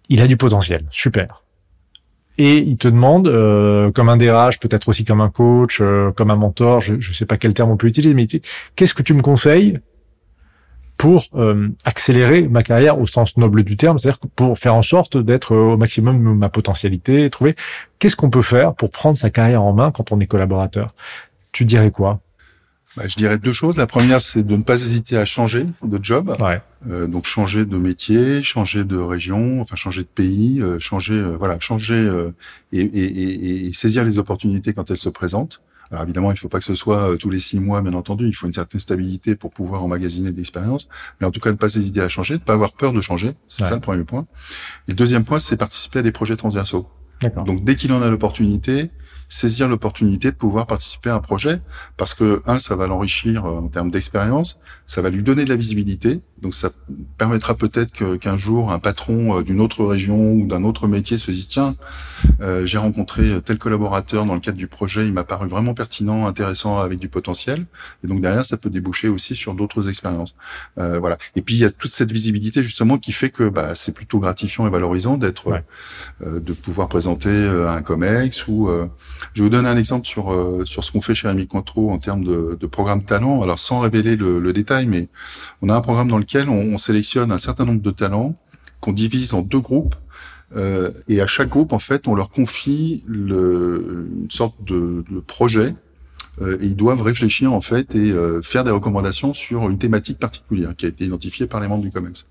Il 0.10 0.22
a 0.22 0.28
du 0.28 0.38
potentiel, 0.38 0.86
super. 0.92 1.44
Et 2.44 2.58
il 2.58 2.76
te 2.78 2.88
demande, 2.88 3.28
euh, 3.28 3.92
comme 3.92 4.10
un 4.10 4.18
DRH, 4.18 4.60
peut-être 4.60 4.90
aussi 4.90 5.06
comme 5.06 5.22
un 5.22 5.30
coach, 5.30 5.78
euh, 5.80 6.10
comme 6.12 6.32
un 6.32 6.36
mentor, 6.36 6.82
je 6.82 6.96
ne 6.96 7.14
sais 7.14 7.28
pas 7.28 7.38
quel 7.38 7.54
terme 7.54 7.70
on 7.70 7.78
peut 7.78 7.86
utiliser, 7.86 8.16
mais 8.16 8.26
qu'est-ce 8.76 8.96
que 8.96 9.04
tu 9.04 9.14
me 9.14 9.22
conseilles 9.22 9.80
pour 10.98 11.24
euh, 11.36 11.70
accélérer 11.86 12.48
ma 12.48 12.64
carrière 12.64 13.00
au 13.00 13.06
sens 13.06 13.38
noble 13.38 13.64
du 13.64 13.78
terme, 13.78 14.00
c'est-à-dire 14.00 14.22
pour 14.36 14.58
faire 14.58 14.74
en 14.74 14.82
sorte 14.82 15.18
d'être 15.18 15.56
au 15.56 15.78
maximum 15.78 16.36
ma 16.36 16.50
potentialité, 16.50 17.30
trouver 17.30 17.56
qu'est-ce 18.00 18.16
qu'on 18.16 18.32
peut 18.32 18.42
faire 18.42 18.74
pour 18.74 18.90
prendre 18.90 19.18
sa 19.18 19.30
carrière 19.30 19.62
en 19.62 19.74
main 19.74 19.92
quand 19.92 20.12
on 20.12 20.20
est 20.20 20.26
collaborateur? 20.26 20.96
Tu 21.52 21.64
dirais 21.64 21.92
quoi? 21.92 22.22
Bah, 22.98 23.04
je 23.08 23.16
dirais 23.16 23.38
deux 23.38 23.54
choses. 23.54 23.78
La 23.78 23.88
première, 23.88 24.22
c'est 24.22 24.44
de 24.44 24.56
ne 24.56 24.64
pas 24.64 24.74
hésiter 24.76 25.18
à 25.18 25.26
changer 25.26 25.66
de 25.84 26.00
job. 26.04 26.36
Ouais. 26.42 26.62
Euh, 26.90 27.08
donc 27.08 27.26
changer 27.26 27.66
de 27.66 27.78
métier, 27.78 28.44
changer 28.44 28.84
de 28.84 28.98
région, 28.98 29.62
enfin 29.62 29.76
changer 29.76 30.02
de 30.02 30.08
pays, 30.08 30.62
euh, 30.62 30.80
changer, 30.80 31.14
euh, 31.14 31.36
voilà, 31.38 31.60
changer 31.60 31.94
euh, 31.94 32.34
et, 32.74 32.82
et, 32.82 33.04
et, 33.06 33.66
et 33.68 33.74
saisir 33.74 34.04
les 34.04 34.20
opportunités 34.20 34.74
quand 34.74 34.90
elles 34.92 34.98
se 34.98 35.10
présentent. 35.10 35.62
Alors 35.92 36.04
évidemment, 36.04 36.32
il 36.32 36.36
ne 36.36 36.40
faut 36.40 36.48
pas 36.50 36.60
que 36.60 36.66
ce 36.66 36.74
soit 36.74 37.12
euh, 37.12 37.18
tous 37.18 37.30
les 37.30 37.40
six 37.40 37.60
mois, 37.60 37.82
bien 37.82 37.94
entendu. 37.94 38.28
Il 38.28 38.34
faut 38.34 38.48
une 38.48 38.54
certaine 38.54 38.80
stabilité 38.80 39.36
pour 39.36 39.52
pouvoir 39.52 39.84
emmagasiner 39.84 40.32
de 40.32 40.38
l'expérience. 40.38 40.88
Mais 41.20 41.28
en 41.28 41.32
tout 41.32 41.40
cas, 41.42 41.52
ne 41.52 41.58
pas 41.58 41.74
hésiter 41.76 42.02
à 42.02 42.10
changer, 42.10 42.36
ne 42.36 42.40
pas 42.40 42.54
avoir 42.54 42.74
peur 42.74 42.94
de 42.94 43.02
changer. 43.02 43.34
C'est 43.48 43.64
Ouais. 43.64 43.70
ça 43.70 43.76
le 43.76 43.82
premier 43.82 44.04
point. 44.06 44.26
Et 44.88 44.92
le 44.92 44.96
deuxième 44.96 45.24
point, 45.26 45.40
c'est 45.40 45.58
participer 45.58 46.00
à 46.00 46.02
des 46.02 46.12
projets 46.14 46.36
transversaux. 46.38 46.88
Donc 47.46 47.64
dès 47.64 47.76
qu'il 47.76 47.94
en 47.94 48.02
a 48.02 48.10
l'opportunité, 48.10 48.90
saisir 49.32 49.70
l'opportunité 49.70 50.30
de 50.30 50.36
pouvoir 50.36 50.68
participer 50.68 51.10
à 51.10 51.16
un 51.16 51.20
projet 51.22 51.62
parce 51.96 52.14
que 52.14 52.42
un, 52.46 52.60
ça 52.60 52.76
va 52.76 52.86
l'enrichir 52.86 53.46
euh, 53.46 53.60
en 53.60 53.68
termes 53.70 53.90
d'expérience, 53.90 54.60
ça 54.88 55.02
va 55.02 55.10
lui 55.10 55.24
donner 55.24 55.46
de 55.46 55.50
la 55.50 55.56
visibilité. 55.56 56.20
Donc 56.42 56.54
ça 56.54 56.70
permettra 57.18 57.54
peut-être 57.56 58.18
qu'un 58.18 58.36
jour 58.36 58.72
un 58.72 58.80
patron 58.80 59.40
euh, 59.40 59.42
d'une 59.44 59.62
autre 59.62 59.86
région 59.86 60.34
ou 60.34 60.48
d'un 60.48 60.64
autre 60.64 60.88
métier 60.88 61.18
se 61.18 61.32
dise 61.32 61.48
tiens, 61.48 61.76
euh, 62.42 62.66
j'ai 62.66 62.78
rencontré 62.78 63.40
tel 63.46 63.58
collaborateur 63.58 64.26
dans 64.26 64.34
le 64.34 64.40
cadre 64.42 64.58
du 64.58 64.68
projet, 64.68 65.06
il 65.06 65.14
m'a 65.14 65.24
paru 65.24 65.48
vraiment 65.48 65.74
pertinent, 65.74 66.28
intéressant, 66.28 66.80
avec 66.80 67.00
du 67.00 67.08
potentiel. 67.08 67.66
Et 68.04 68.08
donc 68.08 68.22
derrière, 68.22 68.46
ça 68.46 68.58
peut 68.58 68.70
déboucher 68.70 69.08
aussi 69.08 69.36
sur 69.36 69.54
d'autres 69.54 69.88
expériences. 69.88 70.36
Euh, 70.78 71.00
voilà. 71.00 71.18
Et 71.38 71.42
puis 71.42 71.56
il 71.56 71.60
y 71.60 71.66
a 71.66 71.70
toute 71.72 71.92
cette 71.92 72.12
visibilité 72.12 72.64
justement 72.64 72.98
qui 72.98 73.14
fait 73.14 73.30
que 73.30 73.48
bah, 73.48 73.76
c'est 73.76 73.94
plutôt 73.94 74.20
gratifiant 74.20 74.68
et 74.68 74.70
valorisant 74.70 75.18
d'être 75.18 75.48
Ouais. 75.48 75.64
euh, 76.26 76.40
de 76.40 76.54
pouvoir 76.54 76.88
présenter 76.88 77.30
euh, 77.30 77.70
un 77.72 77.82
comex 77.82 78.48
ou 78.48 78.68
euh, 78.70 78.88
je 79.34 79.42
vais 79.42 79.50
vous 79.50 79.50
donner 79.50 79.70
un 79.70 79.78
exemple 79.78 80.06
sur 80.06 80.32
euh, 80.32 80.64
sur 80.66 80.84
ce 80.84 80.92
qu'on 80.92 81.02
fait 81.02 81.16
chez 81.16 81.28
Rémi 81.28 81.48
Cointreau 81.48 81.92
en 81.92 81.98
termes 81.98 82.24
de, 82.24 82.58
de 82.60 82.68
programme 82.68 83.04
talent. 83.04 83.42
Alors 83.42 83.60
sans 83.60 83.80
révéler 83.80 84.16
le, 84.16 84.40
le 84.40 84.54
détail, 84.54 84.86
mais 84.88 85.10
on 85.62 85.70
a 85.70 85.76
un 85.76 85.82
programme 85.82 86.08
dans 86.08 86.18
lequel 86.20 86.50
on, 86.50 86.74
on 86.74 86.78
sélectionne 86.78 87.32
un 87.32 87.38
certain 87.38 87.66
nombre 87.66 87.82
de 87.82 87.92
talents 87.92 88.36
qu'on 88.80 88.94
divise 88.94 89.34
en 89.34 89.42
deux 89.42 89.60
groupes. 89.60 89.96
euh, 90.56 90.92
et 91.08 91.22
à 91.22 91.28
chaque 91.28 91.50
groupe, 91.50 91.74
en 91.74 91.80
fait, 91.80 92.08
on 92.08 92.16
leur 92.16 92.30
confie 92.30 93.04
le, 93.08 94.10
une 94.24 94.32
sorte 94.32 94.56
de, 94.64 95.04
de 95.10 95.20
projet 95.20 95.76
euh, 96.42 96.58
et 96.62 96.66
ils 96.68 96.76
doivent 96.76 97.02
réfléchir 97.02 97.54
en 97.54 97.62
fait 97.62 97.96
et 97.96 98.12
euh, 98.12 98.42
faire 98.42 98.64
des 98.64 98.72
recommandations 98.72 99.34
sur 99.34 99.70
une 99.70 99.78
thématique 99.78 100.20
particulière 100.20 100.76
qui 100.76 100.86
a 100.86 100.90
été 100.90 101.06
identifiée 101.06 101.46
par 101.48 101.60
les 101.62 101.68
membres 101.68 101.84
du 101.84 101.92
COMEX. 101.92 102.28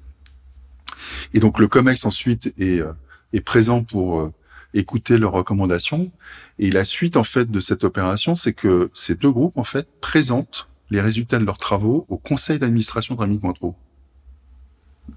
Et 1.35 1.41
donc 1.41 1.59
le 1.59 1.69
COMEX 1.69 2.05
ensuite 2.05 2.53
est, 2.59 2.81
euh, 2.81 2.93
est 3.33 3.41
présent 3.41 3.83
pour 3.83 4.21
euh, 4.21 4.33
écouter 4.75 5.19
leurs 5.19 5.33
recommandations. 5.33 6.11
Et 6.59 6.71
la 6.71 6.85
suite 6.85 7.17
en 7.17 7.25
fait 7.25 7.51
de 7.51 7.61
cette 7.61 7.85
opération, 7.85 8.35
c'est 8.35 8.53
que 8.53 8.91
ces 8.95 9.15
deux 9.15 9.31
groupes 9.31 9.57
en 9.59 9.65
fait 9.65 9.89
présentent 10.01 10.69
les 10.91 11.01
résultats 11.01 11.39
de 11.39 11.45
leurs 11.45 11.59
travaux 11.59 12.05
au 12.09 12.17
conseil 12.17 12.59
d'administration 12.59 13.15
de 13.15 13.21
Rémi 13.21 13.39
Cointreau. 13.41 13.77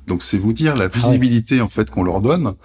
Donc 0.08 0.24
c'est 0.24 0.38
vous 0.38 0.54
dire 0.54 0.76
la 0.76 0.88
visibilité 0.88 1.62
en 1.62 1.70
fait 1.70 1.90
qu'on 1.92 2.04
leur 2.04 2.20
donne, 2.20 2.56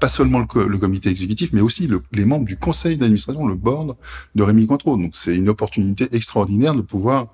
pas 0.00 0.08
seulement 0.08 0.38
le, 0.38 0.46
co- 0.46 0.66
le 0.66 0.78
comité 0.78 1.10
exécutif, 1.10 1.52
mais 1.52 1.60
aussi 1.60 1.86
le- 1.86 2.02
les 2.12 2.24
membres 2.24 2.46
du 2.46 2.56
conseil 2.56 2.96
d'administration, 2.96 3.46
le 3.46 3.54
board 3.54 3.96
de 4.34 4.42
Rémi 4.42 4.66
Cointreau. 4.66 4.96
Donc 4.96 5.14
c'est 5.14 5.36
une 5.36 5.48
opportunité 5.50 6.08
extraordinaire 6.12 6.74
de 6.74 6.80
pouvoir 6.80 7.28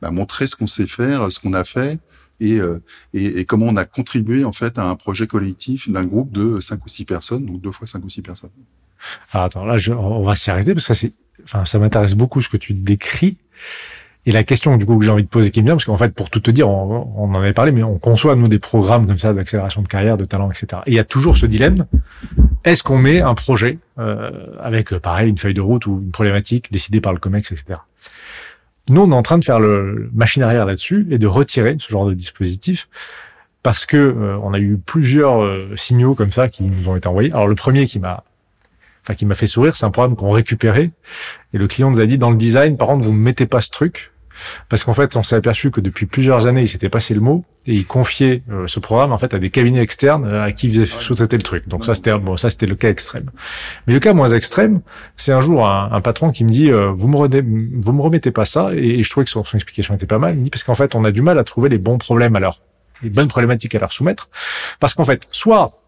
bah, 0.00 0.10
montrer 0.12 0.46
ce 0.46 0.54
qu'on 0.54 0.68
sait 0.68 0.86
faire, 0.86 1.30
ce 1.32 1.40
qu'on 1.40 1.54
a 1.54 1.64
fait, 1.64 1.98
et, 2.40 2.54
euh, 2.54 2.82
et, 3.12 3.40
et 3.40 3.44
comment 3.44 3.66
on 3.66 3.76
a 3.76 3.84
contribué 3.84 4.44
en 4.44 4.52
fait 4.52 4.78
à 4.78 4.84
un 4.84 4.96
projet 4.96 5.26
collectif 5.26 5.90
d'un 5.90 6.04
groupe 6.04 6.32
de 6.32 6.60
cinq 6.60 6.84
ou 6.84 6.88
six 6.88 7.04
personnes, 7.04 7.46
donc 7.46 7.60
deux 7.60 7.72
fois 7.72 7.86
cinq 7.86 8.04
ou 8.04 8.08
six 8.08 8.22
personnes. 8.22 8.50
Alors 9.32 9.46
attends, 9.46 9.64
là, 9.64 9.78
je, 9.78 9.92
on 9.92 10.24
va 10.24 10.34
s'y 10.34 10.50
arrêter 10.50 10.74
parce 10.74 10.86
que 10.86 10.94
ça, 10.94 11.06
enfin, 11.44 11.64
ça 11.64 11.78
m'intéresse 11.78 12.14
beaucoup 12.14 12.42
ce 12.42 12.48
que 12.48 12.56
tu 12.56 12.72
décris. 12.72 13.36
Et 14.26 14.32
la 14.32 14.42
question 14.42 14.78
du 14.78 14.86
coup 14.86 14.98
que 14.98 15.04
j'ai 15.04 15.10
envie 15.10 15.24
de 15.24 15.28
poser 15.28 15.50
qui 15.50 15.60
me 15.60 15.66
vient, 15.66 15.74
parce 15.74 15.84
qu'en 15.84 15.98
fait, 15.98 16.14
pour 16.14 16.30
tout 16.30 16.40
te 16.40 16.50
dire, 16.50 16.70
on, 16.70 17.12
on 17.16 17.30
en 17.30 17.34
avait 17.34 17.52
parlé, 17.52 17.72
mais 17.72 17.82
on 17.82 17.98
conçoit 17.98 18.34
nous 18.36 18.48
des 18.48 18.58
programmes 18.58 19.06
comme 19.06 19.18
ça 19.18 19.34
d'accélération 19.34 19.82
de 19.82 19.88
carrière, 19.88 20.16
de 20.16 20.24
talent, 20.24 20.50
etc. 20.50 20.80
Et 20.86 20.92
il 20.92 20.94
y 20.94 20.98
a 20.98 21.04
toujours 21.04 21.36
ce 21.36 21.44
dilemme 21.44 21.86
est-ce 22.64 22.82
qu'on 22.82 22.98
met 22.98 23.20
un 23.20 23.34
projet 23.34 23.78
euh, 23.98 24.30
avec, 24.58 24.92
euh, 24.92 24.98
pareil, 24.98 25.28
une 25.28 25.38
feuille 25.38 25.54
de 25.54 25.60
route 25.60 25.86
ou 25.86 26.00
une 26.02 26.10
problématique 26.10 26.72
décidée 26.72 27.00
par 27.00 27.12
le 27.12 27.18
Comex, 27.18 27.52
etc. 27.52 27.80
Nous, 28.88 29.00
on 29.00 29.10
est 29.10 29.14
en 29.14 29.22
train 29.22 29.38
de 29.38 29.44
faire 29.44 29.60
le 29.60 30.10
machine 30.14 30.42
arrière 30.42 30.66
là-dessus 30.66 31.06
et 31.10 31.18
de 31.18 31.26
retirer 31.26 31.76
ce 31.78 31.90
genre 31.90 32.06
de 32.06 32.14
dispositif 32.14 32.88
parce 33.62 33.86
que 33.86 33.96
euh, 33.96 34.38
on 34.42 34.52
a 34.52 34.58
eu 34.58 34.76
plusieurs 34.76 35.42
euh, 35.42 35.74
signaux 35.74 36.14
comme 36.14 36.32
ça 36.32 36.48
qui 36.48 36.64
nous 36.64 36.88
ont 36.88 36.96
été 36.96 37.08
envoyés. 37.08 37.32
Alors 37.32 37.48
le 37.48 37.54
premier 37.54 37.86
qui 37.86 37.98
m'a 37.98 38.24
enfin 39.02 39.14
qui 39.14 39.26
m'a 39.26 39.34
fait 39.34 39.46
sourire, 39.46 39.74
c'est 39.76 39.84
un 39.84 39.90
programme 39.90 40.16
qu'on 40.16 40.30
récupérait 40.30 40.90
et 41.52 41.58
le 41.58 41.66
client 41.66 41.90
nous 41.90 42.00
a 42.00 42.06
dit 42.06 42.18
dans 42.18 42.30
le 42.30 42.36
design, 42.36 42.76
par 42.76 42.88
contre, 42.88 43.04
vous 43.04 43.12
ne 43.12 43.18
mettez 43.18 43.46
pas 43.46 43.60
ce 43.60 43.70
truc 43.70 44.12
parce 44.68 44.84
qu'en 44.84 44.94
fait, 44.94 45.16
on 45.16 45.22
s'est 45.22 45.36
aperçu 45.36 45.70
que 45.70 45.80
depuis 45.80 46.06
plusieurs 46.06 46.46
années, 46.46 46.62
il 46.62 46.68
s'était 46.68 46.88
passé 46.88 47.14
le 47.14 47.20
mot 47.20 47.44
et 47.66 47.72
il 47.72 47.86
confiait 47.86 48.42
euh, 48.50 48.66
ce 48.66 48.78
programme 48.80 49.12
en 49.12 49.18
fait 49.18 49.32
à 49.32 49.38
des 49.38 49.50
cabinets 49.50 49.80
externes 49.80 50.26
euh, 50.26 50.44
à 50.44 50.52
qui 50.52 50.66
il 50.66 50.74
faisait 50.74 50.86
sous-traiter 50.86 51.36
le 51.36 51.42
truc. 51.42 51.66
Donc 51.68 51.84
ça, 51.84 51.94
c'était 51.94 52.16
bon, 52.18 52.36
ça 52.36 52.50
c'était 52.50 52.66
le 52.66 52.74
cas 52.74 52.90
extrême. 52.90 53.30
Mais 53.86 53.94
le 53.94 54.00
cas 54.00 54.12
moins 54.12 54.28
extrême, 54.28 54.80
c'est 55.16 55.32
un 55.32 55.40
jour 55.40 55.66
un, 55.66 55.90
un 55.92 56.00
patron 56.00 56.30
qui 56.30 56.44
me 56.44 56.50
dit 56.50 56.70
euh, 56.70 56.90
vous 56.90 57.08
me 57.08 57.16
redé- 57.16 57.42
vous 57.42 57.92
me 57.92 58.02
remettez 58.02 58.30
pas 58.30 58.44
ça 58.44 58.70
et, 58.74 58.98
et 58.98 59.02
je 59.02 59.10
trouvais 59.10 59.24
que 59.24 59.30
son, 59.30 59.44
son 59.44 59.56
explication 59.56 59.94
était 59.94 60.06
pas 60.06 60.18
mal. 60.18 60.34
Il 60.34 60.40
me 60.40 60.44
dit 60.44 60.50
parce 60.50 60.64
qu'en 60.64 60.74
fait, 60.74 60.94
on 60.94 61.04
a 61.04 61.10
du 61.10 61.22
mal 61.22 61.38
à 61.38 61.44
trouver 61.44 61.68
les 61.68 61.78
bons 61.78 61.98
problèmes 61.98 62.36
leur 62.40 62.60
les 63.02 63.10
bonnes 63.10 63.28
problématiques 63.28 63.74
à 63.74 63.78
leur 63.78 63.92
soumettre 63.92 64.28
parce 64.80 64.94
qu'en 64.94 65.04
fait, 65.04 65.26
soit 65.30 65.80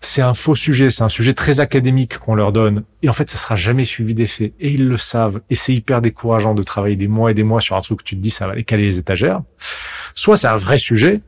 c'est 0.00 0.22
un 0.22 0.34
faux 0.34 0.54
sujet, 0.54 0.90
c'est 0.90 1.02
un 1.02 1.08
sujet 1.08 1.34
très 1.34 1.60
académique 1.60 2.18
qu'on 2.18 2.34
leur 2.34 2.52
donne, 2.52 2.84
et 3.02 3.08
en 3.08 3.12
fait, 3.12 3.28
ça 3.30 3.36
sera 3.36 3.56
jamais 3.56 3.84
suivi 3.84 4.14
d'effet, 4.14 4.52
et 4.60 4.70
ils 4.70 4.88
le 4.88 4.96
savent, 4.96 5.40
et 5.50 5.54
c'est 5.54 5.74
hyper 5.74 6.00
décourageant 6.00 6.54
de 6.54 6.62
travailler 6.62 6.96
des 6.96 7.08
mois 7.08 7.30
et 7.30 7.34
des 7.34 7.42
mois 7.42 7.60
sur 7.60 7.76
un 7.76 7.80
truc 7.80 8.00
où 8.00 8.04
tu 8.04 8.16
te 8.16 8.20
dis 8.20 8.30
ça 8.30 8.46
va 8.46 8.54
les 8.54 8.64
caler 8.64 8.84
les 8.84 8.98
étagères. 8.98 9.42
Soit 10.14 10.36
c'est 10.36 10.48
un 10.48 10.56
vrai 10.56 10.78
sujet, 10.78 11.20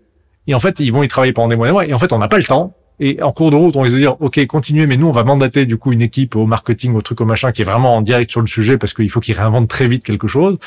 et 0.46 0.54
en 0.54 0.60
fait, 0.60 0.80
ils 0.80 0.92
vont 0.92 1.02
y 1.02 1.08
travailler 1.08 1.32
pendant 1.32 1.48
des 1.48 1.56
mois 1.56 1.66
et 1.66 1.70
des 1.70 1.72
mois, 1.72 1.86
et 1.86 1.92
en 1.92 1.98
fait, 1.98 2.12
on 2.12 2.18
n'a 2.18 2.28
pas 2.28 2.38
le 2.38 2.44
temps, 2.44 2.74
et 3.00 3.22
en 3.22 3.32
cours 3.32 3.50
de 3.50 3.56
route, 3.56 3.76
on 3.76 3.82
risque 3.82 3.94
de 3.94 4.00
dire, 4.00 4.20
OK, 4.20 4.44
continuez, 4.46 4.86
mais 4.86 4.96
nous, 4.96 5.06
on 5.06 5.12
va 5.12 5.24
mandater, 5.24 5.66
du 5.66 5.76
coup, 5.76 5.92
une 5.92 6.02
équipe 6.02 6.36
au 6.36 6.46
marketing, 6.46 6.94
au 6.94 7.02
truc, 7.02 7.20
au 7.20 7.24
machin, 7.24 7.52
qui 7.52 7.62
est 7.62 7.64
vraiment 7.64 7.96
en 7.96 8.02
direct 8.02 8.30
sur 8.30 8.40
le 8.40 8.46
sujet, 8.46 8.78
parce 8.78 8.94
qu'il 8.94 9.10
faut 9.10 9.20
qu'ils 9.20 9.36
réinventent 9.36 9.68
très 9.68 9.88
vite 9.88 10.04
quelque 10.04 10.26
chose. 10.26 10.58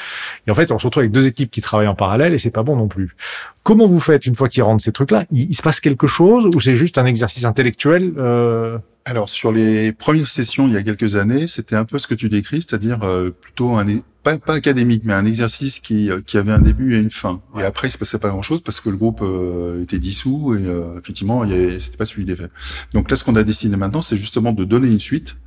Et 0.48 0.52
en 0.52 0.54
fait, 0.54 0.72
on 0.72 0.80
se 0.80 0.86
retrouve 0.86 1.02
avec 1.02 1.12
deux 1.12 1.28
équipes 1.28 1.52
qui 1.52 1.62
travaillent 1.62 1.88
en 1.88 1.96
parallèle, 1.96 2.34
et 2.34 2.38
c'est 2.38 2.52
pas 2.52 2.63
bon 2.63 2.76
non 2.76 2.88
plus. 2.88 3.15
Comment 3.63 3.86
vous 3.86 4.00
faites 4.00 4.26
une 4.26 4.36
fois 4.36 4.50
qu'ils 4.50 4.63
rentrent 4.63 4.84
ces 4.84 4.91
trucs-là? 4.91 5.26
Il, 5.32 5.50
il 5.50 5.54
se 5.54 5.62
passe 5.62 5.80
quelque 5.80 6.08
chose 6.08 6.48
ou 6.56 6.60
c'est 6.60 6.76
juste 6.76 6.98
un 6.98 7.06
exercice 7.06 7.46
intellectuel 7.46 8.13
euh... 8.17 8.78
Alors 9.06 9.30
sur 9.30 9.52
les 9.52 9.91
premières 9.91 10.28
sessions 10.28 10.67
il 10.67 10.74
y 10.74 10.78
a 10.78 10.84
quelques 10.84 11.15
années, 11.15 11.48
c'était 11.48 11.76
un 11.76 11.86
peu 11.86 11.98
ce 11.98 12.06
que 12.06 12.13
tu 12.13 12.30
décris, 12.30 12.62
c'est-à-dire 12.62 13.00
euh, 13.04 13.32
plutôt 13.32 13.76
un 13.76 13.88
pas, 14.24 14.38
pas 14.38 14.54
académique, 14.54 15.04
mais 15.06 15.14
un 15.14 15.26
exercice 15.26 15.80
qui, 15.80 16.10
euh, 16.12 16.22
qui 16.26 16.38
avait 16.38 16.52
un 16.52 16.60
début 16.60 16.96
et 16.96 17.00
une 17.00 17.10
fin. 17.10 17.42
Ouais. 17.54 17.64
Et 17.64 17.66
après, 17.66 17.88
il 17.88 17.92
se 17.92 17.98
passait 17.98 18.18
pas 18.20 18.30
grand-chose 18.30 18.62
parce 18.62 18.80
que 18.80 18.90
le 18.90 18.98
groupe 18.98 19.22
euh, 19.22 19.82
était 19.84 20.00
dissous 20.00 20.56
et 20.56 20.66
euh, 20.66 21.00
effectivement, 21.00 21.44
il 21.44 21.52
y 21.52 21.54
avait- 21.54 21.80
c'était 21.80 21.98
pas 21.98 22.06
suivi 22.06 22.26
des 22.26 22.36
faits. 22.36 22.52
Donc 22.94 23.10
là, 23.10 23.16
ce 23.18 23.24
qu'on 23.24 23.36
a 23.36 23.44
décidé 23.44 23.76
maintenant, 23.78 24.02
c'est 24.02 24.18
justement 24.18 24.52
de 24.54 24.64
donner 24.64 24.88
une 24.90 25.00
suite 25.00 25.38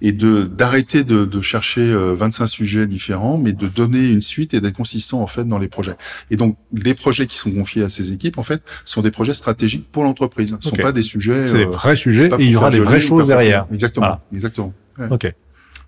et 0.00 0.12
de 0.12 0.44
d'arrêter 0.44 1.04
de, 1.04 1.24
de 1.24 1.40
chercher 1.40 1.80
euh, 1.82 2.14
25 2.14 2.46
sujets 2.46 2.86
différents, 2.86 3.38
mais 3.38 3.52
de 3.52 3.66
donner 3.68 4.08
une 4.10 4.20
suite 4.20 4.54
et 4.54 4.60
d'être 4.60 4.76
consistant 4.76 5.20
en 5.22 5.26
fait 5.26 5.44
dans 5.44 5.58
les 5.58 5.68
projets. 5.68 5.96
Et 6.30 6.36
donc, 6.36 6.56
les 6.72 6.94
projets 6.94 7.26
qui 7.26 7.36
sont 7.36 7.50
confiés 7.50 7.82
à 7.84 7.88
ces 7.88 8.12
équipes, 8.12 8.38
en 8.38 8.42
fait, 8.42 8.62
sont 8.84 9.02
des 9.02 9.10
projets 9.10 9.34
stratégiques 9.34 9.86
pour 9.92 10.04
l'entreprise. 10.04 10.56
Ce 10.60 10.68
sont 10.70 10.76
pas 10.82 10.92
des 10.92 11.02
sujets. 11.02 11.46
C'est 11.46 11.58
des 11.58 11.64
euh, 11.64 11.68
vrais 11.68 11.96
sujets 11.96 12.28
et 12.38 12.44
il 12.44 12.50
y 12.52 12.56
aura 12.56 12.70
des 12.70 12.78
vraies 12.80 13.00
choses 13.00 13.28
derrière. 13.28 13.66
Exactement. 13.72 14.06
Voilà. 14.06 14.22
Exactement. 14.34 14.72
Ouais. 14.98 15.06
Ok. 15.10 15.32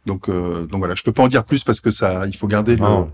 Donc, 0.06 0.28
euh, 0.28 0.66
donc 0.66 0.78
voilà, 0.80 0.94
je 0.94 1.02
peux 1.04 1.12
pas 1.12 1.22
en 1.22 1.28
dire 1.28 1.44
plus 1.44 1.62
parce 1.64 1.80
que 1.80 1.90
ça, 1.90 2.26
il 2.26 2.36
faut 2.36 2.48
garder 2.48 2.74
le, 2.74 2.82
Non. 2.82 3.12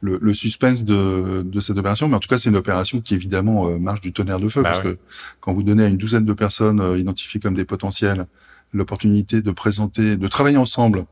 le, 0.00 0.18
le 0.20 0.34
suspense 0.34 0.84
de, 0.84 1.42
de 1.44 1.60
cette 1.60 1.76
opération. 1.76 2.08
Mais 2.08 2.16
en 2.16 2.20
tout 2.20 2.28
cas, 2.28 2.38
c'est 2.38 2.48
une 2.48 2.56
opération 2.56 3.00
qui 3.02 3.14
évidemment 3.14 3.68
euh, 3.68 3.78
marche 3.78 4.00
du 4.00 4.12
tonnerre 4.12 4.40
de 4.40 4.48
feu 4.48 4.62
Bah 4.62 4.70
parce 4.70 4.82
ouais. 4.84 4.94
que 4.94 4.98
quand 5.40 5.52
vous 5.52 5.62
donnez 5.62 5.84
à 5.84 5.88
une 5.88 5.98
douzaine 5.98 6.24
de 6.24 6.32
personnes 6.32 6.80
euh, 6.80 6.98
identifiées 6.98 7.40
comme 7.40 7.54
des 7.54 7.64
potentiels 7.66 8.26
l'opportunité 8.72 9.42
de 9.42 9.50
présenter, 9.50 10.16
de 10.16 10.28
travailler 10.28 10.56
ensemble, 10.56 11.04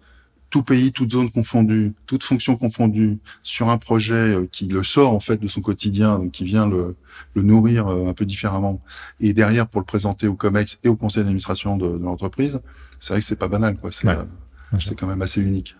tout 0.49 0.63
pays, 0.63 0.93
toute 0.93 1.11
zone 1.13 1.29
confondue, 1.29 1.93
toute 2.07 2.23
fonction 2.23 2.57
confondue, 2.57 3.19
sur 3.43 3.69
un 3.69 3.77
projet 3.77 4.15
euh, 4.15 4.49
qui 4.51 4.67
le 4.67 4.83
sort 4.83 5.13
en 5.13 5.21
fait 5.21 5.37
de 5.37 5.47
son 5.49 5.61
quotidien, 5.61 6.21
donc 6.21 6.31
qui 6.31 6.45
vient 6.45 6.67
le, 6.67 6.95
le 7.35 7.43
nourrir 7.43 7.89
euh, 7.89 8.09
un 8.09 8.15
peu 8.15 8.25
différemment, 8.25 8.81
et 9.21 9.33
derrière 9.35 9.67
pour 9.67 9.81
le 9.81 9.85
présenter 9.85 10.27
au 10.27 10.35
Comex 10.35 10.79
et 10.85 10.89
au 10.89 10.97
conseil 10.97 11.25
d'administration 11.25 11.77
de, 11.77 11.99
de 11.99 12.03
l'entreprise, 12.05 12.61
c'est 13.01 13.13
vrai 13.13 13.21
que 13.21 13.27
c'est 13.27 13.37
pas 13.37 13.49
banal, 13.49 13.77
quoi. 13.77 13.91
C'est 13.93 14.07
Ouais. 14.09 14.15
C'est 14.79 14.99
quand 14.99 15.07
même 15.07 15.23
assez 15.23 15.41
unique. 15.41 15.77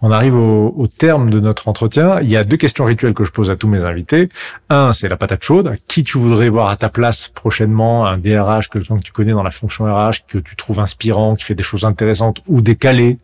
On 0.00 0.12
arrive 0.12 0.36
au, 0.36 0.72
au, 0.76 0.86
terme 0.86 1.28
de 1.28 1.40
notre 1.40 1.66
entretien. 1.66 2.20
Il 2.20 2.30
y 2.30 2.36
a 2.36 2.44
deux 2.44 2.56
questions 2.56 2.84
rituelles 2.84 3.14
que 3.14 3.24
je 3.24 3.32
pose 3.32 3.50
à 3.50 3.56
tous 3.56 3.66
mes 3.66 3.84
invités. 3.84 4.28
Un, 4.70 4.92
c'est 4.92 5.08
la 5.08 5.16
patate 5.16 5.42
chaude. 5.42 5.76
Qui 5.88 6.04
tu 6.04 6.18
voudrais 6.18 6.48
voir 6.48 6.68
à 6.68 6.76
ta 6.76 6.88
place 6.88 7.28
prochainement? 7.28 8.06
Un 8.06 8.16
DRH 8.16 8.68
que 8.68 8.78
tu 8.78 9.12
connais 9.12 9.32
dans 9.32 9.42
la 9.42 9.50
fonction 9.50 9.86
RH, 9.86 10.26
que 10.28 10.38
tu 10.38 10.54
trouves 10.54 10.78
inspirant, 10.78 11.34
qui 11.34 11.44
fait 11.44 11.56
des 11.56 11.64
choses 11.64 11.84
intéressantes 11.84 12.42
ou 12.46 12.60
décalées. 12.60 13.18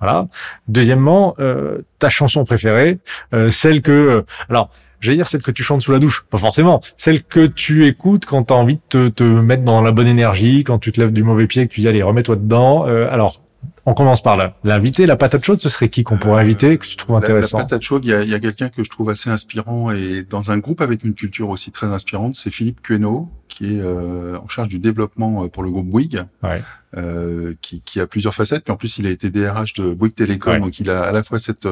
Voilà. 0.00 0.28
Deuxièmement, 0.66 1.34
euh, 1.40 1.82
ta 1.98 2.08
chanson 2.08 2.44
préférée, 2.44 2.98
euh, 3.34 3.50
celle 3.50 3.82
que... 3.82 3.92
Euh, 3.92 4.22
alors, 4.48 4.70
j'allais 5.04 5.16
dire 5.18 5.26
celle 5.26 5.42
que 5.42 5.50
tu 5.50 5.62
chantes 5.62 5.82
sous 5.82 5.92
la 5.92 5.98
douche, 5.98 6.24
pas 6.30 6.38
forcément, 6.38 6.80
celle 6.96 7.22
que 7.22 7.46
tu 7.46 7.86
écoutes 7.86 8.26
quand 8.26 8.44
tu 8.44 8.52
as 8.52 8.56
envie 8.56 8.76
de 8.76 8.80
te, 8.88 9.08
te, 9.08 9.24
mettre 9.24 9.62
dans 9.62 9.82
la 9.82 9.92
bonne 9.92 10.06
énergie, 10.06 10.64
quand 10.64 10.78
tu 10.78 10.92
te 10.92 11.00
lèves 11.00 11.12
du 11.12 11.22
mauvais 11.22 11.46
pied, 11.46 11.66
que 11.66 11.72
tu 11.72 11.80
dis 11.80 11.88
allez 11.88 12.02
remets-toi 12.02 12.36
dedans. 12.36 12.86
Euh, 12.86 13.08
alors 13.10 13.44
on 13.86 13.94
commence 13.94 14.22
par 14.22 14.36
là. 14.36 14.56
L'invité, 14.64 15.04
la 15.04 15.16
patate 15.16 15.44
chaude, 15.44 15.60
ce 15.60 15.68
serait 15.68 15.88
qui 15.88 16.04
qu'on 16.04 16.16
pourrait 16.16 16.40
inviter, 16.40 16.78
que 16.78 16.86
tu 16.86 16.96
trouves 16.96 17.16
intéressant 17.16 17.58
La, 17.58 17.64
patate 17.64 17.82
chaude, 17.82 18.04
il 18.04 18.10
y 18.10 18.14
a, 18.14 18.22
y 18.22 18.34
a 18.34 18.40
quelqu'un 18.40 18.70
que 18.70 18.82
je 18.82 18.88
trouve 18.88 19.10
assez 19.10 19.28
inspirant 19.28 19.90
et 19.90 20.22
dans 20.22 20.50
un 20.50 20.58
groupe 20.58 20.80
avec 20.80 21.04
une 21.04 21.14
culture 21.14 21.50
aussi 21.50 21.70
très 21.70 21.86
inspirante, 21.86 22.34
c'est 22.34 22.50
Philippe 22.50 22.80
Queneau, 22.80 23.28
qui 23.48 23.76
est 23.76 23.80
euh, 23.80 24.38
en 24.38 24.48
charge 24.48 24.68
du 24.68 24.78
développement 24.78 25.44
euh, 25.44 25.48
pour 25.48 25.62
le 25.62 25.70
groupe 25.70 25.86
Bouygues, 25.86 26.24
ouais. 26.42 26.62
euh, 26.96 27.54
qui, 27.60 27.82
qui, 27.82 28.00
a 28.00 28.06
plusieurs 28.06 28.34
facettes. 28.34 28.64
Puis 28.64 28.72
en 28.72 28.76
plus, 28.76 28.98
il 28.98 29.06
a 29.06 29.10
été 29.10 29.28
DRH 29.28 29.74
de 29.74 29.92
Bouygues 29.92 30.14
Télécom, 30.14 30.54
Ouais. 30.54 30.60
donc 30.60 30.80
il 30.80 30.88
a 30.88 31.02
à 31.02 31.12
la 31.12 31.22
fois 31.22 31.38
cette 31.38 31.68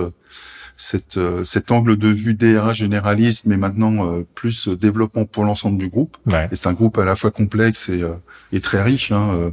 cette, 0.76 1.16
euh, 1.16 1.44
cet 1.44 1.70
angle 1.70 1.96
de 1.96 2.08
vue 2.08 2.34
DRH 2.34 2.78
généraliste, 2.78 3.44
mais 3.46 3.56
maintenant 3.56 4.06
euh, 4.06 4.26
plus 4.34 4.68
développement 4.68 5.24
pour 5.24 5.44
l'ensemble 5.44 5.78
du 5.78 5.88
groupe. 5.88 6.16
Ouais. 6.26 6.48
Et 6.50 6.56
c'est 6.56 6.66
un 6.68 6.72
groupe 6.72 6.98
à 6.98 7.04
la 7.04 7.14
fois 7.16 7.30
complexe 7.30 7.88
et, 7.88 8.02
euh, 8.02 8.14
et 8.52 8.60
très 8.60 8.82
riche, 8.82 9.12
hein, 9.12 9.30
euh, 9.34 9.50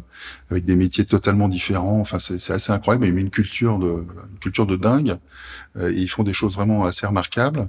avec 0.50 0.66
des 0.66 0.76
métiers 0.76 1.06
totalement 1.06 1.48
différents. 1.48 2.00
Enfin, 2.00 2.20
c'est 2.20 2.40
c'est 2.40 2.54
assez 2.54 2.72
incroyable. 2.72 3.06
Mais 3.12 3.22
une 3.22 3.30
culture 3.30 3.78
de, 3.80 3.88
une 4.32 4.40
culture 4.40 4.66
de 4.66 4.76
dingue. 4.76 5.18
Euh, 5.78 5.92
et 5.92 5.98
ils 5.98 6.08
font 6.08 6.24
des 6.24 6.34
choses 6.34 6.56
vraiment 6.56 6.84
assez 6.86 7.06
remarquables. 7.06 7.68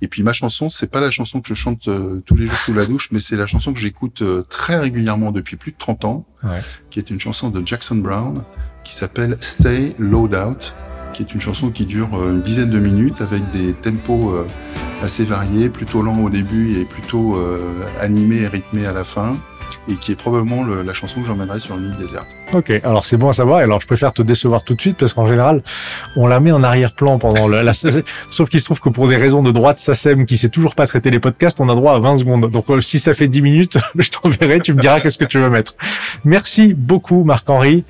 Et 0.00 0.08
puis 0.08 0.22
ma 0.22 0.32
chanson, 0.32 0.70
c'est 0.70 0.86
pas 0.86 1.00
la 1.00 1.10
chanson 1.10 1.40
que 1.40 1.48
je 1.48 1.54
chante 1.54 1.88
tous 2.24 2.36
les 2.36 2.46
jours 2.46 2.56
sous 2.56 2.72
la 2.74 2.86
douche, 2.86 3.08
mais 3.12 3.18
c'est 3.18 3.36
la 3.36 3.46
chanson 3.46 3.72
que 3.74 3.78
j'écoute 3.78 4.22
euh, 4.22 4.42
très 4.42 4.78
régulièrement 4.78 5.30
depuis 5.30 5.56
plus 5.56 5.72
de 5.72 5.76
30 5.76 6.04
ans, 6.06 6.26
Ouais. 6.42 6.60
qui 6.90 6.98
est 6.98 7.10
une 7.10 7.20
chanson 7.20 7.50
de 7.50 7.66
Jackson 7.66 7.96
Brown, 7.96 8.42
qui 8.82 8.94
s'appelle 8.94 9.36
Stay 9.40 9.94
Load 9.98 10.34
Out 10.34 10.74
qui 11.14 11.22
est 11.22 11.32
une 11.32 11.40
chanson 11.40 11.70
qui 11.70 11.86
dure 11.86 12.08
euh, 12.14 12.32
une 12.32 12.42
dizaine 12.42 12.70
de 12.70 12.78
minutes 12.78 13.22
avec 13.22 13.40
des 13.52 13.72
tempos 13.72 14.34
euh, 14.34 14.46
assez 15.02 15.24
variés, 15.24 15.70
plutôt 15.70 16.02
lents 16.02 16.22
au 16.22 16.28
début 16.28 16.80
et 16.80 16.84
plutôt 16.84 17.36
euh, 17.36 17.82
animés 18.00 18.42
et 18.42 18.48
rythmés 18.48 18.84
à 18.84 18.92
la 18.92 19.04
fin, 19.04 19.32
et 19.88 19.94
qui 19.94 20.12
est 20.12 20.16
probablement 20.16 20.62
le, 20.62 20.82
la 20.82 20.94
chanson 20.94 21.20
que 21.20 21.26
j'emmènerai 21.26 21.60
sur 21.60 21.76
une 21.76 21.90
île 21.90 21.96
déserte. 21.96 22.26
Ok, 22.52 22.70
alors 22.84 23.04
c'est 23.04 23.16
bon 23.16 23.28
à 23.28 23.32
savoir. 23.32 23.58
Alors 23.58 23.80
je 23.80 23.86
préfère 23.86 24.12
te 24.12 24.22
décevoir 24.22 24.64
tout 24.64 24.74
de 24.74 24.80
suite 24.80 24.96
parce 24.96 25.12
qu'en 25.12 25.26
général, 25.26 25.62
on 26.16 26.26
la 26.26 26.40
met 26.40 26.52
en 26.52 26.62
arrière-plan 26.62 27.18
pendant 27.18 27.48
le, 27.48 27.62
la. 27.62 27.72
Sauf 28.30 28.48
qu'il 28.48 28.60
se 28.60 28.64
trouve 28.64 28.80
que 28.80 28.88
pour 28.88 29.08
des 29.08 29.16
raisons 29.16 29.42
de 29.42 29.50
droite 29.50 29.78
SACEM 29.78 30.26
qui 30.26 30.38
sait 30.38 30.48
toujours 30.48 30.74
pas 30.74 30.86
traiter 30.86 31.10
les 31.10 31.20
podcasts, 31.20 31.60
on 31.60 31.68
a 31.68 31.74
droit 31.74 31.94
à 31.94 31.98
20 31.98 32.16
secondes. 32.18 32.50
Donc 32.50 32.70
euh, 32.70 32.80
si 32.80 32.98
ça 32.98 33.14
fait 33.14 33.28
10 33.28 33.42
minutes, 33.42 33.78
je 33.98 34.10
t'enverrai, 34.10 34.60
tu 34.60 34.74
me 34.74 34.80
diras 34.80 35.00
qu'est-ce 35.00 35.18
que 35.18 35.24
tu 35.24 35.38
veux 35.38 35.50
mettre. 35.50 35.74
Merci 36.24 36.74
beaucoup 36.74 37.24
Marc-Henri. 37.24 37.84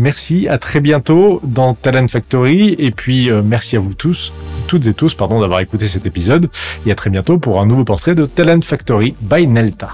Merci, 0.00 0.48
à 0.48 0.58
très 0.58 0.80
bientôt 0.80 1.40
dans 1.44 1.74
Talent 1.74 2.08
Factory 2.08 2.74
et 2.78 2.90
puis 2.90 3.30
euh, 3.30 3.42
merci 3.44 3.76
à 3.76 3.80
vous 3.80 3.94
tous, 3.94 4.32
toutes 4.66 4.86
et 4.86 4.94
tous, 4.94 5.14
pardon, 5.14 5.40
d'avoir 5.40 5.60
écouté 5.60 5.88
cet 5.88 6.06
épisode 6.06 6.48
et 6.86 6.92
à 6.92 6.94
très 6.94 7.10
bientôt 7.10 7.38
pour 7.38 7.60
un 7.60 7.66
nouveau 7.66 7.84
portrait 7.84 8.14
de 8.14 8.26
Talent 8.26 8.60
Factory 8.62 9.14
by 9.20 9.46
Nelta. 9.46 9.90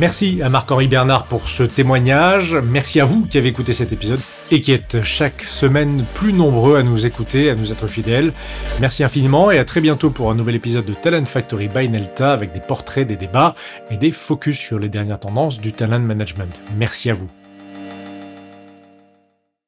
Merci 0.00 0.40
à 0.42 0.48
Marc-Henri 0.48 0.88
Bernard 0.88 1.26
pour 1.26 1.46
ce 1.46 1.62
témoignage. 1.62 2.56
Merci 2.56 3.00
à 3.00 3.04
vous 3.04 3.26
qui 3.26 3.36
avez 3.36 3.50
écouté 3.50 3.74
cet 3.74 3.92
épisode 3.92 4.18
et 4.50 4.62
qui 4.62 4.72
êtes 4.72 5.02
chaque 5.02 5.42
semaine 5.42 6.06
plus 6.14 6.32
nombreux 6.32 6.78
à 6.78 6.82
nous 6.82 7.04
écouter, 7.04 7.50
à 7.50 7.54
nous 7.54 7.70
être 7.70 7.86
fidèles. 7.86 8.32
Merci 8.80 9.04
infiniment 9.04 9.50
et 9.50 9.58
à 9.58 9.66
très 9.66 9.82
bientôt 9.82 10.08
pour 10.08 10.30
un 10.30 10.34
nouvel 10.34 10.54
épisode 10.54 10.86
de 10.86 10.94
Talent 10.94 11.26
Factory 11.26 11.68
by 11.68 11.90
Nelta 11.90 12.32
avec 12.32 12.52
des 12.52 12.60
portraits, 12.60 13.06
des 13.06 13.16
débats 13.16 13.54
et 13.90 13.98
des 13.98 14.10
focus 14.10 14.56
sur 14.58 14.78
les 14.78 14.88
dernières 14.88 15.20
tendances 15.20 15.60
du 15.60 15.72
talent 15.72 16.00
management. 16.00 16.62
Merci 16.78 17.10
à 17.10 17.12
vous. 17.12 17.28